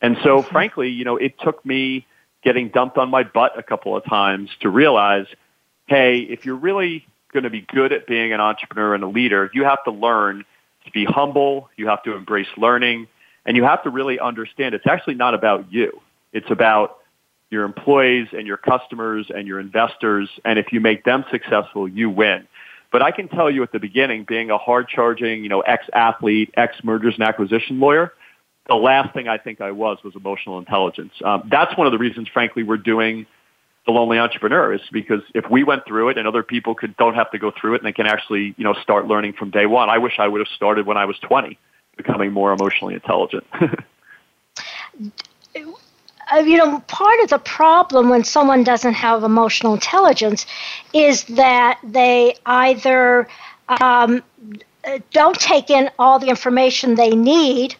And 0.00 0.16
so, 0.22 0.38
mm-hmm. 0.38 0.52
frankly, 0.52 0.90
you 0.90 1.04
know, 1.04 1.16
it 1.16 1.34
took 1.40 1.64
me 1.64 2.06
getting 2.42 2.68
dumped 2.68 2.98
on 2.98 3.10
my 3.10 3.24
butt 3.24 3.58
a 3.58 3.62
couple 3.62 3.96
of 3.96 4.04
times 4.04 4.50
to 4.60 4.68
realize, 4.68 5.26
hey, 5.86 6.18
if 6.18 6.44
you're 6.44 6.56
really 6.56 7.06
going 7.32 7.44
to 7.44 7.50
be 7.50 7.60
good 7.60 7.92
at 7.92 8.06
being 8.06 8.32
an 8.32 8.40
entrepreneur 8.40 8.94
and 8.94 9.02
a 9.02 9.08
leader, 9.08 9.50
you 9.52 9.64
have 9.64 9.82
to 9.84 9.90
learn 9.90 10.44
to 10.84 10.90
be 10.92 11.04
humble. 11.04 11.68
You 11.76 11.88
have 11.88 12.02
to 12.04 12.14
embrace 12.14 12.48
learning. 12.56 13.08
And 13.48 13.56
you 13.56 13.64
have 13.64 13.82
to 13.84 13.90
really 13.90 14.20
understand 14.20 14.74
it's 14.74 14.86
actually 14.86 15.14
not 15.14 15.32
about 15.32 15.72
you. 15.72 16.02
It's 16.34 16.50
about 16.50 16.98
your 17.48 17.64
employees 17.64 18.28
and 18.32 18.46
your 18.46 18.58
customers 18.58 19.30
and 19.34 19.48
your 19.48 19.58
investors. 19.58 20.28
And 20.44 20.58
if 20.58 20.70
you 20.70 20.80
make 20.80 21.02
them 21.04 21.24
successful, 21.30 21.88
you 21.88 22.10
win. 22.10 22.46
But 22.92 23.00
I 23.00 23.10
can 23.10 23.26
tell 23.28 23.50
you 23.50 23.62
at 23.62 23.72
the 23.72 23.78
beginning, 23.78 24.26
being 24.28 24.50
a 24.50 24.58
hard 24.58 24.86
charging, 24.88 25.42
you 25.42 25.48
know, 25.48 25.60
ex 25.62 25.86
athlete, 25.94 26.52
ex 26.58 26.76
mergers 26.84 27.14
and 27.14 27.22
acquisition 27.22 27.80
lawyer, 27.80 28.12
the 28.66 28.74
last 28.74 29.14
thing 29.14 29.28
I 29.28 29.38
think 29.38 29.62
I 29.62 29.70
was 29.70 29.96
was 30.04 30.14
emotional 30.14 30.58
intelligence. 30.58 31.12
Um, 31.24 31.48
that's 31.50 31.74
one 31.78 31.86
of 31.86 31.92
the 31.94 31.98
reasons, 31.98 32.28
frankly, 32.28 32.64
we're 32.64 32.76
doing 32.76 33.24
the 33.86 33.92
lonely 33.92 34.18
entrepreneur 34.18 34.74
is 34.74 34.82
because 34.92 35.22
if 35.34 35.50
we 35.50 35.64
went 35.64 35.86
through 35.86 36.10
it 36.10 36.18
and 36.18 36.28
other 36.28 36.42
people 36.42 36.74
could 36.74 36.94
don't 36.98 37.14
have 37.14 37.30
to 37.30 37.38
go 37.38 37.50
through 37.58 37.76
it 37.76 37.78
and 37.78 37.86
they 37.86 37.94
can 37.94 38.06
actually, 38.06 38.54
you 38.58 38.64
know, 38.64 38.74
start 38.82 39.06
learning 39.06 39.32
from 39.32 39.50
day 39.50 39.64
one. 39.64 39.88
I 39.88 39.96
wish 39.96 40.18
I 40.18 40.28
would 40.28 40.40
have 40.42 40.54
started 40.54 40.84
when 40.84 40.98
I 40.98 41.06
was 41.06 41.16
20 41.20 41.58
becoming 41.98 42.32
more 42.32 42.52
emotionally 42.52 42.94
intelligent. 42.94 43.44
Uh, 46.30 46.40
you 46.40 46.58
know, 46.58 46.78
part 46.80 47.18
of 47.20 47.30
the 47.30 47.38
problem 47.38 48.10
when 48.10 48.22
someone 48.22 48.62
doesn't 48.62 48.92
have 48.92 49.24
emotional 49.24 49.72
intelligence 49.72 50.44
is 50.92 51.24
that 51.24 51.80
they 51.82 52.34
either 52.44 53.26
um, 53.80 54.22
don't 55.10 55.40
take 55.40 55.70
in 55.70 55.90
all 55.98 56.18
the 56.18 56.28
information 56.28 56.94
they 56.94 57.16
need 57.16 57.74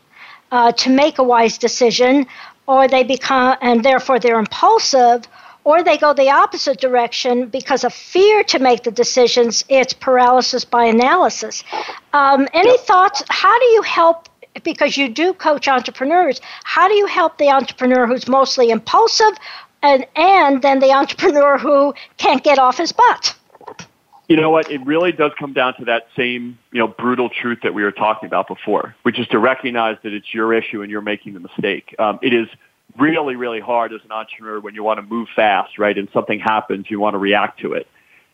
uh, 0.51 0.73
to 0.73 0.89
make 0.89 1.19
a 1.19 1.23
wise 1.23 1.59
decision, 1.59 2.27
or 2.67 2.89
they 2.89 3.03
become, 3.03 3.57
and 3.61 3.85
therefore 3.85 4.19
they're 4.19 4.39
impulsive, 4.39 5.29
or 5.65 5.83
they 5.83 5.99
go 5.99 6.13
the 6.13 6.31
opposite 6.31 6.81
direction 6.81 7.49
because 7.49 7.85
of 7.85 7.93
fear 7.93 8.43
to 8.45 8.59
make 8.59 8.85
the 8.85 8.91
decisions. 8.91 9.65
It's 9.69 9.93
paralysis 9.93 10.65
by 10.65 10.85
analysis. 10.85 11.65
Um, 12.13 12.49
any 12.55 12.79
thoughts? 12.79 13.23
How 13.29 13.59
do 13.59 13.67
you 13.67 13.83
help 13.83 14.29
because 14.65 14.97
you 14.97 15.09
do 15.09 15.33
coach 15.35 15.69
entrepreneurs, 15.69 16.41
how 16.65 16.89
do 16.89 16.95
you 16.95 17.07
help 17.07 17.39
the 17.39 17.49
entrepreneur 17.49 18.07
who's 18.07 18.29
mostly 18.29 18.71
impulsive 18.71 19.35
and, 19.83 20.07
and 20.17 20.63
then 20.63 20.81
the 20.81 20.91
entrepreneur 20.95 21.59
who 21.59 21.95
can't 22.17 22.43
get 22.43 22.59
off 22.59 22.79
his 22.79 22.93
butt? 22.93 23.35
You 24.29 24.37
know 24.37 24.51
what? 24.51 24.71
It 24.71 24.85
really 24.85 25.11
does 25.11 25.33
come 25.39 25.55
down 25.55 25.75
to 25.79 25.87
that 25.87 26.09
same, 26.15 26.59
you 26.71 26.81
know, 26.81 26.87
brutal 26.87 27.31
truth 27.31 27.61
that 27.63 27.73
we 27.73 27.83
were 27.83 27.93
talking 27.93 28.27
about 28.27 28.47
before, 28.47 28.95
which 29.03 29.19
is 29.19 29.27
to 29.29 29.39
recognize 29.39 29.97
that 30.03 30.13
it's 30.13 30.35
your 30.35 30.53
issue 30.53 30.83
and 30.83 30.91
you're 30.91 31.01
making 31.01 31.33
the 31.33 31.41
mistake. 31.41 31.95
Um, 31.99 32.19
it 32.21 32.35
is 32.35 32.47
really, 32.99 33.37
really 33.37 33.61
hard 33.61 33.93
as 33.93 34.01
an 34.05 34.13
entrepreneur 34.13 34.61
when 34.61 34.75
you 34.75 34.83
want 34.83 34.99
to 34.99 35.03
move 35.03 35.29
fast, 35.35 35.79
right? 35.79 35.97
And 35.97 36.09
something 36.13 36.41
happens, 36.41 36.87
you 36.89 37.01
want 37.01 37.15
to 37.15 37.19
react 37.19 37.61
to 37.61 37.75
it. 37.75 37.87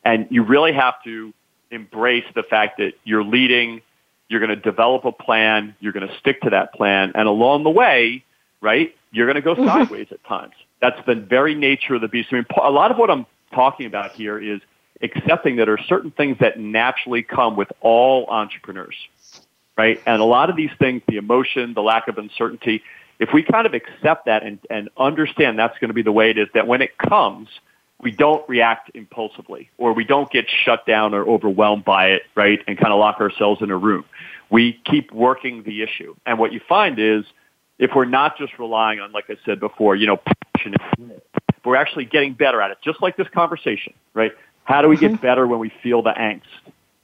And 0.04 0.26
you 0.30 0.42
really 0.42 0.72
have 0.72 0.94
to 1.04 1.32
embrace 1.70 2.24
the 2.34 2.42
fact 2.42 2.78
that 2.78 2.92
you're 3.04 3.24
leading, 3.24 3.82
you're 4.28 4.40
going 4.40 4.50
to 4.50 4.56
develop 4.56 5.04
a 5.04 5.12
plan, 5.12 5.74
you're 5.80 5.92
going 5.92 6.06
to 6.06 6.18
stick 6.18 6.40
to 6.42 6.50
that 6.50 6.72
plan, 6.74 7.12
and 7.14 7.28
along 7.28 7.64
the 7.64 7.70
way, 7.70 8.24
right, 8.60 8.94
you're 9.12 9.26
going 9.26 9.36
to 9.36 9.42
go 9.42 9.54
mm-hmm. 9.54 9.66
sideways 9.66 10.08
at 10.10 10.22
times. 10.24 10.54
That's 10.80 10.98
the 11.06 11.14
very 11.14 11.54
nature 11.54 11.94
of 11.94 12.00
the 12.00 12.08
beast. 12.08 12.28
I 12.32 12.36
mean, 12.36 12.46
a 12.62 12.70
lot 12.70 12.90
of 12.90 12.98
what 12.98 13.10
I'm 13.10 13.26
talking 13.52 13.86
about 13.86 14.12
here 14.12 14.38
is 14.38 14.60
accepting 15.02 15.56
that 15.56 15.66
there 15.66 15.74
are 15.74 15.84
certain 15.88 16.10
things 16.10 16.38
that 16.40 16.58
naturally 16.58 17.22
come 17.22 17.56
with 17.56 17.68
all 17.80 18.26
entrepreneurs, 18.28 18.96
right? 19.76 20.00
And 20.06 20.20
a 20.20 20.24
lot 20.24 20.50
of 20.50 20.56
these 20.56 20.70
things, 20.78 21.02
the 21.08 21.16
emotion, 21.16 21.74
the 21.74 21.82
lack 21.82 22.08
of 22.08 22.18
uncertainty, 22.18 22.82
if 23.18 23.30
we 23.32 23.42
kind 23.42 23.66
of 23.66 23.74
accept 23.74 24.26
that 24.26 24.42
and, 24.42 24.58
and 24.70 24.88
understand 24.96 25.58
that's 25.58 25.78
going 25.78 25.88
to 25.88 25.94
be 25.94 26.02
the 26.02 26.12
way 26.12 26.30
it 26.30 26.38
is, 26.38 26.48
that 26.54 26.66
when 26.66 26.82
it 26.82 26.96
comes, 26.98 27.48
we 28.00 28.10
don't 28.10 28.46
react 28.48 28.90
impulsively 28.94 29.70
or 29.78 29.92
we 29.92 30.04
don't 30.04 30.30
get 30.30 30.46
shut 30.48 30.84
down 30.86 31.14
or 31.14 31.26
overwhelmed 31.28 31.84
by 31.84 32.08
it, 32.08 32.22
right? 32.34 32.60
And 32.66 32.76
kind 32.76 32.92
of 32.92 32.98
lock 32.98 33.20
ourselves 33.20 33.62
in 33.62 33.70
a 33.70 33.76
room. 33.76 34.04
We 34.50 34.80
keep 34.84 35.12
working 35.12 35.62
the 35.62 35.82
issue. 35.82 36.14
And 36.26 36.38
what 36.38 36.52
you 36.52 36.60
find 36.68 36.98
is 36.98 37.24
if 37.78 37.92
we're 37.94 38.04
not 38.04 38.36
just 38.36 38.58
relying 38.58 39.00
on, 39.00 39.12
like 39.12 39.24
I 39.28 39.36
said 39.44 39.60
before, 39.60 39.96
you 39.96 40.06
know, 40.06 40.20
passion, 40.54 40.74
we're 41.64 41.76
actually 41.76 42.04
getting 42.04 42.34
better 42.34 42.60
at 42.60 42.70
it, 42.70 42.78
just 42.84 43.00
like 43.00 43.16
this 43.16 43.28
conversation, 43.28 43.94
right? 44.12 44.32
How 44.64 44.82
do 44.82 44.88
we 44.88 44.96
get 44.96 45.12
mm-hmm. 45.12 45.22
better 45.22 45.46
when 45.46 45.58
we 45.60 45.72
feel 45.82 46.02
the 46.02 46.12
angst, 46.12 46.42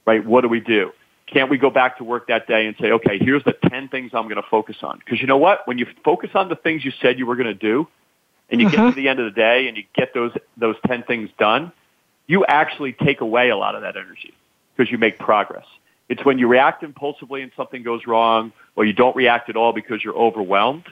right? 0.05 0.25
What 0.25 0.41
do 0.41 0.47
we 0.47 0.59
do? 0.59 0.91
Can't 1.31 1.49
we 1.49 1.57
go 1.57 1.69
back 1.69 1.97
to 1.97 2.03
work 2.03 2.27
that 2.27 2.47
day 2.47 2.67
and 2.67 2.75
say, 2.79 2.91
okay, 2.91 3.17
here's 3.19 3.43
the 3.43 3.53
10 3.69 3.87
things 3.87 4.11
I'm 4.13 4.23
going 4.23 4.41
to 4.41 4.49
focus 4.49 4.77
on? 4.81 4.99
Because 4.99 5.21
you 5.21 5.27
know 5.27 5.37
what? 5.37 5.65
When 5.65 5.77
you 5.77 5.87
focus 6.03 6.31
on 6.35 6.49
the 6.49 6.55
things 6.55 6.83
you 6.83 6.91
said 7.01 7.17
you 7.17 7.25
were 7.25 7.35
going 7.35 7.47
to 7.47 7.53
do, 7.53 7.87
and 8.49 8.59
you 8.59 8.67
mm-hmm. 8.67 8.75
get 8.75 8.89
to 8.89 8.95
the 8.95 9.07
end 9.07 9.19
of 9.19 9.25
the 9.25 9.39
day 9.39 9.67
and 9.67 9.77
you 9.77 9.83
get 9.95 10.13
those, 10.13 10.33
those 10.57 10.75
10 10.85 11.03
things 11.03 11.29
done, 11.39 11.71
you 12.27 12.45
actually 12.45 12.93
take 12.93 13.21
away 13.21 13.49
a 13.49 13.55
lot 13.55 13.75
of 13.75 13.81
that 13.81 13.95
energy 13.95 14.33
because 14.75 14.91
you 14.91 14.97
make 14.97 15.17
progress. 15.17 15.65
It's 16.09 16.23
when 16.25 16.37
you 16.37 16.47
react 16.47 16.83
impulsively 16.83 17.41
and 17.41 17.51
something 17.55 17.83
goes 17.83 18.05
wrong, 18.05 18.51
or 18.75 18.83
you 18.83 18.91
don't 18.91 19.15
react 19.15 19.49
at 19.49 19.55
all 19.55 19.71
because 19.71 20.03
you're 20.03 20.15
overwhelmed. 20.15 20.83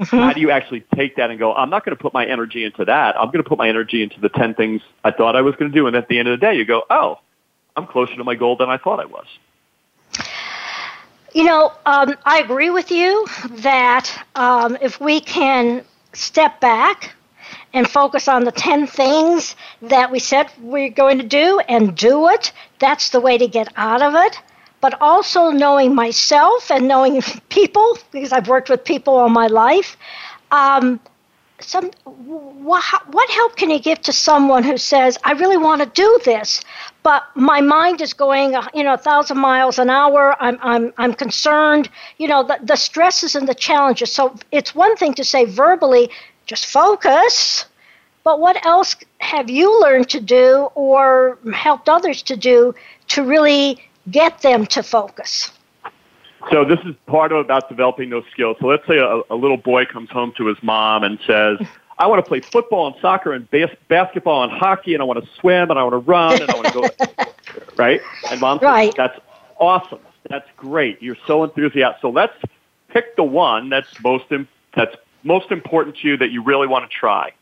Mm-hmm. 0.00 0.16
How 0.16 0.32
do 0.32 0.40
you 0.40 0.50
actually 0.50 0.84
take 0.94 1.16
that 1.16 1.30
and 1.30 1.38
go, 1.38 1.54
I'm 1.54 1.68
not 1.68 1.84
going 1.84 1.94
to 1.96 2.02
put 2.02 2.14
my 2.14 2.26
energy 2.26 2.64
into 2.64 2.86
that. 2.86 3.20
I'm 3.20 3.26
going 3.26 3.42
to 3.42 3.48
put 3.48 3.58
my 3.58 3.68
energy 3.68 4.02
into 4.02 4.20
the 4.20 4.30
10 4.30 4.54
things 4.54 4.80
I 5.04 5.10
thought 5.10 5.36
I 5.36 5.42
was 5.42 5.54
going 5.56 5.70
to 5.70 5.78
do. 5.78 5.86
And 5.86 5.94
at 5.94 6.08
the 6.08 6.18
end 6.18 6.28
of 6.28 6.40
the 6.40 6.46
day, 6.46 6.56
you 6.56 6.64
go, 6.64 6.82
oh, 6.88 7.18
I'm 7.76 7.86
closer 7.86 8.16
to 8.16 8.24
my 8.24 8.34
goal 8.34 8.56
than 8.56 8.70
I 8.70 8.78
thought 8.78 9.00
I 9.00 9.04
was. 9.04 9.26
You 11.34 11.44
know, 11.44 11.72
um, 11.84 12.14
I 12.24 12.38
agree 12.38 12.70
with 12.70 12.90
you 12.92 13.26
that 13.50 14.10
um, 14.36 14.78
if 14.80 15.00
we 15.00 15.20
can 15.20 15.84
step 16.12 16.60
back 16.60 17.12
and 17.72 17.88
focus 17.90 18.28
on 18.28 18.44
the 18.44 18.52
10 18.52 18.86
things 18.86 19.56
that 19.82 20.10
we 20.12 20.20
said 20.20 20.48
we're 20.60 20.90
going 20.90 21.18
to 21.18 21.24
do 21.26 21.60
and 21.68 21.96
do 21.96 22.28
it, 22.28 22.52
that's 22.78 23.08
the 23.10 23.20
way 23.20 23.36
to 23.36 23.48
get 23.48 23.68
out 23.76 24.00
of 24.00 24.14
it. 24.14 24.40
But 24.80 25.00
also 25.00 25.50
knowing 25.50 25.94
myself 25.94 26.70
and 26.70 26.86
knowing 26.86 27.20
people, 27.48 27.98
because 28.12 28.32
I've 28.32 28.48
worked 28.48 28.70
with 28.70 28.84
people 28.84 29.16
all 29.16 29.28
my 29.28 29.48
life, 29.48 29.96
um, 30.52 31.00
some 31.60 31.90
what, 32.04 32.84
what 33.12 33.30
help 33.30 33.56
can 33.56 33.70
you 33.70 33.78
give 33.78 34.00
to 34.02 34.12
someone 34.12 34.64
who 34.64 34.76
says 34.76 35.16
i 35.24 35.32
really 35.32 35.56
want 35.56 35.80
to 35.80 35.86
do 35.94 36.20
this 36.24 36.62
but 37.04 37.24
my 37.34 37.60
mind 37.60 38.00
is 38.00 38.14
going 38.14 38.56
you 38.72 38.82
know 38.82 38.94
a 38.94 38.98
thousand 38.98 39.38
miles 39.38 39.78
an 39.78 39.90
hour. 39.90 40.34
I'm 40.40 40.58
i'm 40.62 40.92
i'm 40.96 41.12
concerned. 41.12 41.90
You 42.16 42.28
know 42.28 42.42
the, 42.42 42.58
the 42.62 42.76
stresses 42.76 43.36
and 43.36 43.46
the 43.46 43.54
challenges. 43.54 44.10
So 44.10 44.34
it's 44.50 44.74
one 44.74 44.96
thing 44.96 45.12
to 45.14 45.24
say 45.24 45.44
verbally 45.44 46.10
just 46.46 46.64
focus. 46.66 47.66
But 48.24 48.40
what 48.40 48.64
else 48.64 48.96
have 49.18 49.50
you 49.50 49.78
learned 49.82 50.08
to 50.10 50.20
do 50.20 50.70
or 50.74 51.38
helped 51.52 51.90
others 51.90 52.22
to 52.22 52.36
do 52.36 52.74
to 53.08 53.22
really 53.22 53.86
get 54.10 54.40
them 54.40 54.64
to 54.68 54.82
focus 54.82 55.52
so 56.50 56.64
this 56.64 56.78
is 56.84 56.94
part 57.06 57.32
of 57.32 57.44
about 57.44 57.68
developing 57.68 58.10
those 58.10 58.24
skills. 58.32 58.56
So 58.60 58.66
let's 58.66 58.86
say 58.86 58.98
a, 58.98 59.22
a 59.30 59.36
little 59.36 59.56
boy 59.56 59.84
comes 59.86 60.10
home 60.10 60.32
to 60.36 60.46
his 60.46 60.56
mom 60.62 61.04
and 61.04 61.18
says, 61.26 61.58
I 61.98 62.06
want 62.06 62.24
to 62.24 62.28
play 62.28 62.40
football 62.52 62.86
and 62.86 62.96
soccer 63.00 63.32
and 63.32 63.48
bas- 63.50 63.76
basketball 63.88 64.42
and 64.42 64.52
hockey 64.52 64.94
and 64.94 65.02
I 65.02 65.04
want 65.04 65.24
to 65.24 65.30
swim 65.40 65.70
and 65.70 65.78
I 65.78 65.84
want 65.84 65.92
to 65.92 65.98
run 65.98 66.42
and 66.42 66.50
I 66.50 66.54
want 66.54 66.66
to 66.66 66.72
go, 66.72 67.24
right? 67.76 68.00
And 68.30 68.40
mom 68.40 68.58
says, 68.58 68.64
right. 68.64 68.94
that's 68.96 69.18
awesome. 69.58 70.00
That's 70.28 70.48
great. 70.56 71.00
You're 71.02 71.16
so 71.26 71.44
enthusiastic. 71.44 72.00
So 72.02 72.10
let's 72.10 72.34
pick 72.88 73.16
the 73.16 73.24
one 73.24 73.68
that's 73.68 73.88
most, 74.02 74.24
Im- 74.30 74.48
that's 74.74 74.94
most 75.22 75.50
important 75.50 75.98
to 75.98 76.08
you 76.08 76.16
that 76.16 76.30
you 76.30 76.42
really 76.42 76.66
want 76.66 76.90
to 76.90 76.96
try, 76.96 77.32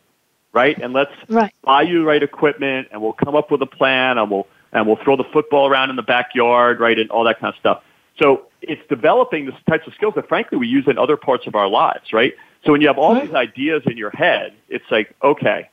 right? 0.52 0.76
And 0.78 0.92
let's 0.92 1.12
right. 1.28 1.52
buy 1.62 1.82
you 1.82 2.00
the 2.00 2.04
right 2.04 2.22
equipment 2.22 2.88
and 2.92 3.00
we'll 3.00 3.14
come 3.14 3.34
up 3.34 3.50
with 3.50 3.62
a 3.62 3.66
plan 3.66 4.18
and 4.18 4.30
we'll, 4.30 4.46
and 4.72 4.86
we'll 4.86 4.96
throw 5.02 5.16
the 5.16 5.24
football 5.32 5.68
around 5.68 5.90
in 5.90 5.96
the 5.96 6.02
backyard, 6.02 6.80
right? 6.80 6.98
And 6.98 7.10
all 7.10 7.24
that 7.24 7.40
kind 7.40 7.54
of 7.54 7.58
stuff. 7.58 7.82
So 8.18 8.46
it's 8.60 8.82
developing 8.88 9.46
the 9.46 9.52
types 9.68 9.86
of 9.86 9.94
skills 9.94 10.14
that 10.16 10.28
frankly 10.28 10.58
we 10.58 10.68
use 10.68 10.86
in 10.86 10.98
other 10.98 11.16
parts 11.16 11.46
of 11.46 11.54
our 11.54 11.68
lives, 11.68 12.12
right? 12.12 12.34
So 12.64 12.72
when 12.72 12.80
you 12.80 12.86
have 12.86 12.98
all 12.98 13.18
these 13.20 13.34
ideas 13.34 13.82
in 13.86 13.96
your 13.96 14.10
head, 14.10 14.54
it's 14.68 14.84
like, 14.90 15.14
okay, 15.22 15.68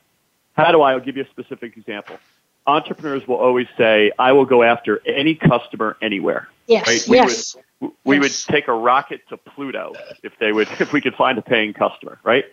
how 0.54 0.72
do 0.72 0.82
I, 0.82 0.92
I'll 0.92 1.00
give 1.00 1.16
you 1.16 1.24
a 1.24 1.28
specific 1.28 1.76
example. 1.76 2.18
Entrepreneurs 2.66 3.26
will 3.26 3.36
always 3.36 3.66
say, 3.78 4.12
I 4.18 4.32
will 4.32 4.44
go 4.44 4.62
after 4.62 5.00
any 5.06 5.34
customer 5.34 5.96
anywhere. 6.02 6.48
Yes. 6.66 6.86
Right? 6.86 7.08
We 7.08 7.16
yes. 7.16 7.56
Would, 7.80 7.92
we 8.04 8.16
yes. 8.16 8.46
would 8.46 8.54
take 8.54 8.68
a 8.68 8.72
rocket 8.72 9.22
to 9.28 9.36
Pluto 9.36 9.94
if 10.22 10.32
they 10.38 10.52
would, 10.52 10.68
if 10.80 10.92
we 10.92 11.00
could 11.00 11.14
find 11.14 11.38
a 11.38 11.42
paying 11.42 11.72
customer, 11.72 12.18
right? 12.24 12.44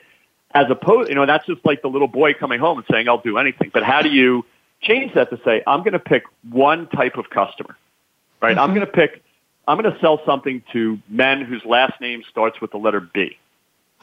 As 0.52 0.68
opposed, 0.70 1.10
you 1.10 1.16
know, 1.16 1.26
that's 1.26 1.46
just 1.46 1.66
like 1.66 1.82
the 1.82 1.90
little 1.90 2.08
boy 2.08 2.34
coming 2.34 2.60
home 2.60 2.78
and 2.78 2.88
saying, 2.90 3.10
I'll 3.10 3.22
do 3.22 3.38
anything. 3.38 3.70
But 3.74 3.84
how 3.84 4.02
do 4.02 4.10
you 4.10 4.46
change 4.82 5.14
that 5.16 5.30
to 5.32 5.40
say, 5.44 5.64
I'm 5.68 5.80
going 5.80 5.94
to 5.94 6.00
pick 6.00 6.24
one 6.50 6.88
type 6.88 7.18
of 7.18 7.30
customer, 7.30 7.76
right? 8.42 8.52
Mm-hmm. 8.52 8.60
I'm 8.60 8.70
going 8.74 8.86
to 8.86 8.92
pick 8.92 9.24
I'm 9.68 9.80
going 9.80 9.94
to 9.94 10.00
sell 10.00 10.22
something 10.26 10.64
to 10.74 11.00
men 11.10 11.42
whose 11.42 11.64
last 11.66 12.00
name 12.00 12.24
starts 12.30 12.62
with 12.62 12.72
the 12.72 12.78
letter 12.78 13.02
B. 13.02 13.38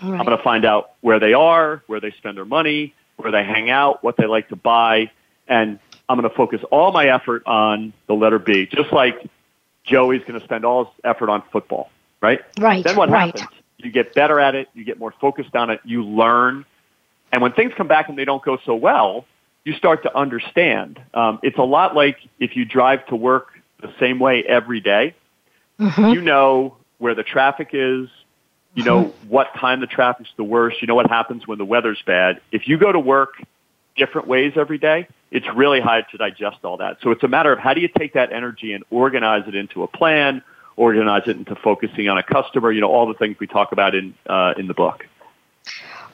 Right. 0.02 0.18
I'm 0.18 0.26
going 0.26 0.36
to 0.36 0.42
find 0.42 0.64
out 0.64 0.90
where 1.00 1.18
they 1.18 1.32
are, 1.32 1.82
where 1.86 2.00
they 2.00 2.10
spend 2.12 2.36
their 2.36 2.44
money, 2.44 2.94
where 3.16 3.32
they 3.32 3.44
hang 3.44 3.70
out, 3.70 4.02
what 4.02 4.16
they 4.16 4.26
like 4.26 4.48
to 4.48 4.56
buy, 4.56 5.10
and 5.48 5.78
I'm 6.08 6.18
going 6.18 6.28
to 6.28 6.36
focus 6.36 6.60
all 6.70 6.92
my 6.92 7.06
effort 7.06 7.44
on 7.46 7.92
the 8.06 8.14
letter 8.14 8.38
B, 8.38 8.66
just 8.66 8.92
like 8.92 9.26
Joey's 9.84 10.22
going 10.22 10.38
to 10.38 10.44
spend 10.44 10.64
all 10.64 10.86
his 10.86 10.94
effort 11.04 11.30
on 11.30 11.42
football, 11.52 11.90
right? 12.20 12.40
Right. 12.58 12.84
Then 12.84 12.96
what 12.96 13.08
right. 13.08 13.38
happens? 13.38 13.60
You 13.78 13.90
get 13.90 14.14
better 14.14 14.40
at 14.40 14.54
it, 14.54 14.68
you 14.74 14.84
get 14.84 14.98
more 14.98 15.14
focused 15.20 15.54
on 15.54 15.70
it, 15.70 15.80
you 15.84 16.04
learn, 16.04 16.64
and 17.32 17.42
when 17.42 17.52
things 17.52 17.72
come 17.76 17.88
back 17.88 18.08
and 18.08 18.16
they 18.16 18.24
don't 18.24 18.42
go 18.42 18.58
so 18.64 18.74
well, 18.74 19.24
you 19.64 19.72
start 19.74 20.02
to 20.04 20.16
understand. 20.16 21.00
Um, 21.14 21.38
it's 21.42 21.58
a 21.58 21.62
lot 21.62 21.94
like 21.94 22.18
if 22.38 22.56
you 22.56 22.64
drive 22.64 23.06
to 23.06 23.16
work 23.16 23.48
the 23.80 23.92
same 23.98 24.18
way 24.18 24.44
every 24.44 24.80
day 24.80 25.14
Mm-hmm. 25.78 26.10
You 26.10 26.20
know 26.20 26.76
where 26.98 27.14
the 27.14 27.22
traffic 27.22 27.70
is. 27.72 28.08
You 28.74 28.82
know 28.82 29.04
mm-hmm. 29.04 29.28
what 29.28 29.54
time 29.54 29.80
the 29.80 29.86
traffic's 29.86 30.30
the 30.36 30.44
worst. 30.44 30.82
You 30.82 30.88
know 30.88 30.94
what 30.94 31.08
happens 31.08 31.46
when 31.46 31.58
the 31.58 31.64
weather's 31.64 32.02
bad. 32.02 32.40
If 32.50 32.66
you 32.66 32.76
go 32.78 32.90
to 32.90 32.98
work 32.98 33.34
different 33.96 34.26
ways 34.26 34.54
every 34.56 34.78
day, 34.78 35.06
it's 35.30 35.46
really 35.54 35.80
hard 35.80 36.06
to 36.10 36.16
digest 36.16 36.58
all 36.64 36.78
that. 36.78 36.98
So 37.02 37.10
it's 37.10 37.22
a 37.22 37.28
matter 37.28 37.52
of 37.52 37.58
how 37.58 37.74
do 37.74 37.80
you 37.80 37.88
take 37.88 38.14
that 38.14 38.32
energy 38.32 38.72
and 38.72 38.84
organize 38.90 39.46
it 39.46 39.54
into 39.54 39.82
a 39.82 39.88
plan, 39.88 40.42
organize 40.76 41.22
it 41.26 41.36
into 41.36 41.54
focusing 41.56 42.08
on 42.08 42.18
a 42.18 42.22
customer, 42.22 42.72
you 42.72 42.80
know, 42.80 42.90
all 42.90 43.06
the 43.06 43.14
things 43.14 43.38
we 43.38 43.46
talk 43.46 43.72
about 43.72 43.94
in, 43.94 44.14
uh, 44.26 44.54
in 44.56 44.66
the 44.66 44.74
book. 44.74 45.06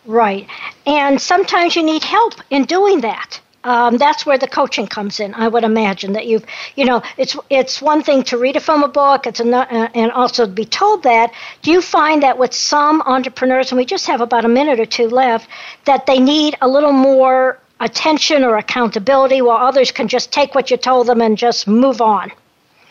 Right. 0.06 0.48
And 0.86 1.20
sometimes 1.20 1.76
you 1.76 1.82
need 1.82 2.04
help 2.04 2.34
in 2.50 2.64
doing 2.64 3.02
that 3.02 3.40
um, 3.64 3.98
that's 3.98 4.24
where 4.24 4.38
the 4.38 4.48
coaching 4.48 4.86
comes 4.86 5.20
in. 5.20 5.34
I 5.34 5.48
would 5.48 5.64
imagine 5.64 6.14
that 6.14 6.26
you've, 6.26 6.44
you 6.76 6.84
know, 6.84 7.02
it's 7.18 7.36
it's 7.50 7.82
one 7.82 8.02
thing 8.02 8.22
to 8.24 8.38
read 8.38 8.56
it 8.56 8.62
from 8.62 8.82
a 8.82 8.88
book, 8.88 9.26
it's 9.26 9.40
uh, 9.40 9.88
and 9.94 10.10
also 10.12 10.46
to 10.46 10.50
be 10.50 10.64
told 10.64 11.02
that. 11.02 11.32
Do 11.62 11.70
you 11.70 11.82
find 11.82 12.22
that 12.22 12.38
with 12.38 12.54
some 12.54 13.02
entrepreneurs, 13.02 13.70
and 13.70 13.78
we 13.78 13.84
just 13.84 14.06
have 14.06 14.20
about 14.20 14.44
a 14.44 14.48
minute 14.48 14.80
or 14.80 14.86
two 14.86 15.08
left, 15.08 15.48
that 15.84 16.06
they 16.06 16.18
need 16.18 16.56
a 16.62 16.68
little 16.68 16.92
more 16.92 17.58
attention 17.80 18.44
or 18.44 18.56
accountability, 18.56 19.42
while 19.42 19.58
others 19.58 19.90
can 19.90 20.08
just 20.08 20.32
take 20.32 20.54
what 20.54 20.70
you 20.70 20.76
told 20.76 21.06
them 21.06 21.20
and 21.20 21.36
just 21.36 21.68
move 21.68 22.00
on? 22.00 22.32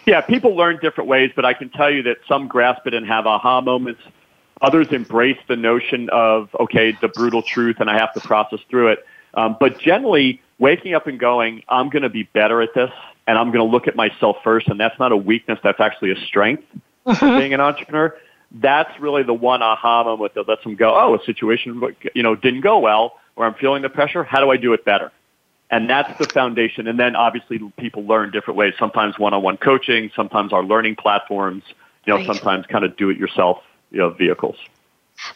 Yeah, 0.05 0.22
people 0.22 0.55
learn 0.55 0.80
different 0.82 1.07
ways, 1.07 1.32
but 1.36 1.45
I 1.45 1.53
can 1.53 1.70
tell 1.70 1.91
you 1.91 2.03
that 2.03 2.17
some 2.28 2.47
grasp 2.47 2.86
it 2.88 2.93
and 2.93 3.05
have 3.07 3.28
aha 3.28 3.61
moments. 3.61 4.01
Others 4.61 4.88
embrace 4.91 5.38
the 5.47 5.55
notion 5.55 6.09
of 6.09 6.55
okay, 6.59 6.95
the 7.01 7.07
brutal 7.07 7.41
truth, 7.41 7.78
and 7.80 7.89
I 7.89 7.97
have 7.97 8.13
to 8.13 8.20
process 8.20 8.59
through 8.70 8.89
it. 8.89 9.05
Um, 9.34 9.57
but 9.59 9.80
generally, 9.80 10.41
waking 10.60 10.93
up 10.93 11.07
and 11.07 11.20
going, 11.20 11.64
I'm 11.68 11.89
going 11.89 12.03
to 12.03 12.10
be 12.10 12.24
better 12.24 12.62
at 12.62 12.74
this 12.76 12.91
and 13.26 13.38
I'm 13.38 13.47
going 13.47 13.66
to 13.66 13.72
look 13.72 13.88
at 13.88 13.95
myself 13.95 14.38
first. 14.43 14.68
And 14.68 14.80
that's 14.80 14.99
not 14.99 15.12
a 15.12 15.18
weakness. 15.18 15.57
That's 15.64 15.80
actually 15.80 16.12
a 16.12 16.18
strength 16.26 16.64
mm-hmm. 17.07 17.39
being 17.39 17.53
an 17.53 17.62
entrepreneur. 17.62 18.16
that's 18.51 18.99
really 18.99 19.24
the 19.24 19.34
one 19.34 19.62
aha 19.62 20.03
moment 20.03 20.34
that 20.34 20.47
lets 20.47 20.64
them 20.64 20.76
go, 20.76 20.95
oh, 20.95 21.16
a 21.16 21.24
situation, 21.24 21.82
you 22.14 22.24
know, 22.24 22.36
didn't 22.36 22.62
go 22.62 22.80
well, 22.80 23.14
or 23.36 23.45
I'm 23.45 23.53
feeling 23.55 23.82
the 23.82 23.89
pressure. 23.89 24.24
How 24.24 24.39
do 24.39 24.49
I 24.49 24.57
do 24.57 24.74
it 24.74 24.84
better? 24.84 25.12
And 25.72 25.88
that's 25.89 26.18
the 26.18 26.26
foundation. 26.26 26.88
And 26.88 26.99
then 26.99 27.16
obviously 27.16 27.60
people 27.78 28.03
learn 28.03 28.32
different 28.32 28.57
ways. 28.57 28.74
Sometimes 28.80 29.20
one-on-one 29.20 29.57
coaching, 29.57 30.10
sometimes 30.16 30.51
our 30.51 30.64
learning 30.64 30.95
platforms, 30.95 31.64
you 32.05 32.14
know, 32.14 32.18
right. 32.18 32.26
sometimes 32.26 32.66
kind 32.66 32.84
of 32.84 32.97
do-it-yourself, 32.97 33.62
you 33.91 33.99
know, 33.99 34.10
vehicles. 34.10 34.55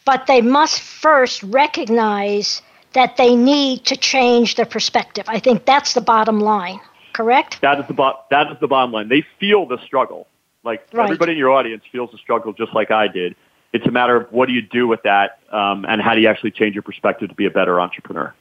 But 0.06 0.26
they 0.26 0.42
must 0.42 0.82
first 0.82 1.44
recognize 1.44 2.64
that 2.94 3.18
they 3.18 3.36
need 3.36 3.86
to 3.86 3.98
change 3.98 4.56
their 4.56 4.66
perspective. 4.66 5.26
I 5.28 5.40
think 5.40 5.66
that's 5.66 5.94
the 5.94 6.02
bottom 6.02 6.40
line. 6.40 6.80
Correct. 7.14 7.62
That 7.62 7.80
is 7.80 7.88
the 7.88 7.94
bo- 7.94 8.20
that 8.32 8.52
is 8.52 8.58
the 8.60 8.68
bottom 8.68 8.92
line. 8.92 9.10
They 9.10 9.26
feel 9.40 9.66
the 9.68 9.78
struggle. 9.86 10.28
Like 10.64 10.88
right. 10.94 11.04
everybody 11.04 11.34
in 11.34 11.38
your 11.38 11.52
audience 11.52 11.84
feels 11.92 12.12
the 12.12 12.18
struggle 12.18 12.54
just 12.54 12.74
like 12.74 12.90
I 12.92 13.08
did. 13.08 13.36
It's 13.74 13.86
a 13.86 13.92
matter 13.92 14.16
of 14.16 14.32
what 14.32 14.48
do 14.48 14.54
you 14.54 14.62
do 14.62 14.88
with 14.88 15.02
that, 15.04 15.40
um, 15.52 15.86
and 15.86 16.02
how 16.02 16.14
do 16.14 16.22
you 16.22 16.28
actually 16.28 16.52
change 16.52 16.76
your 16.76 16.84
perspective 16.84 17.30
to 17.30 17.36
be 17.36 17.46
a 17.46 17.52
better 17.52 17.82
entrepreneur. 17.82 18.34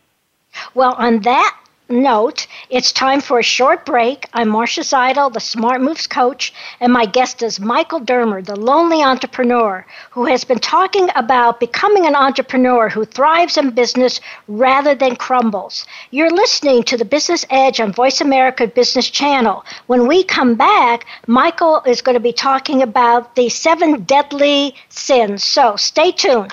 Well, 0.75 0.93
on 0.95 1.21
that 1.21 1.59
note, 1.89 2.47
it's 2.71 2.93
time 2.93 3.21
for 3.21 3.39
a 3.39 3.43
short 3.43 3.85
break. 3.85 4.27
I'm 4.33 4.49
Marcia 4.49 4.81
Zidle, 4.81 5.33
the 5.33 5.41
Smart 5.41 5.81
Moves 5.81 6.07
coach, 6.07 6.53
and 6.81 6.93
my 6.93 7.05
guest 7.05 7.43
is 7.43 7.61
Michael 7.61 8.01
Dermer, 8.01 8.45
the 8.45 8.57
lonely 8.57 9.03
entrepreneur, 9.03 9.87
who 10.11 10.25
has 10.27 10.45
been 10.45 10.59
talking 10.59 11.09
about 11.15 11.61
becoming 11.61 12.07
an 12.07 12.15
entrepreneur 12.15 12.89
who 12.89 13.05
thrives 13.05 13.57
in 13.57 13.71
business 13.71 14.21
rather 14.49 14.95
than 14.95 15.17
crumbles. 15.17 15.87
You're 16.11 16.31
listening 16.31 16.83
to 16.85 16.97
the 16.97 17.05
Business 17.05 17.45
Edge 17.51 17.81
on 17.81 17.93
Voice 17.93 18.21
America 18.21 18.67
Business 18.67 19.11
Channel. 19.11 19.65
When 19.87 20.07
we 20.07 20.25
come 20.25 20.55
back, 20.55 21.05
Michael 21.27 21.83
is 21.87 22.03
going 22.03 22.15
to 22.15 22.21
be 22.21 22.33
talking 22.33 22.83
about 22.83 23.35
the 23.37 23.49
seven 23.49 24.05
deadly 24.05 24.75
sins. 24.89 25.45
So 25.45 25.77
stay 25.77 26.13
tuned. 26.13 26.53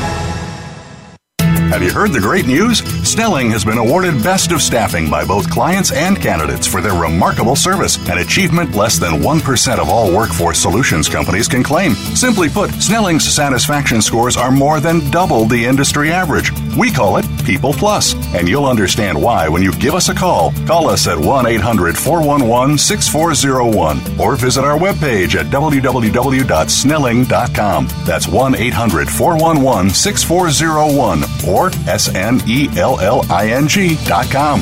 Have 1.71 1.81
you 1.81 1.89
heard 1.89 2.11
the 2.11 2.19
great 2.19 2.45
news? 2.47 2.79
Snelling 3.09 3.49
has 3.51 3.63
been 3.63 3.77
awarded 3.77 4.21
Best 4.21 4.51
of 4.51 4.61
Staffing 4.61 5.09
by 5.09 5.23
both 5.23 5.49
clients 5.49 5.93
and 5.93 6.21
candidates 6.21 6.67
for 6.67 6.81
their 6.81 6.93
remarkable 6.93 7.55
service, 7.55 7.95
an 8.09 8.17
achievement 8.17 8.75
less 8.75 8.99
than 8.99 9.21
1% 9.21 9.79
of 9.79 9.87
all 9.87 10.13
workforce 10.13 10.59
solutions 10.59 11.07
companies 11.07 11.47
can 11.47 11.63
claim. 11.63 11.93
Simply 11.93 12.49
put, 12.49 12.71
Snelling's 12.71 13.25
satisfaction 13.25 14.01
scores 14.01 14.35
are 14.35 14.51
more 14.51 14.81
than 14.81 15.09
double 15.11 15.45
the 15.45 15.65
industry 15.65 16.11
average. 16.11 16.51
We 16.77 16.91
call 16.91 17.15
it 17.15 17.25
People 17.45 17.71
Plus, 17.71 18.15
and 18.35 18.49
you'll 18.49 18.65
understand 18.65 19.21
why 19.21 19.47
when 19.47 19.63
you 19.63 19.71
give 19.71 19.95
us 19.95 20.09
a 20.09 20.13
call. 20.13 20.51
Call 20.67 20.89
us 20.89 21.07
at 21.07 21.17
1 21.17 21.45
800 21.45 21.97
411 21.97 22.77
6401 22.77 24.19
or 24.19 24.35
visit 24.35 24.65
our 24.65 24.77
webpage 24.77 25.35
at 25.35 25.45
www.snelling.com. 25.45 27.87
That's 28.05 28.27
1 28.27 28.55
800 28.55 29.09
411 29.09 29.89
6401 29.91 31.23
or 31.47 31.60
S-N-E-L-L-I-N-G 31.87 32.47
dot 34.05 34.31
com. 34.31 34.61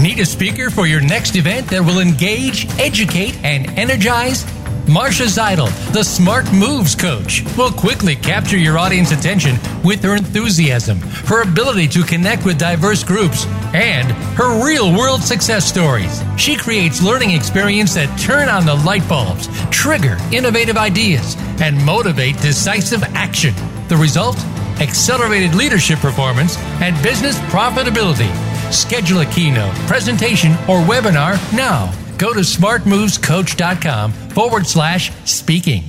Need 0.00 0.18
a 0.18 0.26
speaker 0.26 0.70
for 0.70 0.86
your 0.86 1.00
next 1.00 1.36
event 1.36 1.68
that 1.68 1.80
will 1.84 2.00
engage, 2.00 2.66
educate, 2.80 3.36
and 3.44 3.68
energize? 3.78 4.44
Marcia 4.88 5.24
Zidle, 5.24 5.70
the 5.92 6.02
Smart 6.02 6.52
Moves 6.52 6.96
coach, 6.96 7.44
will 7.56 7.70
quickly 7.70 8.16
capture 8.16 8.56
your 8.56 8.78
audience 8.78 9.12
attention 9.12 9.56
with 9.84 10.02
her 10.02 10.16
enthusiasm, 10.16 10.98
her 11.26 11.42
ability 11.42 11.86
to 11.88 12.02
connect 12.02 12.44
with 12.44 12.58
diverse 12.58 13.04
groups, 13.04 13.46
and 13.74 14.10
her 14.36 14.64
real 14.64 14.92
world 14.92 15.22
success 15.22 15.64
stories. 15.64 16.22
She 16.36 16.56
creates 16.56 17.00
learning 17.00 17.30
experiences 17.30 17.94
that 17.94 18.18
turn 18.18 18.48
on 18.48 18.66
the 18.66 18.74
light 18.74 19.08
bulbs, 19.08 19.48
trigger 19.70 20.16
innovative 20.32 20.76
ideas, 20.76 21.36
and 21.60 21.80
motivate 21.86 22.40
decisive 22.40 23.04
action. 23.14 23.54
The 23.86 23.96
result? 23.96 24.36
Accelerated 24.82 25.54
leadership 25.54 25.98
performance, 26.00 26.58
and 26.82 27.00
business 27.02 27.38
profitability. 27.50 28.30
Schedule 28.72 29.20
a 29.20 29.26
keynote, 29.26 29.74
presentation, 29.86 30.52
or 30.68 30.80
webinar 30.80 31.34
now. 31.54 31.92
Go 32.18 32.32
to 32.32 32.40
smartmovescoach.com 32.40 34.12
forward 34.12 34.66
slash 34.66 35.12
speaking. 35.24 35.84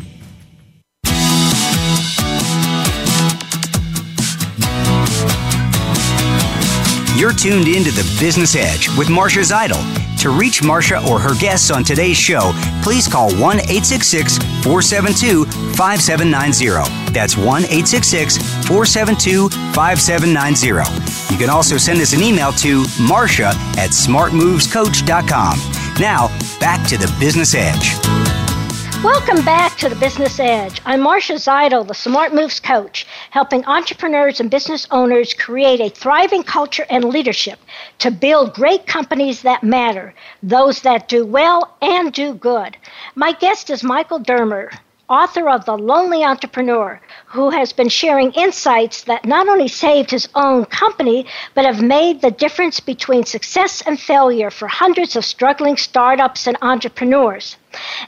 You're 7.15 7.31
tuned 7.31 7.67
in 7.67 7.83
to 7.83 7.91
the 7.91 8.17
Business 8.19 8.55
Edge 8.55 8.89
with 8.97 9.09
Marcia 9.09 9.39
Zidle. 9.39 10.02
To 10.23 10.29
reach 10.29 10.63
Marcia 10.63 11.05
or 11.05 11.19
her 11.19 11.35
guests 11.35 11.69
on 11.69 11.83
today's 11.83 12.15
show, 12.15 12.53
please 12.81 13.09
call 13.09 13.29
1 13.35 13.59
866 13.59 14.37
472 14.63 15.43
5790. 15.75 17.11
That's 17.11 17.35
1 17.35 17.45
866 17.65 18.37
472 18.65 19.49
5790. 19.49 21.33
You 21.33 21.37
can 21.37 21.49
also 21.49 21.75
send 21.75 21.99
us 21.99 22.13
an 22.13 22.21
email 22.23 22.53
to 22.53 22.85
marcia 23.01 23.49
at 23.75 23.89
smartmovescoach.com. 23.89 25.59
Now, 25.99 26.29
back 26.57 26.87
to 26.87 26.97
the 26.97 27.13
Business 27.19 27.53
Edge. 27.53 28.22
Welcome 29.03 29.43
back 29.43 29.77
to 29.79 29.89
the 29.89 29.97
Business 29.97 30.39
Edge. 30.39 30.79
I'm 30.85 31.01
Marcia 31.01 31.33
Zidle, 31.33 31.85
the 31.85 31.93
Smart 31.93 32.33
Moves 32.33 32.61
coach, 32.61 33.05
helping 33.31 33.65
entrepreneurs 33.65 34.39
and 34.39 34.49
business 34.49 34.87
owners 34.91 35.33
create 35.33 35.81
a 35.81 35.89
thriving 35.89 36.41
culture 36.41 36.85
and 36.89 37.03
leadership 37.03 37.59
to 37.99 38.11
build 38.11 38.53
great 38.53 38.87
companies 38.87 39.41
that 39.41 39.61
matter, 39.61 40.13
those 40.41 40.83
that 40.83 41.09
do 41.09 41.25
well 41.25 41.75
and 41.81 42.13
do 42.13 42.33
good. 42.33 42.77
My 43.13 43.33
guest 43.33 43.69
is 43.69 43.83
Michael 43.83 44.21
Dermer, 44.21 44.73
author 45.09 45.49
of 45.49 45.65
The 45.65 45.77
Lonely 45.77 46.23
Entrepreneur, 46.23 46.99
who 47.27 47.49
has 47.49 47.73
been 47.73 47.89
sharing 47.89 48.31
insights 48.31 49.03
that 49.03 49.25
not 49.25 49.47
only 49.47 49.67
saved 49.67 50.11
his 50.11 50.29
own 50.35 50.65
company, 50.65 51.25
but 51.53 51.65
have 51.65 51.81
made 51.81 52.21
the 52.21 52.31
difference 52.31 52.79
between 52.79 53.25
success 53.25 53.81
and 53.81 53.99
failure 53.99 54.49
for 54.49 54.67
hundreds 54.67 55.15
of 55.15 55.25
struggling 55.25 55.77
startups 55.77 56.47
and 56.47 56.57
entrepreneurs. 56.61 57.57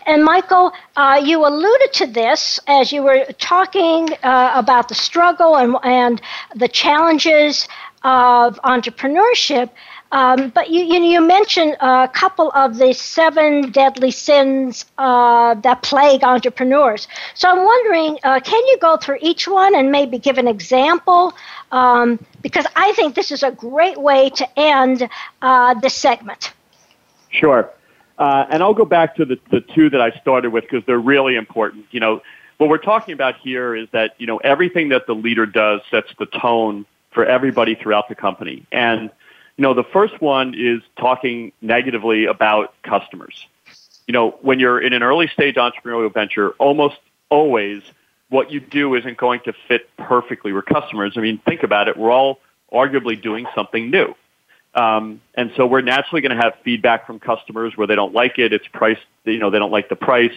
And 0.06 0.24
Michael, 0.24 0.72
uh, 0.96 1.22
you 1.24 1.46
alluded 1.46 1.91
to 1.93 2.08
this 2.08 2.60
as 2.68 2.91
you 2.91 3.04
were 3.04 3.26
talking 3.39 4.10
uh, 4.24 4.54
about 4.56 4.88
the 4.88 4.96
struggle 4.96 5.58
and, 5.58 5.76
and 5.84 6.22
the 6.56 6.68
challenges 6.68 7.68
of 8.04 8.60
entrepreneurship. 8.64 9.70
Um, 10.16 10.49
but 10.55 10.70
you, 10.70 10.82
you, 10.82 11.03
you 11.03 11.20
mentioned 11.20 11.76
a 11.82 12.07
couple 12.07 12.49
of 12.55 12.78
the 12.78 12.93
seven 12.93 13.70
deadly 13.72 14.11
sins 14.11 14.86
uh, 14.97 15.55
that 15.55 15.82
plague 15.82 16.24
entrepreneurs. 16.24 17.09
So 17.34 17.49
I'm 17.49 17.66
wondering, 17.66 18.18
uh, 18.24 18.39
can 18.39 18.66
you 18.68 18.78
go 18.80 18.95
through 18.95 19.18
each 19.20 19.45
one 19.45 19.76
and 19.76 19.91
maybe 19.91 20.18
give 20.18 20.38
an 20.38 20.47
example? 20.47 21.34
Um, 21.74 22.26
because 22.41 22.66
I 22.78 22.93
think 22.93 23.16
this 23.16 23.30
is 23.30 23.43
a 23.43 23.51
great 23.51 23.97
way 23.97 24.30
to 24.30 24.47
end 24.57 25.09
uh, 25.41 25.74
this 25.82 25.93
segment. 25.93 26.53
Sure. 27.30 27.70
Uh, 28.18 28.45
and 28.49 28.63
I'll 28.63 28.74
go 28.74 28.86
back 28.86 29.18
to 29.18 29.26
the, 29.26 29.38
the 29.51 29.59
two 29.59 29.89
that 29.89 29.99
I 29.99 30.11
started 30.22 30.53
with 30.53 30.63
because 30.63 30.86
they're 30.86 30.97
really 30.97 31.36
important. 31.36 31.88
You 31.91 31.99
know, 31.99 32.22
what 32.55 32.70
we're 32.70 32.78
talking 32.78 33.13
about 33.13 33.36
here 33.43 33.76
is 33.76 33.89
that, 33.91 34.16
you 34.18 34.28
know, 34.28 34.38
everything 34.38 34.88
that 34.89 35.07
the 35.07 35.13
leader 35.13 35.45
does 35.45 35.82
sets 35.91 36.07
the 36.18 36.26
tone 36.26 36.86
for 37.11 37.26
everybody 37.26 37.76
throughout 37.76 38.07
the 38.07 38.16
company. 38.16 38.66
And, 38.72 39.11
you 39.58 39.62
know, 39.62 39.74
the 39.74 39.84
first 39.84 40.22
one 40.22 40.53
is 40.56 40.82
talking 40.99 41.51
negatively 41.62 42.26
about 42.26 42.74
customers. 42.84 43.47
You 44.08 44.14
know, 44.14 44.32
when 44.41 44.60
you're 44.60 44.80
in 44.80 44.93
an 44.93 45.01
early 45.01 45.28
stage 45.28 45.56
entrepreneurial 45.56 46.14
venture, 46.14 46.51
almost 46.51 46.97
always 47.30 47.82
what 48.30 48.51
you 48.51 48.60
do 48.60 48.95
isn't 48.95 49.18
going 49.18 49.39
to 49.41 49.53
fit 49.68 49.89
perfectly 49.97 50.51
with 50.51 50.66
customers. 50.66 51.14
I 51.16 51.22
mean, 51.22 51.39
think 51.39 51.64
about 51.64 51.88
it. 51.88 51.97
We're 51.97 52.12
all 52.12 52.39
arguably 52.72 53.22
doing 53.22 53.45
something 53.56 53.89
new. 53.89 54.16
Um, 54.74 55.22
and 55.36 55.51
so 55.56 55.66
we're 55.66 55.82
naturally 55.82 56.22
going 56.22 56.36
to 56.36 56.43
have 56.43 56.56
feedback 56.64 57.08
from 57.08 57.20
customers 57.20 57.78
where 57.78 57.88
they 57.88 57.95
don't 57.95 58.14
like 58.14 58.38
it. 58.39 58.51
It's 58.51 58.68
price, 58.68 58.99
you 59.24 59.39
know, 59.39 59.49
they 59.49 59.60
don't 59.60 59.72
like 59.72 59.88
the 59.88 59.95
price. 59.95 60.34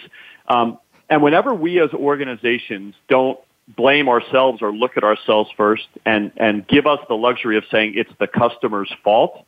Um, 0.47 0.79
and 1.09 1.21
whenever 1.21 1.53
we 1.53 1.81
as 1.81 1.91
organizations 1.93 2.95
don't 3.09 3.37
blame 3.75 4.09
ourselves 4.09 4.61
or 4.61 4.71
look 4.71 4.97
at 4.97 5.03
ourselves 5.03 5.49
first 5.55 5.87
and, 6.05 6.31
and 6.37 6.67
give 6.67 6.87
us 6.87 6.99
the 7.07 7.15
luxury 7.15 7.57
of 7.57 7.63
saying 7.71 7.93
it's 7.95 8.11
the 8.19 8.27
customer's 8.27 8.91
fault, 9.03 9.45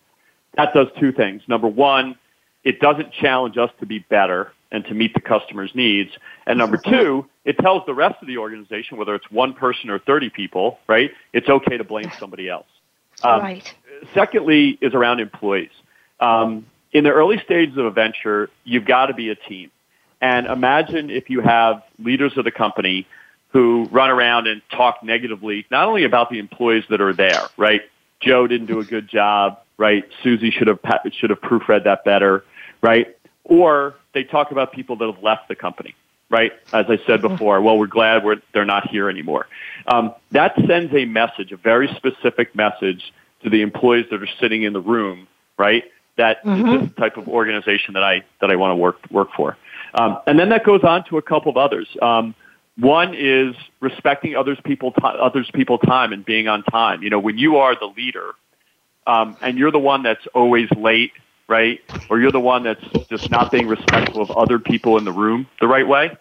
that 0.55 0.73
does 0.73 0.87
two 0.99 1.11
things. 1.11 1.41
Number 1.47 1.67
one, 1.67 2.15
it 2.63 2.79
doesn't 2.79 3.11
challenge 3.13 3.57
us 3.57 3.71
to 3.79 3.85
be 3.85 3.99
better 3.99 4.51
and 4.71 4.85
to 4.85 4.93
meet 4.93 5.13
the 5.13 5.21
customer's 5.21 5.71
needs. 5.73 6.11
And 6.45 6.57
number 6.57 6.77
two, 6.77 7.25
it 7.43 7.57
tells 7.57 7.85
the 7.85 7.93
rest 7.93 8.15
of 8.21 8.27
the 8.27 8.37
organization, 8.37 8.97
whether 8.97 9.15
it's 9.15 9.29
one 9.31 9.53
person 9.53 9.89
or 9.89 9.99
30 9.99 10.29
people, 10.29 10.79
right, 10.87 11.11
it's 11.33 11.49
okay 11.49 11.77
to 11.77 11.83
blame 11.83 12.11
somebody 12.19 12.47
else. 12.47 12.67
Um, 13.23 13.41
right 13.41 13.73
secondly 14.13 14.77
is 14.81 14.93
around 14.93 15.19
employees. 15.19 15.71
Um, 16.19 16.65
in 16.91 17.03
the 17.03 17.11
early 17.11 17.41
stages 17.43 17.77
of 17.77 17.85
a 17.85 17.91
venture, 17.91 18.49
you've 18.63 18.85
got 18.85 19.07
to 19.07 19.13
be 19.13 19.29
a 19.29 19.35
team. 19.35 19.71
And 20.19 20.45
imagine 20.45 21.09
if 21.09 21.29
you 21.29 21.41
have 21.41 21.83
leaders 21.97 22.37
of 22.37 22.45
the 22.45 22.51
company 22.51 23.07
who 23.51 23.87
run 23.91 24.09
around 24.09 24.47
and 24.47 24.61
talk 24.71 25.03
negatively, 25.03 25.65
not 25.69 25.87
only 25.87 26.03
about 26.03 26.29
the 26.29 26.39
employees 26.39 26.83
that 26.89 27.01
are 27.01 27.13
there, 27.13 27.43
right? 27.57 27.81
Joe 28.21 28.47
didn't 28.47 28.67
do 28.67 28.79
a 28.79 28.85
good 28.85 29.07
job, 29.07 29.59
right? 29.77 30.07
Susie 30.23 30.51
should 30.51 30.67
have 30.67 30.79
should 31.11 31.31
have 31.31 31.41
proofread 31.41 31.83
that 31.83 32.05
better, 32.05 32.45
right? 32.81 33.15
Or 33.43 33.95
they 34.13 34.23
talk 34.23 34.51
about 34.51 34.71
people 34.71 34.95
that 34.97 35.13
have 35.13 35.23
left 35.23 35.47
the 35.47 35.55
company, 35.55 35.95
right? 36.29 36.53
As 36.71 36.85
I 36.87 36.99
said 37.05 37.21
before, 37.21 37.61
well, 37.61 37.77
we're 37.77 37.87
glad 37.87 38.23
we're, 38.23 38.41
they're 38.53 38.63
not 38.63 38.89
here 38.89 39.09
anymore. 39.09 39.47
Um, 39.87 40.13
that 40.31 40.55
sends 40.67 40.93
a 40.93 41.05
message, 41.05 41.51
a 41.51 41.57
very 41.57 41.89
specific 41.95 42.55
message 42.55 43.11
to 43.43 43.49
the 43.49 43.61
employees 43.61 44.05
that 44.11 44.21
are 44.21 44.29
sitting 44.39 44.63
in 44.63 44.73
the 44.73 44.81
room, 44.81 45.27
right? 45.57 45.83
That 46.17 46.43
mm-hmm. 46.43 46.85
this 46.85 46.95
type 46.95 47.17
of 47.17 47.27
organization 47.27 47.95
that 47.95 48.03
I 48.03 48.23
that 48.39 48.51
I 48.51 48.55
want 48.55 48.71
to 48.71 48.75
work 48.75 48.99
work 49.09 49.29
for. 49.35 49.57
Um, 49.93 50.19
and 50.25 50.39
then 50.39 50.49
that 50.49 50.63
goes 50.63 50.83
on 50.83 51.03
to 51.05 51.17
a 51.17 51.21
couple 51.21 51.49
of 51.49 51.57
others. 51.57 51.87
Um, 52.01 52.35
one 52.81 53.13
is 53.13 53.55
respecting 53.79 54.35
others 54.35 54.57
people 54.63 54.91
t- 54.91 55.01
others 55.03 55.49
people 55.53 55.77
time 55.77 56.11
and 56.13 56.25
being 56.25 56.47
on 56.47 56.63
time. 56.63 57.03
You 57.03 57.11
know, 57.11 57.19
when 57.19 57.37
you 57.37 57.57
are 57.57 57.75
the 57.79 57.85
leader 57.85 58.31
um, 59.05 59.37
and 59.41 59.57
you're 59.57 59.71
the 59.71 59.79
one 59.79 60.01
that's 60.01 60.25
always 60.33 60.67
late, 60.71 61.11
right, 61.47 61.79
or 62.09 62.19
you're 62.19 62.31
the 62.31 62.39
one 62.39 62.63
that's 62.63 62.83
just 63.07 63.29
not 63.29 63.51
being 63.51 63.67
respectful 63.67 64.21
of 64.21 64.31
other 64.31 64.57
people 64.57 64.97
in 64.97 65.05
the 65.05 65.11
room 65.11 65.47
the 65.59 65.67
right 65.67 65.87
way, 65.87 66.17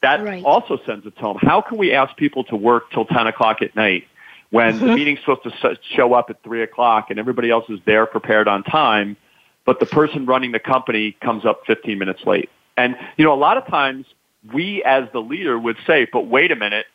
that 0.00 0.22
right. 0.22 0.44
also 0.44 0.78
sends 0.86 1.04
a 1.06 1.10
tone. 1.10 1.38
How 1.40 1.60
can 1.60 1.76
we 1.76 1.92
ask 1.92 2.16
people 2.16 2.44
to 2.44 2.56
work 2.56 2.90
till 2.92 3.04
ten 3.04 3.26
o'clock 3.26 3.60
at 3.60 3.74
night 3.74 4.06
when 4.50 4.76
mm-hmm. 4.76 4.86
the 4.86 4.94
meeting's 4.94 5.18
supposed 5.20 5.42
to 5.42 5.76
show 5.96 6.14
up 6.14 6.30
at 6.30 6.40
three 6.44 6.62
o'clock 6.62 7.10
and 7.10 7.18
everybody 7.18 7.50
else 7.50 7.64
is 7.68 7.80
there 7.84 8.06
prepared 8.06 8.46
on 8.46 8.62
time, 8.62 9.16
but 9.64 9.80
the 9.80 9.86
person 9.86 10.24
running 10.24 10.52
the 10.52 10.60
company 10.60 11.16
comes 11.20 11.44
up 11.44 11.62
15 11.66 11.98
minutes 11.98 12.24
late? 12.24 12.48
And, 12.76 12.94
you 13.16 13.24
know, 13.24 13.32
a 13.32 13.34
lot 13.34 13.56
of 13.56 13.66
times 13.66 14.06
we 14.52 14.82
as 14.84 15.08
the 15.12 15.20
leader 15.20 15.58
would 15.58 15.76
say, 15.86 16.06
but 16.10 16.26
wait 16.26 16.52
a 16.52 16.56
minute, 16.56 16.86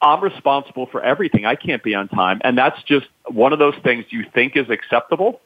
I'm 0.00 0.22
responsible 0.22 0.86
for 0.86 1.02
everything. 1.02 1.46
I 1.46 1.54
can't 1.54 1.82
be 1.82 1.94
on 1.94 2.08
time. 2.08 2.40
And 2.44 2.56
that's 2.56 2.82
just 2.82 3.06
one 3.26 3.52
of 3.52 3.58
those 3.58 3.74
things 3.82 4.04
you 4.10 4.24
think 4.34 4.56
is 4.56 4.68
acceptable, 4.68 5.40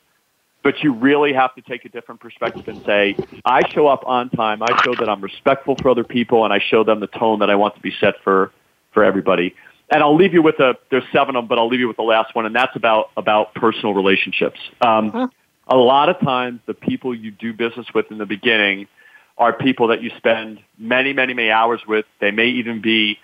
but 0.62 0.82
you 0.82 0.92
really 0.92 1.32
have 1.32 1.54
to 1.54 1.62
take 1.62 1.84
a 1.84 1.88
different 1.88 2.20
perspective 2.20 2.66
and 2.66 2.84
say, 2.84 3.16
I 3.44 3.68
show 3.70 3.86
up 3.86 4.02
on 4.06 4.28
time. 4.30 4.62
I 4.62 4.82
show 4.82 4.94
that 4.96 5.08
I'm 5.08 5.20
respectful 5.20 5.76
for 5.80 5.90
other 5.90 6.04
people 6.04 6.44
and 6.44 6.52
I 6.52 6.58
show 6.58 6.82
them 6.84 7.00
the 7.00 7.06
tone 7.06 7.38
that 7.40 7.50
I 7.50 7.54
want 7.54 7.76
to 7.76 7.80
be 7.80 7.92
set 8.00 8.14
for, 8.24 8.50
for 8.92 9.04
everybody. 9.04 9.54
And 9.92 10.02
I'll 10.02 10.16
leave 10.16 10.34
you 10.34 10.42
with 10.42 10.58
a, 10.60 10.74
there's 10.90 11.04
seven 11.12 11.36
of 11.36 11.42
them, 11.42 11.48
but 11.48 11.58
I'll 11.58 11.68
leave 11.68 11.80
you 11.80 11.88
with 11.88 11.96
the 11.96 12.02
last 12.02 12.34
one. 12.34 12.46
And 12.46 12.54
that's 12.54 12.74
about, 12.76 13.10
about 13.16 13.54
personal 13.54 13.94
relationships. 13.94 14.58
Um, 14.80 15.10
huh? 15.10 15.28
A 15.68 15.76
lot 15.76 16.08
of 16.08 16.18
times 16.20 16.60
the 16.66 16.74
people 16.74 17.14
you 17.14 17.30
do 17.30 17.52
business 17.52 17.86
with 17.94 18.10
in 18.10 18.18
the 18.18 18.26
beginning 18.26 18.88
are 19.40 19.54
people 19.54 19.88
that 19.88 20.02
you 20.02 20.10
spend 20.18 20.60
many, 20.78 21.14
many, 21.14 21.32
many 21.32 21.50
hours 21.50 21.80
with. 21.88 22.04
They 22.20 22.30
may 22.30 22.48
even 22.48 22.82
be 22.82 23.18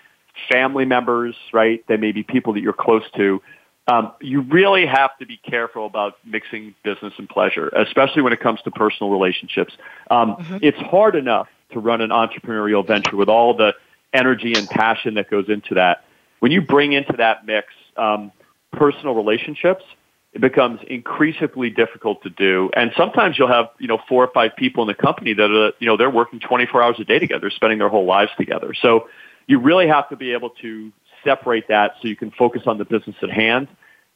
family 0.51 0.83
members, 0.83 1.35
right? 1.53 1.85
They 1.87 1.95
may 1.95 2.11
be 2.11 2.23
people 2.23 2.53
that 2.53 2.61
you're 2.61 2.73
close 2.73 3.03
to. 3.15 3.41
Um, 3.87 4.11
you 4.19 4.41
really 4.41 4.85
have 4.85 5.15
to 5.19 5.25
be 5.27 5.37
careful 5.37 5.85
about 5.85 6.17
mixing 6.25 6.75
business 6.83 7.13
and 7.17 7.29
pleasure, 7.29 7.69
especially 7.69 8.23
when 8.23 8.33
it 8.33 8.39
comes 8.41 8.61
to 8.63 8.71
personal 8.71 9.11
relationships. 9.11 9.73
Um, 10.09 10.35
mm-hmm. 10.35 10.57
It's 10.61 10.77
hard 10.79 11.15
enough 11.15 11.47
to 11.71 11.79
run 11.79 12.01
an 12.01 12.09
entrepreneurial 12.09 12.85
venture 12.85 13.15
with 13.15 13.29
all 13.29 13.55
the 13.55 13.75
energy 14.11 14.53
and 14.57 14.67
passion 14.67 15.13
that 15.13 15.29
goes 15.29 15.47
into 15.47 15.75
that. 15.75 16.03
When 16.39 16.51
you 16.51 16.61
bring 16.61 16.93
into 16.93 17.13
that 17.17 17.45
mix 17.45 17.67
um, 17.95 18.31
personal 18.71 19.13
relationships, 19.13 19.83
it 20.33 20.41
becomes 20.41 20.79
increasingly 20.87 21.69
difficult 21.69 22.21
to 22.23 22.29
do. 22.29 22.69
And 22.75 22.91
sometimes 22.97 23.37
you'll 23.37 23.47
have, 23.47 23.69
you 23.79 23.87
know, 23.87 23.99
four 24.07 24.23
or 24.23 24.31
five 24.33 24.55
people 24.55 24.83
in 24.83 24.87
the 24.87 24.93
company 24.93 25.33
that 25.33 25.49
are, 25.49 25.71
you 25.79 25.87
know, 25.87 25.97
they're 25.97 26.09
working 26.09 26.39
24 26.39 26.83
hours 26.83 26.95
a 26.99 27.05
day 27.05 27.19
together, 27.19 27.49
spending 27.49 27.79
their 27.79 27.89
whole 27.89 28.05
lives 28.05 28.31
together. 28.37 28.73
So 28.73 29.09
you 29.47 29.59
really 29.59 29.87
have 29.87 30.09
to 30.09 30.15
be 30.15 30.33
able 30.33 30.51
to 30.61 30.91
separate 31.23 31.69
that 31.69 31.93
so 32.01 32.07
you 32.07 32.15
can 32.15 32.31
focus 32.31 32.63
on 32.65 32.77
the 32.77 32.85
business 32.85 33.15
at 33.23 33.29
hand 33.29 33.67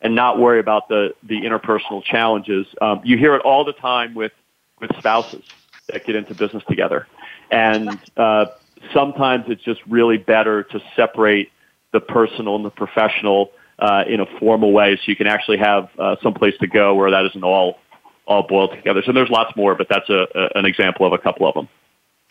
and 0.02 0.16
not 0.16 0.38
worry 0.38 0.60
about 0.60 0.90
the, 0.90 1.14
the 1.24 1.42
interpersonal 1.42 2.04
challenges. 2.04 2.68
Um, 2.82 3.02
you 3.04 3.18
hear 3.18 3.36
it 3.36 3.42
all 3.42 3.64
the 3.64 3.74
time 3.74 4.14
with, 4.14 4.32
with 4.80 4.96
spouses 4.98 5.44
that 5.88 6.06
get 6.06 6.16
into 6.16 6.36
business 6.36 6.64
together. 6.68 7.08
And 7.50 8.00
uh, 8.18 8.48
sometimes 8.94 9.46
it's 9.48 9.64
just 9.64 9.82
really 9.88 10.18
better 10.18 10.64
to 10.64 10.82
separate 10.96 11.52
the 11.92 12.00
personal 12.00 12.56
and 12.56 12.66
the 12.66 12.70
professional 12.70 13.52
uh, 13.82 14.04
in 14.08 14.20
a 14.20 14.26
formal 14.40 14.72
way, 14.72 14.96
so 14.96 15.02
you 15.08 15.16
can 15.16 15.28
actually 15.28 15.58
have 15.58 15.90
uh, 15.98 16.16
some 16.22 16.34
place 16.34 16.54
to 16.60 16.68
go 16.68 16.96
where 16.96 17.12
that 17.12 17.26
isn't 17.26 17.44
all 17.44 17.80
all 18.28 18.48
boiled 18.48 18.72
together. 18.72 19.02
So 19.04 19.12
there's 19.12 19.30
lots 19.30 19.56
more, 19.58 19.76
but 19.76 19.88
that's 19.90 20.10
a, 20.10 20.28
a 20.36 20.60
an 20.60 20.66
example 20.66 21.06
of 21.06 21.14
a 21.14 21.18
couple 21.18 21.48
of 21.48 21.56
them. 21.56 21.68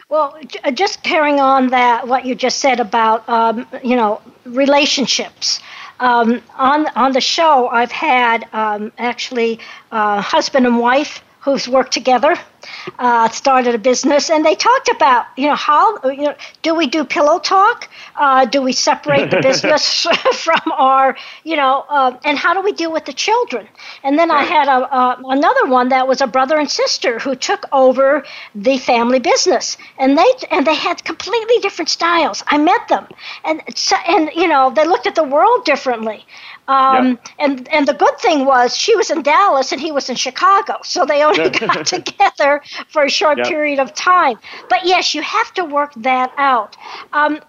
Well, 0.08 0.38
uh, 0.64 0.70
just 0.70 1.02
carrying 1.02 1.40
on 1.40 1.68
that, 1.68 2.06
what 2.08 2.24
you 2.24 2.34
just 2.34 2.58
said 2.58 2.80
about 2.80 3.28
um, 3.28 3.66
you 3.82 3.96
know 3.96 4.22
relationships. 4.44 5.60
Um, 5.98 6.40
on 6.56 6.86
on 6.96 7.12
the 7.12 7.20
show, 7.20 7.68
I've 7.68 7.92
had 7.92 8.48
um, 8.52 8.92
actually 8.96 9.58
uh, 9.90 10.20
husband 10.22 10.66
and 10.66 10.78
wife 10.78 11.22
who's 11.40 11.68
worked 11.68 11.92
together 11.92 12.36
uh, 12.98 13.28
started 13.28 13.74
a 13.74 13.78
business, 13.78 14.30
and 14.30 14.44
they 14.44 14.54
talked 14.54 14.88
about, 14.88 15.26
you 15.36 15.46
know, 15.46 15.54
how, 15.54 15.98
you 16.04 16.22
know, 16.22 16.34
do 16.62 16.74
we 16.74 16.86
do 16.86 17.04
pillow 17.04 17.38
talk? 17.38 17.88
Uh, 18.16 18.44
do 18.44 18.62
we 18.62 18.72
separate 18.72 19.30
the 19.30 19.40
business 19.40 20.06
from 20.34 20.60
our, 20.72 21.16
you 21.44 21.56
know, 21.56 21.84
uh, 21.88 22.16
and 22.24 22.38
how 22.38 22.54
do 22.54 22.60
we 22.62 22.72
deal 22.72 22.92
with 22.92 23.04
the 23.04 23.12
children? 23.12 23.66
And 24.02 24.18
then 24.18 24.30
I 24.30 24.44
had 24.44 24.68
a, 24.68 25.18
another 25.28 25.66
one 25.66 25.88
that 25.90 26.06
was 26.06 26.20
a 26.20 26.26
brother 26.26 26.58
and 26.58 26.70
sister 26.70 27.18
who 27.18 27.34
took 27.34 27.64
over 27.72 28.24
the 28.54 28.78
family 28.78 29.18
business, 29.18 29.76
and 29.98 30.16
they 30.16 30.30
and 30.50 30.66
they 30.66 30.74
had 30.74 31.04
completely 31.04 31.58
different 31.58 31.88
styles. 31.88 32.42
I 32.46 32.58
met 32.58 32.88
them, 32.88 33.06
and 33.44 33.62
and 34.06 34.30
you 34.34 34.48
know, 34.48 34.70
they 34.70 34.86
looked 34.86 35.06
at 35.06 35.14
the 35.14 35.24
world 35.24 35.64
differently. 35.64 36.26
Um, 36.68 37.08
yep. 37.08 37.28
And 37.38 37.68
and 37.68 37.88
the 37.88 37.94
good 37.94 38.18
thing 38.18 38.44
was 38.44 38.76
she 38.76 38.94
was 38.96 39.10
in 39.10 39.22
Dallas 39.22 39.72
and 39.72 39.80
he 39.80 39.92
was 39.92 40.08
in 40.08 40.16
Chicago, 40.16 40.78
so 40.84 41.04
they 41.04 41.22
only 41.22 41.50
got 41.50 41.86
together 41.96 42.62
for 42.88 43.04
a 43.04 43.10
short 43.10 43.38
yep. 43.38 43.46
period 43.48 43.78
of 43.78 43.94
time. 43.94 44.38
But 44.68 44.84
yes, 44.84 45.14
you 45.14 45.22
have 45.22 45.52
to 45.54 45.64
work 45.64 45.92
that 45.96 46.32
out. 46.36 46.76
Um, 47.12 47.40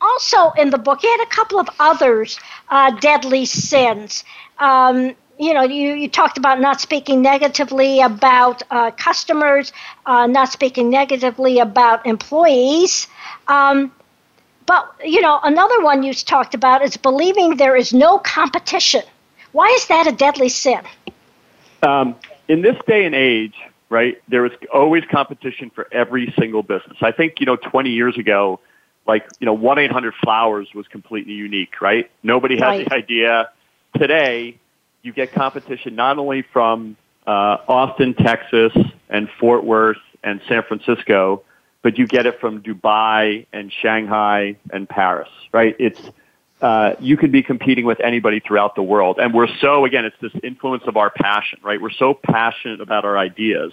also 0.00 0.50
in 0.52 0.70
the 0.70 0.78
book, 0.78 1.02
you 1.02 1.10
had 1.10 1.22
a 1.22 1.30
couple 1.30 1.58
of 1.58 1.68
others 1.80 2.38
uh, 2.68 2.90
deadly 3.00 3.44
sins. 3.44 4.24
Um, 4.58 5.14
you 5.38 5.52
know, 5.52 5.62
you, 5.62 5.94
you 5.94 6.08
talked 6.08 6.38
about 6.38 6.60
not 6.60 6.80
speaking 6.80 7.20
negatively 7.20 8.00
about 8.00 8.62
uh, 8.70 8.92
customers, 8.92 9.72
uh, 10.06 10.26
not 10.26 10.52
speaking 10.52 10.90
negatively 10.90 11.58
about 11.58 12.06
employees. 12.06 13.08
Um, 13.48 13.92
but, 14.66 14.94
you 15.04 15.20
know, 15.20 15.38
another 15.42 15.82
one 15.82 16.02
you 16.02 16.14
talked 16.14 16.54
about 16.54 16.82
is 16.82 16.96
believing 16.96 17.56
there 17.56 17.76
is 17.76 17.92
no 17.92 18.18
competition. 18.18 19.02
Why 19.52 19.68
is 19.68 19.86
that 19.88 20.06
a 20.06 20.12
deadly 20.12 20.48
sin? 20.48 20.80
Um, 21.82 22.16
in 22.48 22.62
this 22.62 22.76
day 22.86 23.04
and 23.04 23.14
age, 23.14 23.54
right, 23.90 24.20
there 24.28 24.46
is 24.46 24.52
always 24.72 25.04
competition 25.10 25.70
for 25.70 25.86
every 25.92 26.32
single 26.38 26.62
business. 26.62 26.96
I 27.00 27.12
think, 27.12 27.40
you 27.40 27.46
know, 27.46 27.56
20 27.56 27.90
years 27.90 28.16
ago, 28.16 28.60
like, 29.06 29.26
you 29.38 29.46
know, 29.46 29.56
1-800-Flowers 29.56 30.68
was 30.74 30.88
completely 30.88 31.34
unique, 31.34 31.80
right? 31.80 32.10
Nobody 32.22 32.56
had 32.56 32.66
right. 32.66 32.88
the 32.88 32.94
idea. 32.94 33.50
Today, 33.96 34.58
you 35.02 35.12
get 35.12 35.32
competition 35.32 35.94
not 35.94 36.18
only 36.18 36.42
from 36.52 36.96
uh, 37.26 37.58
Austin, 37.68 38.14
Texas, 38.14 38.72
and 39.10 39.28
Fort 39.38 39.64
Worth 39.64 39.98
and 40.22 40.40
San 40.48 40.62
Francisco, 40.62 41.42
but 41.84 41.98
you 41.98 42.06
get 42.06 42.24
it 42.24 42.40
from 42.40 42.62
Dubai 42.62 43.46
and 43.52 43.70
Shanghai 43.70 44.56
and 44.72 44.88
Paris, 44.88 45.28
right? 45.52 45.76
It's 45.78 46.00
uh, 46.62 46.94
you 46.98 47.18
can 47.18 47.30
be 47.30 47.42
competing 47.42 47.84
with 47.84 48.00
anybody 48.00 48.40
throughout 48.40 48.74
the 48.74 48.82
world, 48.82 49.18
and 49.20 49.34
we're 49.34 49.54
so 49.58 49.84
again, 49.84 50.06
it's 50.06 50.16
this 50.20 50.32
influence 50.42 50.84
of 50.86 50.96
our 50.96 51.10
passion, 51.10 51.60
right? 51.62 51.80
We're 51.80 51.90
so 51.90 52.14
passionate 52.14 52.80
about 52.80 53.04
our 53.04 53.18
ideas 53.18 53.72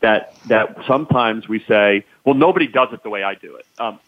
that 0.00 0.34
that 0.48 0.76
sometimes 0.86 1.48
we 1.48 1.60
say, 1.60 2.04
well, 2.24 2.34
nobody 2.34 2.66
does 2.66 2.88
it 2.92 3.04
the 3.04 3.08
way 3.08 3.22
I 3.22 3.34
do 3.36 3.54
it. 3.54 3.66
Um, 3.78 4.00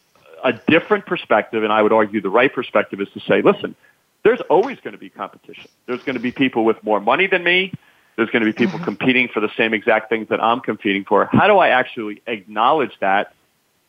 a 0.43 0.53
different 0.53 1.07
perspective, 1.07 1.63
and 1.63 1.73
I 1.73 1.83
would 1.83 1.93
argue 1.93 2.21
the 2.21 2.29
right 2.29 2.53
perspective, 2.53 3.01
is 3.01 3.09
to 3.11 3.21
say, 3.21 3.43
listen, 3.43 3.77
there's 4.25 4.41
always 4.51 4.81
going 4.81 4.93
to 4.93 4.99
be 4.99 5.09
competition. 5.09 5.71
There's 5.87 6.03
going 6.03 6.17
to 6.17 6.21
be 6.21 6.33
people 6.33 6.65
with 6.65 6.83
more 6.83 7.01
money 7.01 7.29
than 7.29 7.45
me. 7.45 7.73
There's 8.17 8.31
going 8.31 8.45
to 8.45 8.53
be 8.53 8.53
people 8.53 8.79
mm-hmm. 8.79 8.85
competing 8.87 9.29
for 9.29 9.39
the 9.39 9.51
same 9.57 9.73
exact 9.73 10.09
things 10.09 10.31
that 10.31 10.43
I'm 10.43 10.61
competing 10.61 11.05
for. 11.05 11.27
How 11.27 11.47
do 11.47 11.59
I 11.59 11.69
actually 11.69 12.23
acknowledge 12.27 12.93
that 13.01 13.35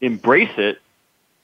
embrace 0.02 0.58
it 0.58 0.80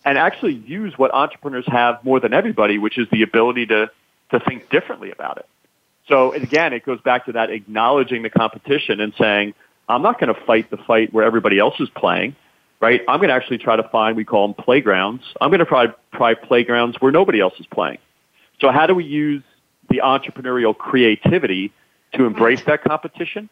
and 0.06 0.18
actually 0.18 0.54
use 0.54 0.98
what 0.98 1.14
entrepreneurs 1.14 1.66
have 1.68 2.04
more 2.04 2.20
than 2.20 2.34
everybody, 2.34 2.78
which 2.78 2.98
is 2.98 3.08
the 3.12 3.24
ability 3.24 3.66
to, 3.68 3.90
to 4.32 4.40
think 4.42 4.70
differently 4.70 5.12
about 5.12 5.38
it. 5.38 5.46
So 6.08 6.34
again, 6.34 6.74
it 6.74 6.86
goes 6.86 7.00
back 7.02 7.26
to 7.28 7.34
that 7.34 7.50
acknowledging 7.50 8.24
the 8.24 8.30
competition 8.30 9.00
and 9.00 9.14
saying, 9.18 9.54
I'm 9.88 10.02
not 10.02 10.20
going 10.20 10.34
to 10.34 10.40
fight 10.46 10.70
the 10.70 10.78
fight 10.78 11.14
where 11.14 11.26
everybody 11.26 11.60
else 11.60 11.76
is 11.80 11.90
playing, 11.90 12.36
right? 12.82 13.02
I'm 13.08 13.20
going 13.20 13.30
to 13.30 13.36
actually 13.36 13.60
try 13.60 13.78
to 13.78 13.84
find, 13.84 14.18
we 14.18 14.26
call 14.26 14.48
them 14.48 14.54
playgrounds. 14.54 15.24
I'm 15.40 15.50
going 15.50 15.60
to 15.60 15.66
try, 15.66 15.88
try 16.14 16.34
playgrounds 16.34 16.98
where 17.00 17.12
nobody 17.12 17.40
else 17.40 17.54
is 17.60 17.66
playing. 17.68 18.00
So 18.60 18.72
how 18.72 18.88
do 18.88 18.96
we 18.96 19.06
use 19.06 19.44
the 19.90 20.02
entrepreneurial 20.04 20.78
creativity 20.78 21.72
to 22.14 22.26
embrace 22.26 22.62
that 22.66 22.84
competition 22.84 23.50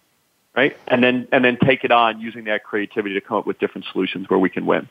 right? 0.56 0.78
And 0.88 1.04
then 1.04 1.28
and 1.32 1.44
then 1.44 1.58
take 1.58 1.84
it 1.84 1.92
on 1.92 2.20
using 2.20 2.46
that 2.46 2.64
creativity 2.64 3.16
to 3.16 3.22
come 3.22 3.38
up 3.38 3.46
with 3.46 3.60
different 3.60 3.86
solutions 3.92 4.30
where 4.30 4.40
we 4.40 4.50
can 4.50 4.66
win. 4.66 4.88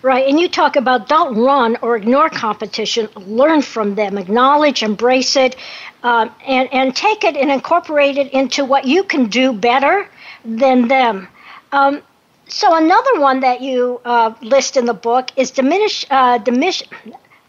Right, 0.00 0.26
and 0.26 0.40
you 0.40 0.48
talk 0.48 0.76
about 0.76 1.06
don't 1.08 1.36
run 1.36 1.76
or 1.82 1.96
ignore 1.96 2.30
competition. 2.30 3.08
Learn 3.14 3.60
from 3.60 3.94
them, 3.94 4.16
acknowledge, 4.16 4.82
embrace 4.82 5.36
it, 5.36 5.56
um, 6.02 6.30
and 6.46 6.72
and 6.72 6.96
take 6.96 7.24
it 7.24 7.36
and 7.36 7.50
incorporate 7.50 8.16
it 8.16 8.32
into 8.32 8.64
what 8.64 8.86
you 8.86 9.04
can 9.04 9.26
do 9.26 9.52
better 9.52 10.08
than 10.44 10.88
them. 10.88 11.28
Um, 11.72 12.02
so 12.48 12.74
another 12.76 13.20
one 13.20 13.40
that 13.40 13.60
you 13.60 14.00
uh, 14.04 14.32
list 14.40 14.76
in 14.76 14.86
the 14.86 14.94
book 14.94 15.30
is 15.36 15.50
diminish, 15.50 16.06
uh, 16.10 16.38
diminish, 16.38 16.82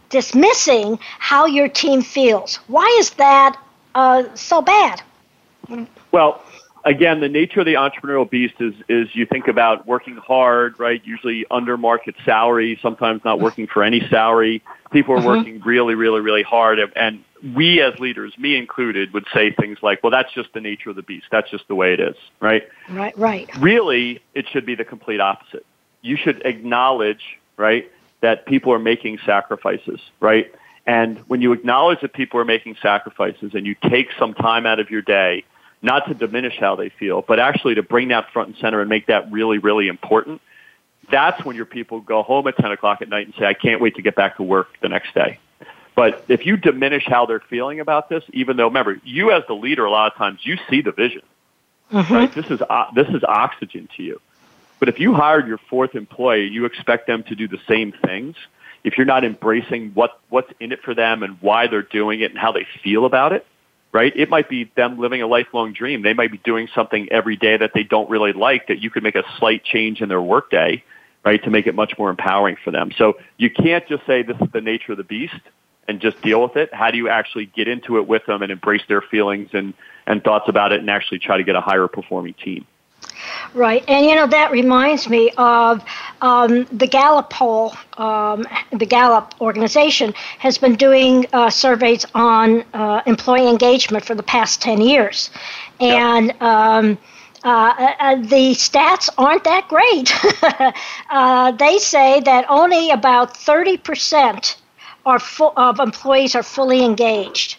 dismissing 0.10 1.00
how 1.20 1.46
your 1.46 1.68
team 1.68 2.02
feels. 2.02 2.56
Why 2.68 2.96
is 3.00 3.12
that 3.12 3.58
uh, 3.94 4.24
so 4.36 4.62
bad? 4.62 5.02
Well, 6.12 6.42
again, 6.88 7.20
the 7.20 7.30
nature 7.30 7.60
of 7.60 7.66
the 7.66 7.74
entrepreneurial 7.74 8.30
beast 8.30 8.56
is 8.60 8.74
is 8.88 9.10
you 9.14 9.26
think 9.26 9.48
about 9.48 9.86
working 9.86 10.16
hard, 10.16 10.80
right? 10.80 11.02
Usually 11.06 11.46
under 11.52 11.78
market 11.78 12.16
salary, 12.26 12.80
sometimes 12.82 13.24
not 13.24 13.40
working 13.40 13.68
for 13.68 13.84
any 13.84 14.08
salary. 14.10 14.64
People 14.92 15.16
are 15.16 15.18
mm-hmm. 15.18 15.28
working 15.28 15.62
really, 15.62 15.96
really, 15.96 16.22
really 16.22 16.44
hard, 16.44 16.80
and 16.96 17.24
we 17.56 17.82
as 17.82 18.00
leaders, 18.00 18.36
me 18.38 18.56
included, 18.56 19.14
would 19.14 19.26
say 19.34 19.52
things 19.52 19.78
like, 19.82 20.02
"Well, 20.02 20.12
that's 20.12 20.34
just 20.34 20.54
the 20.54 20.62
nature 20.62 20.90
of 20.90 20.96
the 20.96 21.04
beast. 21.04 21.28
That's 21.32 21.50
just 21.52 21.68
the 21.68 21.76
way 21.76 21.94
it 21.94 22.00
is." 22.00 22.16
Right? 22.40 22.68
Right. 22.90 23.18
Right. 23.18 23.50
Really, 23.58 24.22
it 24.34 24.48
should 24.50 24.66
be 24.66 24.76
the 24.76 24.86
complete 24.86 25.20
opposite. 25.20 25.66
You 26.02 26.16
should 26.16 26.46
acknowledge, 26.46 27.38
right, 27.58 27.92
that 28.22 28.46
people 28.46 28.74
are 28.74 28.80
making 28.80 29.20
sacrifices, 29.26 30.00
right? 30.20 30.54
And 30.86 31.18
when 31.28 31.42
you 31.42 31.52
acknowledge 31.52 32.00
that 32.00 32.14
people 32.14 32.40
are 32.40 32.46
making 32.46 32.78
sacrifices 32.82 33.54
and 33.54 33.66
you 33.66 33.76
take 33.90 34.08
some 34.18 34.34
time 34.34 34.66
out 34.66 34.80
of 34.80 34.90
your 34.90 35.02
day 35.02 35.44
not 35.82 36.08
to 36.08 36.14
diminish 36.14 36.58
how 36.58 36.76
they 36.76 36.90
feel, 36.90 37.22
but 37.22 37.40
actually 37.40 37.76
to 37.76 37.84
bring 37.84 38.10
that 38.10 38.32
front 38.32 38.50
and 38.50 38.58
center 38.58 38.82
and 38.82 38.90
make 38.90 39.08
that 39.08 39.32
really, 39.32 39.58
really 39.58 39.88
important. 39.88 40.42
That's 41.10 41.44
when 41.46 41.56
your 41.56 41.66
people 41.66 42.02
go 42.02 42.24
home 42.24 42.48
at 42.48 42.58
10 42.58 42.72
o'clock 42.72 43.02
at 43.02 43.10
night 43.10 43.28
and 43.28 43.36
say, 43.36 43.46
I 43.46 43.54
can't 43.54 43.80
wait 43.80 43.96
to 43.96 44.02
get 44.02 44.16
back 44.16 44.38
to 44.38 44.44
work 44.44 44.70
the 44.82 44.90
next 44.90 45.14
day. 45.14 45.40
But 45.96 46.26
if 46.28 46.46
you 46.46 46.58
diminish 46.58 47.06
how 47.08 47.26
they're 47.26 47.40
feeling 47.40 47.80
about 47.80 48.10
this, 48.10 48.24
even 48.32 48.58
though, 48.58 48.68
remember, 48.68 49.00
you 49.04 49.32
as 49.32 49.44
the 49.48 49.56
leader, 49.56 49.86
a 49.86 49.90
lot 49.90 50.12
of 50.12 50.18
times 50.18 50.40
you 50.44 50.58
see 50.70 50.82
the 50.82 50.92
vision. 50.92 51.24
Mm-hmm. 51.92 52.14
Right? 52.14 52.32
This 52.32 52.48
is, 52.48 52.62
uh, 52.62 52.86
this 52.94 53.08
is 53.08 53.24
oxygen 53.24 53.90
to 53.96 54.04
you. 54.04 54.22
But 54.80 54.90
if 54.90 55.00
you 55.00 55.14
hired 55.14 55.48
your 55.48 55.58
fourth 55.58 55.96
employee, 55.96 56.48
you 56.48 56.66
expect 56.66 57.08
them 57.08 57.24
to 57.24 57.36
do 57.36 57.48
the 57.48 57.60
same 57.68 57.94
things. 57.94 58.36
If 58.84 58.98
you're 58.98 59.08
not 59.08 59.24
embracing 59.24 59.92
what, 59.94 60.20
what's 60.30 60.52
in 60.60 60.72
it 60.72 60.84
for 60.84 60.94
them 60.94 61.24
and 61.24 61.38
why 61.42 61.68
they're 61.68 61.82
doing 61.82 62.22
it 62.22 62.32
and 62.32 62.40
how 62.40 62.52
they 62.52 62.68
feel 62.84 63.06
about 63.06 63.34
it, 63.34 63.46
right? 63.98 64.14
It 64.16 64.30
might 64.30 64.48
be 64.48 64.72
them 64.76 65.00
living 65.00 65.24
a 65.24 65.28
lifelong 65.28 65.74
dream. 65.74 66.04
They 66.04 66.14
might 66.14 66.32
be 66.32 66.38
doing 66.38 66.68
something 66.76 67.08
every 67.10 67.36
day 67.36 67.58
that 67.58 67.72
they 67.74 67.82
don't 67.82 68.08
really 68.12 68.32
like 68.32 68.68
that 68.68 68.78
you 68.80 68.92
could 68.92 69.02
make 69.02 69.16
a 69.16 69.24
slight 69.40 69.64
change 69.64 70.02
in 70.02 70.08
their 70.08 70.22
workday, 70.22 70.84
right, 71.26 71.44
to 71.44 71.50
make 71.50 71.66
it 71.66 71.74
much 71.74 71.94
more 71.98 72.12
empowering 72.12 72.58
for 72.64 72.70
them. 72.70 72.92
So 72.96 73.14
you 73.38 73.50
can't 73.50 73.88
just 73.88 74.06
say 74.06 74.22
this 74.22 74.38
is 74.40 74.50
the 74.54 74.62
nature 74.62 74.92
of 74.92 75.00
the 75.00 75.04
beast 75.04 75.42
and 75.88 76.00
just 76.00 76.22
deal 76.22 76.44
with 76.44 76.58
it. 76.58 76.72
How 76.72 76.92
do 76.92 76.98
you 77.00 77.10
actually 77.10 77.48
get 77.48 77.68
into 77.68 77.98
it 77.98 78.08
with 78.08 78.24
them 78.28 78.44
and 78.44 78.52
embrace 78.52 78.84
their 78.88 79.02
feelings 79.02 79.50
and, 79.54 79.74
and 80.06 80.24
thoughts 80.24 80.46
about 80.48 80.74
it 80.74 80.80
and 80.80 80.92
actually 80.92 81.18
try 81.18 81.38
to 81.38 81.44
get 81.44 81.56
a 81.56 81.62
higher 81.62 81.88
performing 81.88 82.36
team? 82.36 82.68
Right, 83.54 83.84
and 83.88 84.06
you 84.06 84.16
know 84.16 84.28
that 84.28 84.52
reminds 84.52 85.10
me 85.10 85.32
of 85.38 85.84
um, 86.22 86.66
the 86.72 86.88
Gallup 86.88 87.30
poll. 87.30 87.74
Um, 87.98 88.46
the 88.72 88.86
Gallup 88.86 89.34
organization 89.42 90.14
has 90.40 90.58
been 90.58 90.76
doing 90.76 91.26
uh, 91.34 91.50
surveys 91.50 92.06
on 92.14 92.64
uh, 92.74 93.02
employee 93.06 93.48
engagement 93.48 94.06
for 94.06 94.16
the 94.16 94.24
past 94.24 94.62
ten 94.62 94.82
years, 94.82 95.30
and. 95.80 96.28
Yep. 96.28 96.42
Um, 96.42 96.98
uh, 97.44 97.94
uh, 98.00 98.16
the 98.16 98.52
stats 98.56 99.10
aren't 99.18 99.44
that 99.44 99.68
great. 99.68 100.12
Uh, 101.10 101.52
they 101.52 101.78
say 101.78 102.20
that 102.20 102.46
only 102.50 102.90
about 102.92 103.34
30% 103.34 104.58
are 105.08 105.20
full, 105.20 105.54
of 105.56 105.80
employees 105.80 106.36
are 106.36 106.44
fully 106.44 106.84
engaged, 106.84 107.58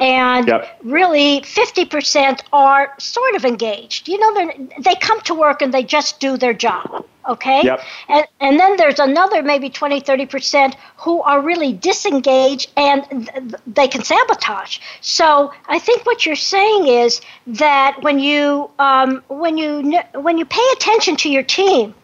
and 0.00 0.48
yep. 0.48 0.80
really 0.82 1.40
50% 1.42 2.40
are 2.52 2.92
sort 2.98 3.36
of 3.36 3.44
engaged. 3.44 4.08
You 4.08 4.18
know, 4.18 4.52
they 4.80 4.96
come 4.96 5.20
to 5.22 5.34
work 5.34 5.62
and 5.62 5.72
they 5.72 5.84
just 5.84 6.18
do 6.18 6.36
their 6.36 6.52
job. 6.52 7.06
Okay, 7.28 7.62
yep. 7.62 7.80
and 8.08 8.26
and 8.40 8.58
then 8.58 8.76
there's 8.76 8.98
another 8.98 9.42
maybe 9.42 9.68
20, 9.68 10.00
30% 10.00 10.74
who 10.96 11.20
are 11.22 11.40
really 11.40 11.72
disengaged 11.72 12.72
and 12.76 13.04
th- 13.10 13.60
they 13.66 13.86
can 13.86 14.02
sabotage. 14.02 14.78
So 15.02 15.52
I 15.68 15.78
think 15.78 16.06
what 16.06 16.24
you're 16.24 16.34
saying 16.34 16.86
is 16.88 17.20
that 17.46 18.02
when 18.02 18.18
you 18.18 18.70
um, 18.78 19.22
when 19.28 19.58
you 19.58 20.00
when 20.14 20.38
you 20.38 20.46
pay 20.46 20.66
attention 20.72 21.14
to 21.16 21.28
your 21.30 21.42
team 21.42 21.94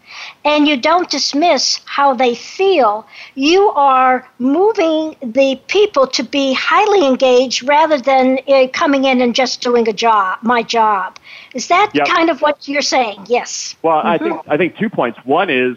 and 0.45 0.67
you 0.69 0.77
don't 0.77 1.11
dismiss 1.11 1.81
how 1.85 2.15
they 2.15 2.35
feel, 2.35 3.07
you 3.35 3.71
are 3.71 4.29
moving 4.39 5.17
the 5.21 5.61
people 5.69 6.07
to 6.09 6.23
be 6.23 6.53
highly 6.55 7.07
engaged 7.07 7.63
rather 7.63 7.99
than 7.99 8.39
uh, 8.49 8.67
coming 8.73 9.05
in 9.05 9.21
and 9.21 9.35
just 9.35 9.61
doing 9.61 9.89
a 9.89 9.93
job, 9.93 10.39
my 10.43 10.63
job. 10.63 11.19
Is 11.55 11.69
that 11.69 11.91
yep. 11.95 12.07
kind 12.07 12.31
of 12.31 12.43
what 12.43 12.69
you're 12.69 12.83
saying? 12.83 13.27
Yes. 13.29 13.77
Well, 13.83 13.99
mm-hmm. 13.99 14.09
I 14.09 14.19
think 14.19 14.41
I 14.49 14.57
think 14.57 14.77
two 14.77 14.91
points. 14.91 15.19
One 15.25 15.51
is 15.51 15.77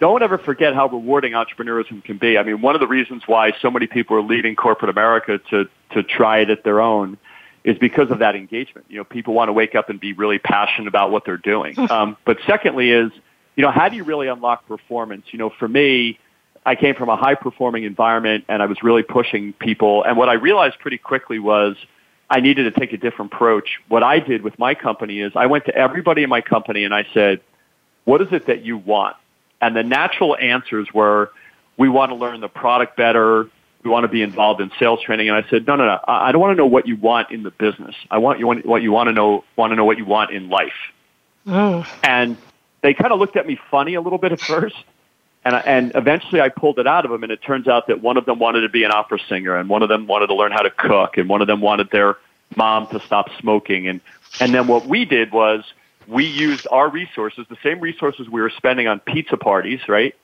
don't 0.00 0.22
ever 0.22 0.38
forget 0.38 0.74
how 0.74 0.88
rewarding 0.88 1.32
entrepreneurship 1.32 2.02
can 2.04 2.16
be. 2.16 2.38
I 2.38 2.42
mean, 2.42 2.62
one 2.62 2.74
of 2.74 2.80
the 2.80 2.86
reasons 2.86 3.22
why 3.26 3.52
so 3.60 3.70
many 3.70 3.86
people 3.86 4.16
are 4.16 4.22
leaving 4.22 4.56
corporate 4.56 4.90
America 4.90 5.38
to 5.50 5.68
to 5.92 6.02
try 6.02 6.38
it 6.38 6.50
at 6.50 6.64
their 6.64 6.80
own 6.80 7.18
is 7.62 7.78
because 7.78 8.10
of 8.10 8.20
that 8.20 8.34
engagement. 8.34 8.86
You 8.88 8.98
know, 8.98 9.04
people 9.04 9.34
want 9.34 9.48
to 9.48 9.52
wake 9.52 9.74
up 9.74 9.90
and 9.90 10.00
be 10.00 10.14
really 10.14 10.38
passionate 10.38 10.88
about 10.88 11.10
what 11.10 11.24
they're 11.24 11.36
doing. 11.36 11.78
um, 11.90 12.16
but 12.24 12.38
secondly 12.46 12.90
is 12.90 13.12
you 13.56 13.62
know, 13.62 13.70
how 13.70 13.88
do 13.88 13.96
you 13.96 14.04
really 14.04 14.28
unlock 14.28 14.66
performance? 14.66 15.26
You 15.30 15.38
know, 15.38 15.50
for 15.50 15.68
me, 15.68 16.18
I 16.64 16.74
came 16.74 16.94
from 16.94 17.08
a 17.08 17.16
high 17.16 17.34
performing 17.34 17.84
environment 17.84 18.44
and 18.48 18.62
I 18.62 18.66
was 18.66 18.82
really 18.82 19.02
pushing 19.02 19.52
people. 19.54 20.04
And 20.04 20.16
what 20.16 20.28
I 20.28 20.34
realized 20.34 20.78
pretty 20.78 20.98
quickly 20.98 21.38
was 21.38 21.76
I 22.28 22.40
needed 22.40 22.72
to 22.72 22.78
take 22.78 22.92
a 22.92 22.96
different 22.96 23.32
approach. 23.32 23.80
What 23.88 24.02
I 24.02 24.20
did 24.20 24.42
with 24.42 24.58
my 24.58 24.74
company 24.74 25.20
is 25.20 25.32
I 25.34 25.46
went 25.46 25.64
to 25.66 25.74
everybody 25.74 26.22
in 26.22 26.28
my 26.28 26.40
company 26.40 26.84
and 26.84 26.94
I 26.94 27.06
said, 27.12 27.40
what 28.04 28.20
is 28.20 28.28
it 28.32 28.46
that 28.46 28.64
you 28.64 28.78
want? 28.78 29.16
And 29.60 29.74
the 29.74 29.82
natural 29.82 30.36
answers 30.36 30.88
were, 30.92 31.32
we 31.76 31.88
want 31.88 32.10
to 32.10 32.16
learn 32.16 32.40
the 32.40 32.48
product 32.48 32.96
better. 32.96 33.48
We 33.82 33.90
want 33.90 34.04
to 34.04 34.08
be 34.08 34.22
involved 34.22 34.60
in 34.60 34.70
sales 34.78 35.00
training. 35.02 35.28
And 35.28 35.36
I 35.36 35.48
said, 35.48 35.66
no, 35.66 35.76
no, 35.76 35.86
no. 35.86 36.00
I 36.06 36.32
don't 36.32 36.40
want 36.40 36.52
to 36.52 36.56
know 36.56 36.66
what 36.66 36.86
you 36.86 36.96
want 36.96 37.30
in 37.30 37.42
the 37.42 37.50
business. 37.50 37.94
I 38.10 38.18
want 38.18 38.38
you 38.38 38.46
want, 38.46 38.66
what 38.66 38.82
you 38.82 38.92
want 38.92 39.08
to 39.08 39.12
know, 39.12 39.44
want 39.56 39.70
to 39.72 39.76
know 39.76 39.84
what 39.84 39.96
you 39.96 40.04
want 40.04 40.30
in 40.30 40.50
life. 40.50 40.72
Oh. 41.46 41.86
And 42.02 42.36
they 42.82 42.94
kind 42.94 43.12
of 43.12 43.18
looked 43.18 43.36
at 43.36 43.46
me 43.46 43.58
funny 43.70 43.94
a 43.94 44.00
little 44.00 44.18
bit 44.18 44.32
at 44.32 44.40
first. 44.40 44.76
And, 45.44 45.54
and 45.54 45.92
eventually 45.94 46.40
I 46.40 46.50
pulled 46.50 46.78
it 46.78 46.86
out 46.86 47.04
of 47.04 47.10
them, 47.10 47.22
and 47.22 47.32
it 47.32 47.40
turns 47.42 47.66
out 47.66 47.86
that 47.86 48.02
one 48.02 48.16
of 48.16 48.26
them 48.26 48.38
wanted 48.38 48.60
to 48.60 48.68
be 48.68 48.84
an 48.84 48.90
opera 48.92 49.18
singer, 49.28 49.56
and 49.56 49.68
one 49.68 49.82
of 49.82 49.88
them 49.88 50.06
wanted 50.06 50.26
to 50.26 50.34
learn 50.34 50.52
how 50.52 50.62
to 50.62 50.70
cook, 50.70 51.16
and 51.16 51.28
one 51.28 51.40
of 51.40 51.46
them 51.46 51.60
wanted 51.60 51.90
their 51.90 52.16
mom 52.56 52.86
to 52.88 53.00
stop 53.00 53.30
smoking. 53.38 53.88
And, 53.88 54.00
and 54.38 54.52
then 54.52 54.66
what 54.66 54.86
we 54.86 55.06
did 55.06 55.32
was 55.32 55.64
we 56.06 56.26
used 56.26 56.66
our 56.70 56.90
resources, 56.90 57.46
the 57.48 57.56
same 57.62 57.80
resources 57.80 58.28
we 58.28 58.40
were 58.40 58.50
spending 58.50 58.86
on 58.86 59.00
pizza 59.00 59.36
parties, 59.36 59.80
right? 59.88 60.14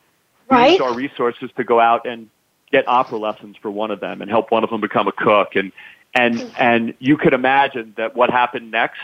Right. 0.50 0.64
We 0.64 0.70
used 0.72 0.82
our 0.82 0.94
resources 0.94 1.50
to 1.57 1.64
go 1.64 1.80
out 1.80 2.07
and 2.07 2.28
get 2.70 2.86
opera 2.86 3.18
lessons 3.18 3.57
for 3.57 3.70
one 3.70 3.90
of 3.90 4.00
them 4.00 4.20
and 4.20 4.30
help 4.30 4.50
one 4.50 4.64
of 4.64 4.70
them 4.70 4.80
become 4.82 5.09
a 5.09 5.12
cook. 5.12 5.57
And, 5.57 5.72
and, 6.14 6.52
and 6.59 6.94
you 6.98 7.16
could 7.16 7.32
imagine 7.32 7.94
that 7.96 8.14
what 8.14 8.28
happened 8.28 8.70
next, 8.70 9.00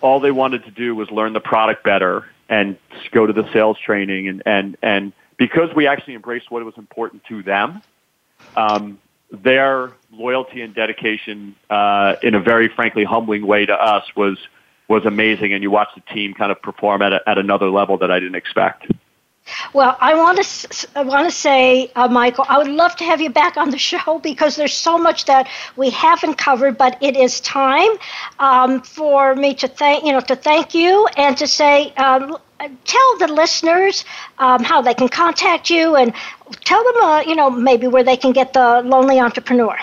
all 0.00 0.20
they 0.20 0.30
wanted 0.30 0.64
to 0.64 0.70
do 0.70 0.94
was 0.94 1.10
learn 1.10 1.32
the 1.32 1.40
product 1.40 1.82
better 1.82 2.26
and 2.48 2.76
go 3.10 3.26
to 3.26 3.32
the 3.32 3.50
sales 3.52 3.78
training 3.78 4.28
and 4.28 4.42
and 4.46 4.76
and 4.82 5.12
because 5.36 5.74
we 5.74 5.86
actually 5.86 6.14
embraced 6.14 6.50
what 6.50 6.64
was 6.64 6.76
important 6.76 7.24
to 7.24 7.42
them, 7.42 7.82
um, 8.56 8.98
their 9.30 9.92
loyalty 10.12 10.60
and 10.62 10.74
dedication 10.74 11.56
uh, 11.70 12.14
in 12.22 12.34
a 12.34 12.40
very 12.40 12.68
frankly 12.68 13.04
humbling 13.04 13.46
way 13.46 13.66
to 13.66 13.72
us 13.72 14.04
was 14.16 14.38
was 14.88 15.04
amazing. 15.04 15.52
And 15.52 15.62
you 15.62 15.70
watch 15.70 15.88
the 15.94 16.02
team 16.12 16.34
kind 16.34 16.52
of 16.52 16.60
perform 16.62 17.02
at 17.02 17.12
a, 17.12 17.20
at 17.28 17.38
another 17.38 17.70
level 17.70 17.98
that 17.98 18.10
I 18.10 18.20
didn't 18.20 18.36
expect. 18.36 18.86
Well, 19.74 19.96
I 20.00 20.14
want 20.14 20.42
to 20.42 20.88
I 20.96 21.02
want 21.02 21.28
to 21.28 21.30
say, 21.34 21.90
uh, 21.94 22.08
Michael, 22.08 22.46
I 22.48 22.56
would 22.58 22.68
love 22.68 22.96
to 22.96 23.04
have 23.04 23.20
you 23.20 23.28
back 23.30 23.56
on 23.58 23.70
the 23.70 23.78
show 23.90 24.18
because 24.18 24.56
there's 24.56 24.72
so 24.74 24.96
much 24.98 25.26
that 25.26 25.48
we 25.76 25.90
haven't 25.90 26.34
covered. 26.34 26.78
But 26.78 26.96
it 27.02 27.16
is 27.16 27.40
time 27.40 27.90
um, 28.38 28.80
for 28.82 29.34
me 29.34 29.54
to 29.56 29.68
thank 29.68 30.04
you 30.04 30.12
know 30.12 30.20
to 30.20 30.36
thank 30.36 30.74
you 30.74 31.06
and 31.16 31.36
to 31.38 31.46
say. 31.46 31.92
Um, 31.94 32.38
tell 32.84 33.18
the 33.18 33.28
listeners 33.28 34.04
um, 34.38 34.62
how 34.64 34.80
they 34.80 34.94
can 34.94 35.08
contact 35.08 35.68
you 35.68 35.96
and 35.96 36.14
tell 36.64 36.82
them, 36.84 36.96
uh, 37.02 37.20
you 37.26 37.34
know, 37.34 37.50
maybe 37.50 37.86
where 37.88 38.04
they 38.04 38.16
can 38.16 38.32
get 38.32 38.54
the 38.54 38.80
Lonely 38.82 39.20
Entrepreneur. 39.20 39.76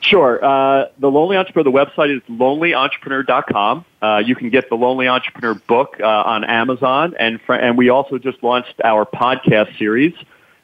Sure. 0.00 0.42
Uh, 0.42 0.86
the 0.98 1.10
Lonely 1.10 1.36
Entrepreneur, 1.36 1.70
the 1.70 1.76
website 1.76 2.14
is 2.14 2.22
lonelyentrepreneur.com. 2.30 3.84
Uh, 4.00 4.22
you 4.24 4.34
can 4.34 4.48
get 4.48 4.70
the 4.70 4.74
Lonely 4.74 5.08
Entrepreneur 5.08 5.54
book 5.54 5.96
uh, 6.00 6.06
on 6.06 6.42
Amazon, 6.44 7.14
and 7.18 7.40
fr- 7.42 7.54
and 7.54 7.76
we 7.76 7.90
also 7.90 8.16
just 8.16 8.42
launched 8.42 8.80
our 8.82 9.04
podcast 9.04 9.76
series, 9.78 10.14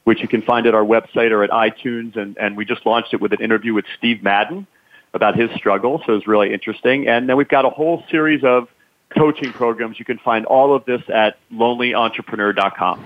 which 0.04 0.20
you 0.20 0.28
can 0.28 0.40
find 0.40 0.66
at 0.66 0.74
our 0.74 0.84
website 0.84 1.32
or 1.32 1.44
at 1.44 1.50
iTunes, 1.50 2.16
and, 2.16 2.38
and 2.38 2.56
we 2.56 2.64
just 2.64 2.86
launched 2.86 3.12
it 3.12 3.20
with 3.20 3.32
an 3.34 3.42
interview 3.42 3.74
with 3.74 3.84
Steve 3.98 4.22
Madden 4.22 4.66
about 5.12 5.36
his 5.36 5.50
struggle, 5.52 6.02
so 6.06 6.14
it's 6.14 6.26
really 6.26 6.52
interesting. 6.52 7.06
And 7.06 7.28
then 7.28 7.36
we've 7.36 7.48
got 7.48 7.66
a 7.66 7.70
whole 7.70 8.04
series 8.10 8.42
of 8.42 8.68
coaching 9.10 9.52
programs. 9.52 9.98
You 9.98 10.04
can 10.06 10.18
find 10.18 10.46
all 10.46 10.74
of 10.74 10.84
this 10.86 11.02
at 11.12 11.36
lonelyentrepreneur.com. 11.52 13.04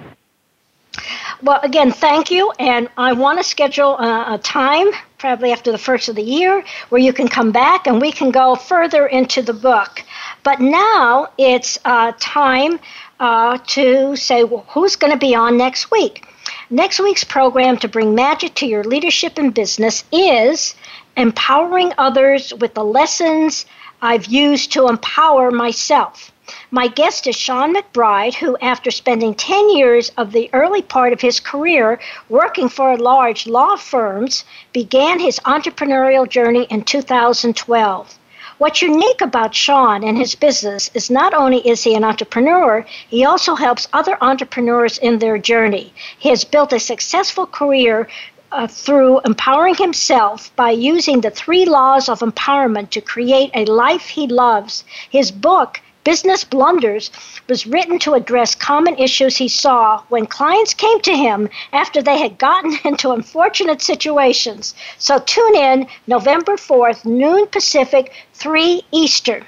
Well, 1.43 1.61
again, 1.63 1.93
thank 1.93 2.31
you. 2.31 2.53
And 2.59 2.89
I 2.97 3.13
want 3.13 3.39
to 3.39 3.45
schedule 3.45 3.97
a, 3.99 4.35
a, 4.35 4.39
time, 4.39 4.89
probably 5.19 5.53
after 5.53 5.73
the 5.73 5.79
first 5.79 6.09
of 6.09 6.17
the 6.17 6.23
year, 6.23 6.65
where 6.89 7.01
you 7.01 7.13
can 7.13 7.29
come 7.29 7.53
back 7.53 7.87
and 7.87 8.01
we 8.01 8.13
can 8.13 8.31
go 8.31 8.55
further 8.57 9.07
into 9.07 9.41
the 9.41 9.53
book. 9.53 10.03
But 10.43 10.61
now 10.61 11.29
it's 11.39 11.79
uh, 11.85 12.13
time 12.19 12.81
uh, 13.21 13.59
to 13.69 14.17
say, 14.17 14.45
well, 14.45 14.67
who's 14.69 14.97
going 14.97 15.13
to 15.13 15.19
be 15.19 15.35
on 15.35 15.57
next 15.57 15.91
week? 15.91 16.27
Next 16.69 17.01
week's 17.01 17.25
program 17.25 17.77
to 17.79 17.89
bring 17.89 18.15
magic 18.15 18.55
to 18.57 18.67
your 18.67 18.85
leadership 18.85 19.39
and 19.39 19.55
business 19.55 20.05
is 20.13 20.75
empowering 21.17 21.93
others 21.99 22.53
with 22.55 22.75
the 22.75 22.85
lessons 22.85 23.67
I've 24.03 24.27
used 24.27 24.73
to 24.73 24.89
empower 24.89 25.51
myself. 25.51 26.33
My 26.71 26.89
guest 26.89 27.27
is 27.27 27.37
Sean 27.37 27.75
McBride, 27.75 28.35
who, 28.35 28.57
after 28.63 28.91
spending 28.91 29.35
10 29.35 29.77
years 29.77 30.11
of 30.17 30.33
the 30.33 30.51
early 30.53 30.83
part 30.83 31.13
of 31.13 31.21
his 31.21 31.41
career 31.41 32.01
working 32.29 32.69
for 32.69 32.97
large 32.97 33.47
law 33.47 33.77
firms, 33.77 34.45
began 34.73 35.21
his 35.21 35.39
entrepreneurial 35.41 36.29
journey 36.29 36.65
in 36.71 36.83
2012. 36.83 38.19
What's 38.59 38.83
unique 38.83 39.23
about 39.23 39.55
Sean 39.55 40.05
and 40.05 40.19
his 40.19 40.35
business 40.35 40.91
is 40.93 41.11
not 41.11 41.33
only 41.33 41.67
is 41.67 41.83
he 41.83 41.95
an 41.95 42.05
entrepreneur, 42.05 42.85
he 43.09 43.25
also 43.25 43.55
helps 43.55 43.89
other 43.91 44.19
entrepreneurs 44.21 44.99
in 44.99 45.19
their 45.19 45.39
journey. 45.39 45.95
He 46.19 46.29
has 46.29 46.45
built 46.45 46.75
a 46.75 46.79
successful 46.79 47.47
career 47.47 48.07
uh, 48.53 48.67
through 48.67 49.21
empowering 49.21 49.77
himself 49.77 50.55
by 50.57 50.73
using 50.73 51.21
the 51.21 51.31
three 51.31 51.65
laws 51.65 52.09
of 52.09 52.21
empowerment 52.21 52.91
to 52.91 53.01
create 53.01 53.51
a 53.55 53.65
life 53.65 54.09
he 54.09 54.27
loves. 54.27 54.85
His 55.09 55.31
book, 55.31 55.81
Business 56.03 56.45
Blunders 56.45 57.11
was 57.47 57.67
written 57.67 57.99
to 57.99 58.15
address 58.15 58.55
common 58.55 58.97
issues 58.97 59.37
he 59.37 59.49
saw 59.49 60.03
when 60.09 60.25
clients 60.25 60.73
came 60.73 60.99
to 61.01 61.15
him 61.15 61.51
after 61.75 62.01
they 62.01 62.19
had 62.19 62.39
gotten 62.39 62.79
into 62.85 63.11
unfortunate 63.11 63.83
situations. 63.83 64.75
So 64.97 65.19
tune 65.19 65.57
in 65.57 65.87
November 66.07 66.57
4th, 66.57 67.05
noon 67.05 67.47
Pacific, 67.49 68.15
3 68.33 68.83
Eastern. 68.93 69.45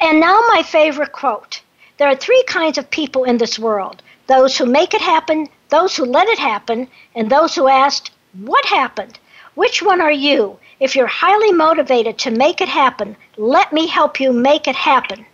And 0.00 0.18
now, 0.18 0.40
my 0.48 0.62
favorite 0.62 1.12
quote 1.12 1.60
There 1.98 2.08
are 2.08 2.16
three 2.16 2.42
kinds 2.44 2.78
of 2.78 2.90
people 2.90 3.24
in 3.24 3.36
this 3.36 3.58
world 3.58 4.02
those 4.28 4.56
who 4.56 4.64
make 4.64 4.94
it 4.94 5.02
happen, 5.02 5.46
those 5.68 5.94
who 5.94 6.06
let 6.06 6.26
it 6.28 6.38
happen, 6.38 6.88
and 7.14 7.28
those 7.28 7.54
who 7.54 7.68
asked, 7.68 8.12
What 8.32 8.64
happened? 8.64 9.18
Which 9.54 9.82
one 9.82 10.00
are 10.00 10.10
you? 10.10 10.58
If 10.80 10.96
you're 10.96 11.06
highly 11.06 11.52
motivated 11.52 12.16
to 12.20 12.30
make 12.30 12.62
it 12.62 12.68
happen, 12.68 13.14
let 13.36 13.74
me 13.74 13.86
help 13.86 14.20
you 14.20 14.32
make 14.32 14.66
it 14.66 14.76
happen. 14.76 15.26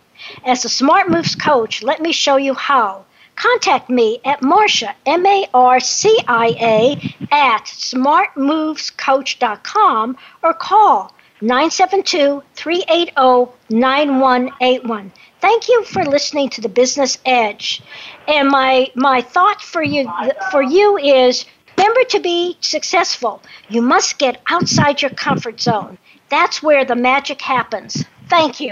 As 0.45 0.65
a 0.65 0.69
Smart 0.69 1.09
Moves 1.09 1.35
coach, 1.35 1.83
let 1.83 2.01
me 2.01 2.11
show 2.11 2.37
you 2.37 2.53
how. 2.53 3.05
Contact 3.35 3.89
me 3.89 4.19
at 4.23 4.41
Marcia, 4.41 4.95
M 5.05 5.25
A 5.25 5.45
R 5.53 5.79
C 5.79 6.17
I 6.27 6.55
A, 6.59 7.15
at 7.31 7.65
smartmovescoach.com 7.65 10.17
or 10.43 10.53
call 10.53 11.11
972 11.41 12.43
380 12.53 13.51
9181. 13.69 15.11
Thank 15.41 15.67
you 15.67 15.83
for 15.83 16.05
listening 16.05 16.49
to 16.51 16.61
the 16.61 16.69
Business 16.69 17.17
Edge. 17.25 17.81
And 18.29 18.47
my, 18.47 18.89
my 18.95 19.21
thought 19.21 19.61
for 19.61 19.83
you, 19.83 20.09
for 20.51 20.61
you 20.61 20.97
is 20.97 21.43
remember 21.77 22.05
to 22.11 22.21
be 22.21 22.55
successful, 22.61 23.41
you 23.67 23.81
must 23.81 24.19
get 24.19 24.41
outside 24.49 25.01
your 25.01 25.11
comfort 25.11 25.59
zone. 25.59 25.97
That's 26.29 26.63
where 26.63 26.85
the 26.85 26.95
magic 26.95 27.41
happens. 27.41 28.05
Thank 28.29 28.61
you. 28.61 28.71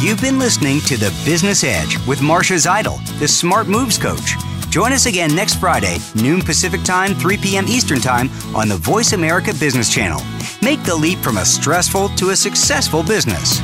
You've 0.00 0.20
been 0.20 0.38
listening 0.38 0.78
to 0.82 0.96
The 0.96 1.10
Business 1.24 1.64
Edge 1.64 1.98
with 2.06 2.22
Marcia 2.22 2.54
Zidle, 2.54 3.04
the 3.18 3.26
Smart 3.26 3.66
Moves 3.66 3.98
Coach. 3.98 4.36
Join 4.70 4.92
us 4.92 5.06
again 5.06 5.34
next 5.34 5.56
Friday, 5.56 5.98
noon 6.14 6.40
Pacific 6.40 6.84
Time, 6.84 7.16
3 7.16 7.36
p.m. 7.38 7.66
Eastern 7.66 7.98
Time 7.98 8.30
on 8.54 8.68
the 8.68 8.76
Voice 8.76 9.12
America 9.12 9.52
Business 9.54 9.92
Channel. 9.92 10.20
Make 10.62 10.84
the 10.84 10.94
leap 10.94 11.18
from 11.18 11.38
a 11.38 11.44
stressful 11.44 12.10
to 12.10 12.30
a 12.30 12.36
successful 12.36 13.02
business. 13.02 13.58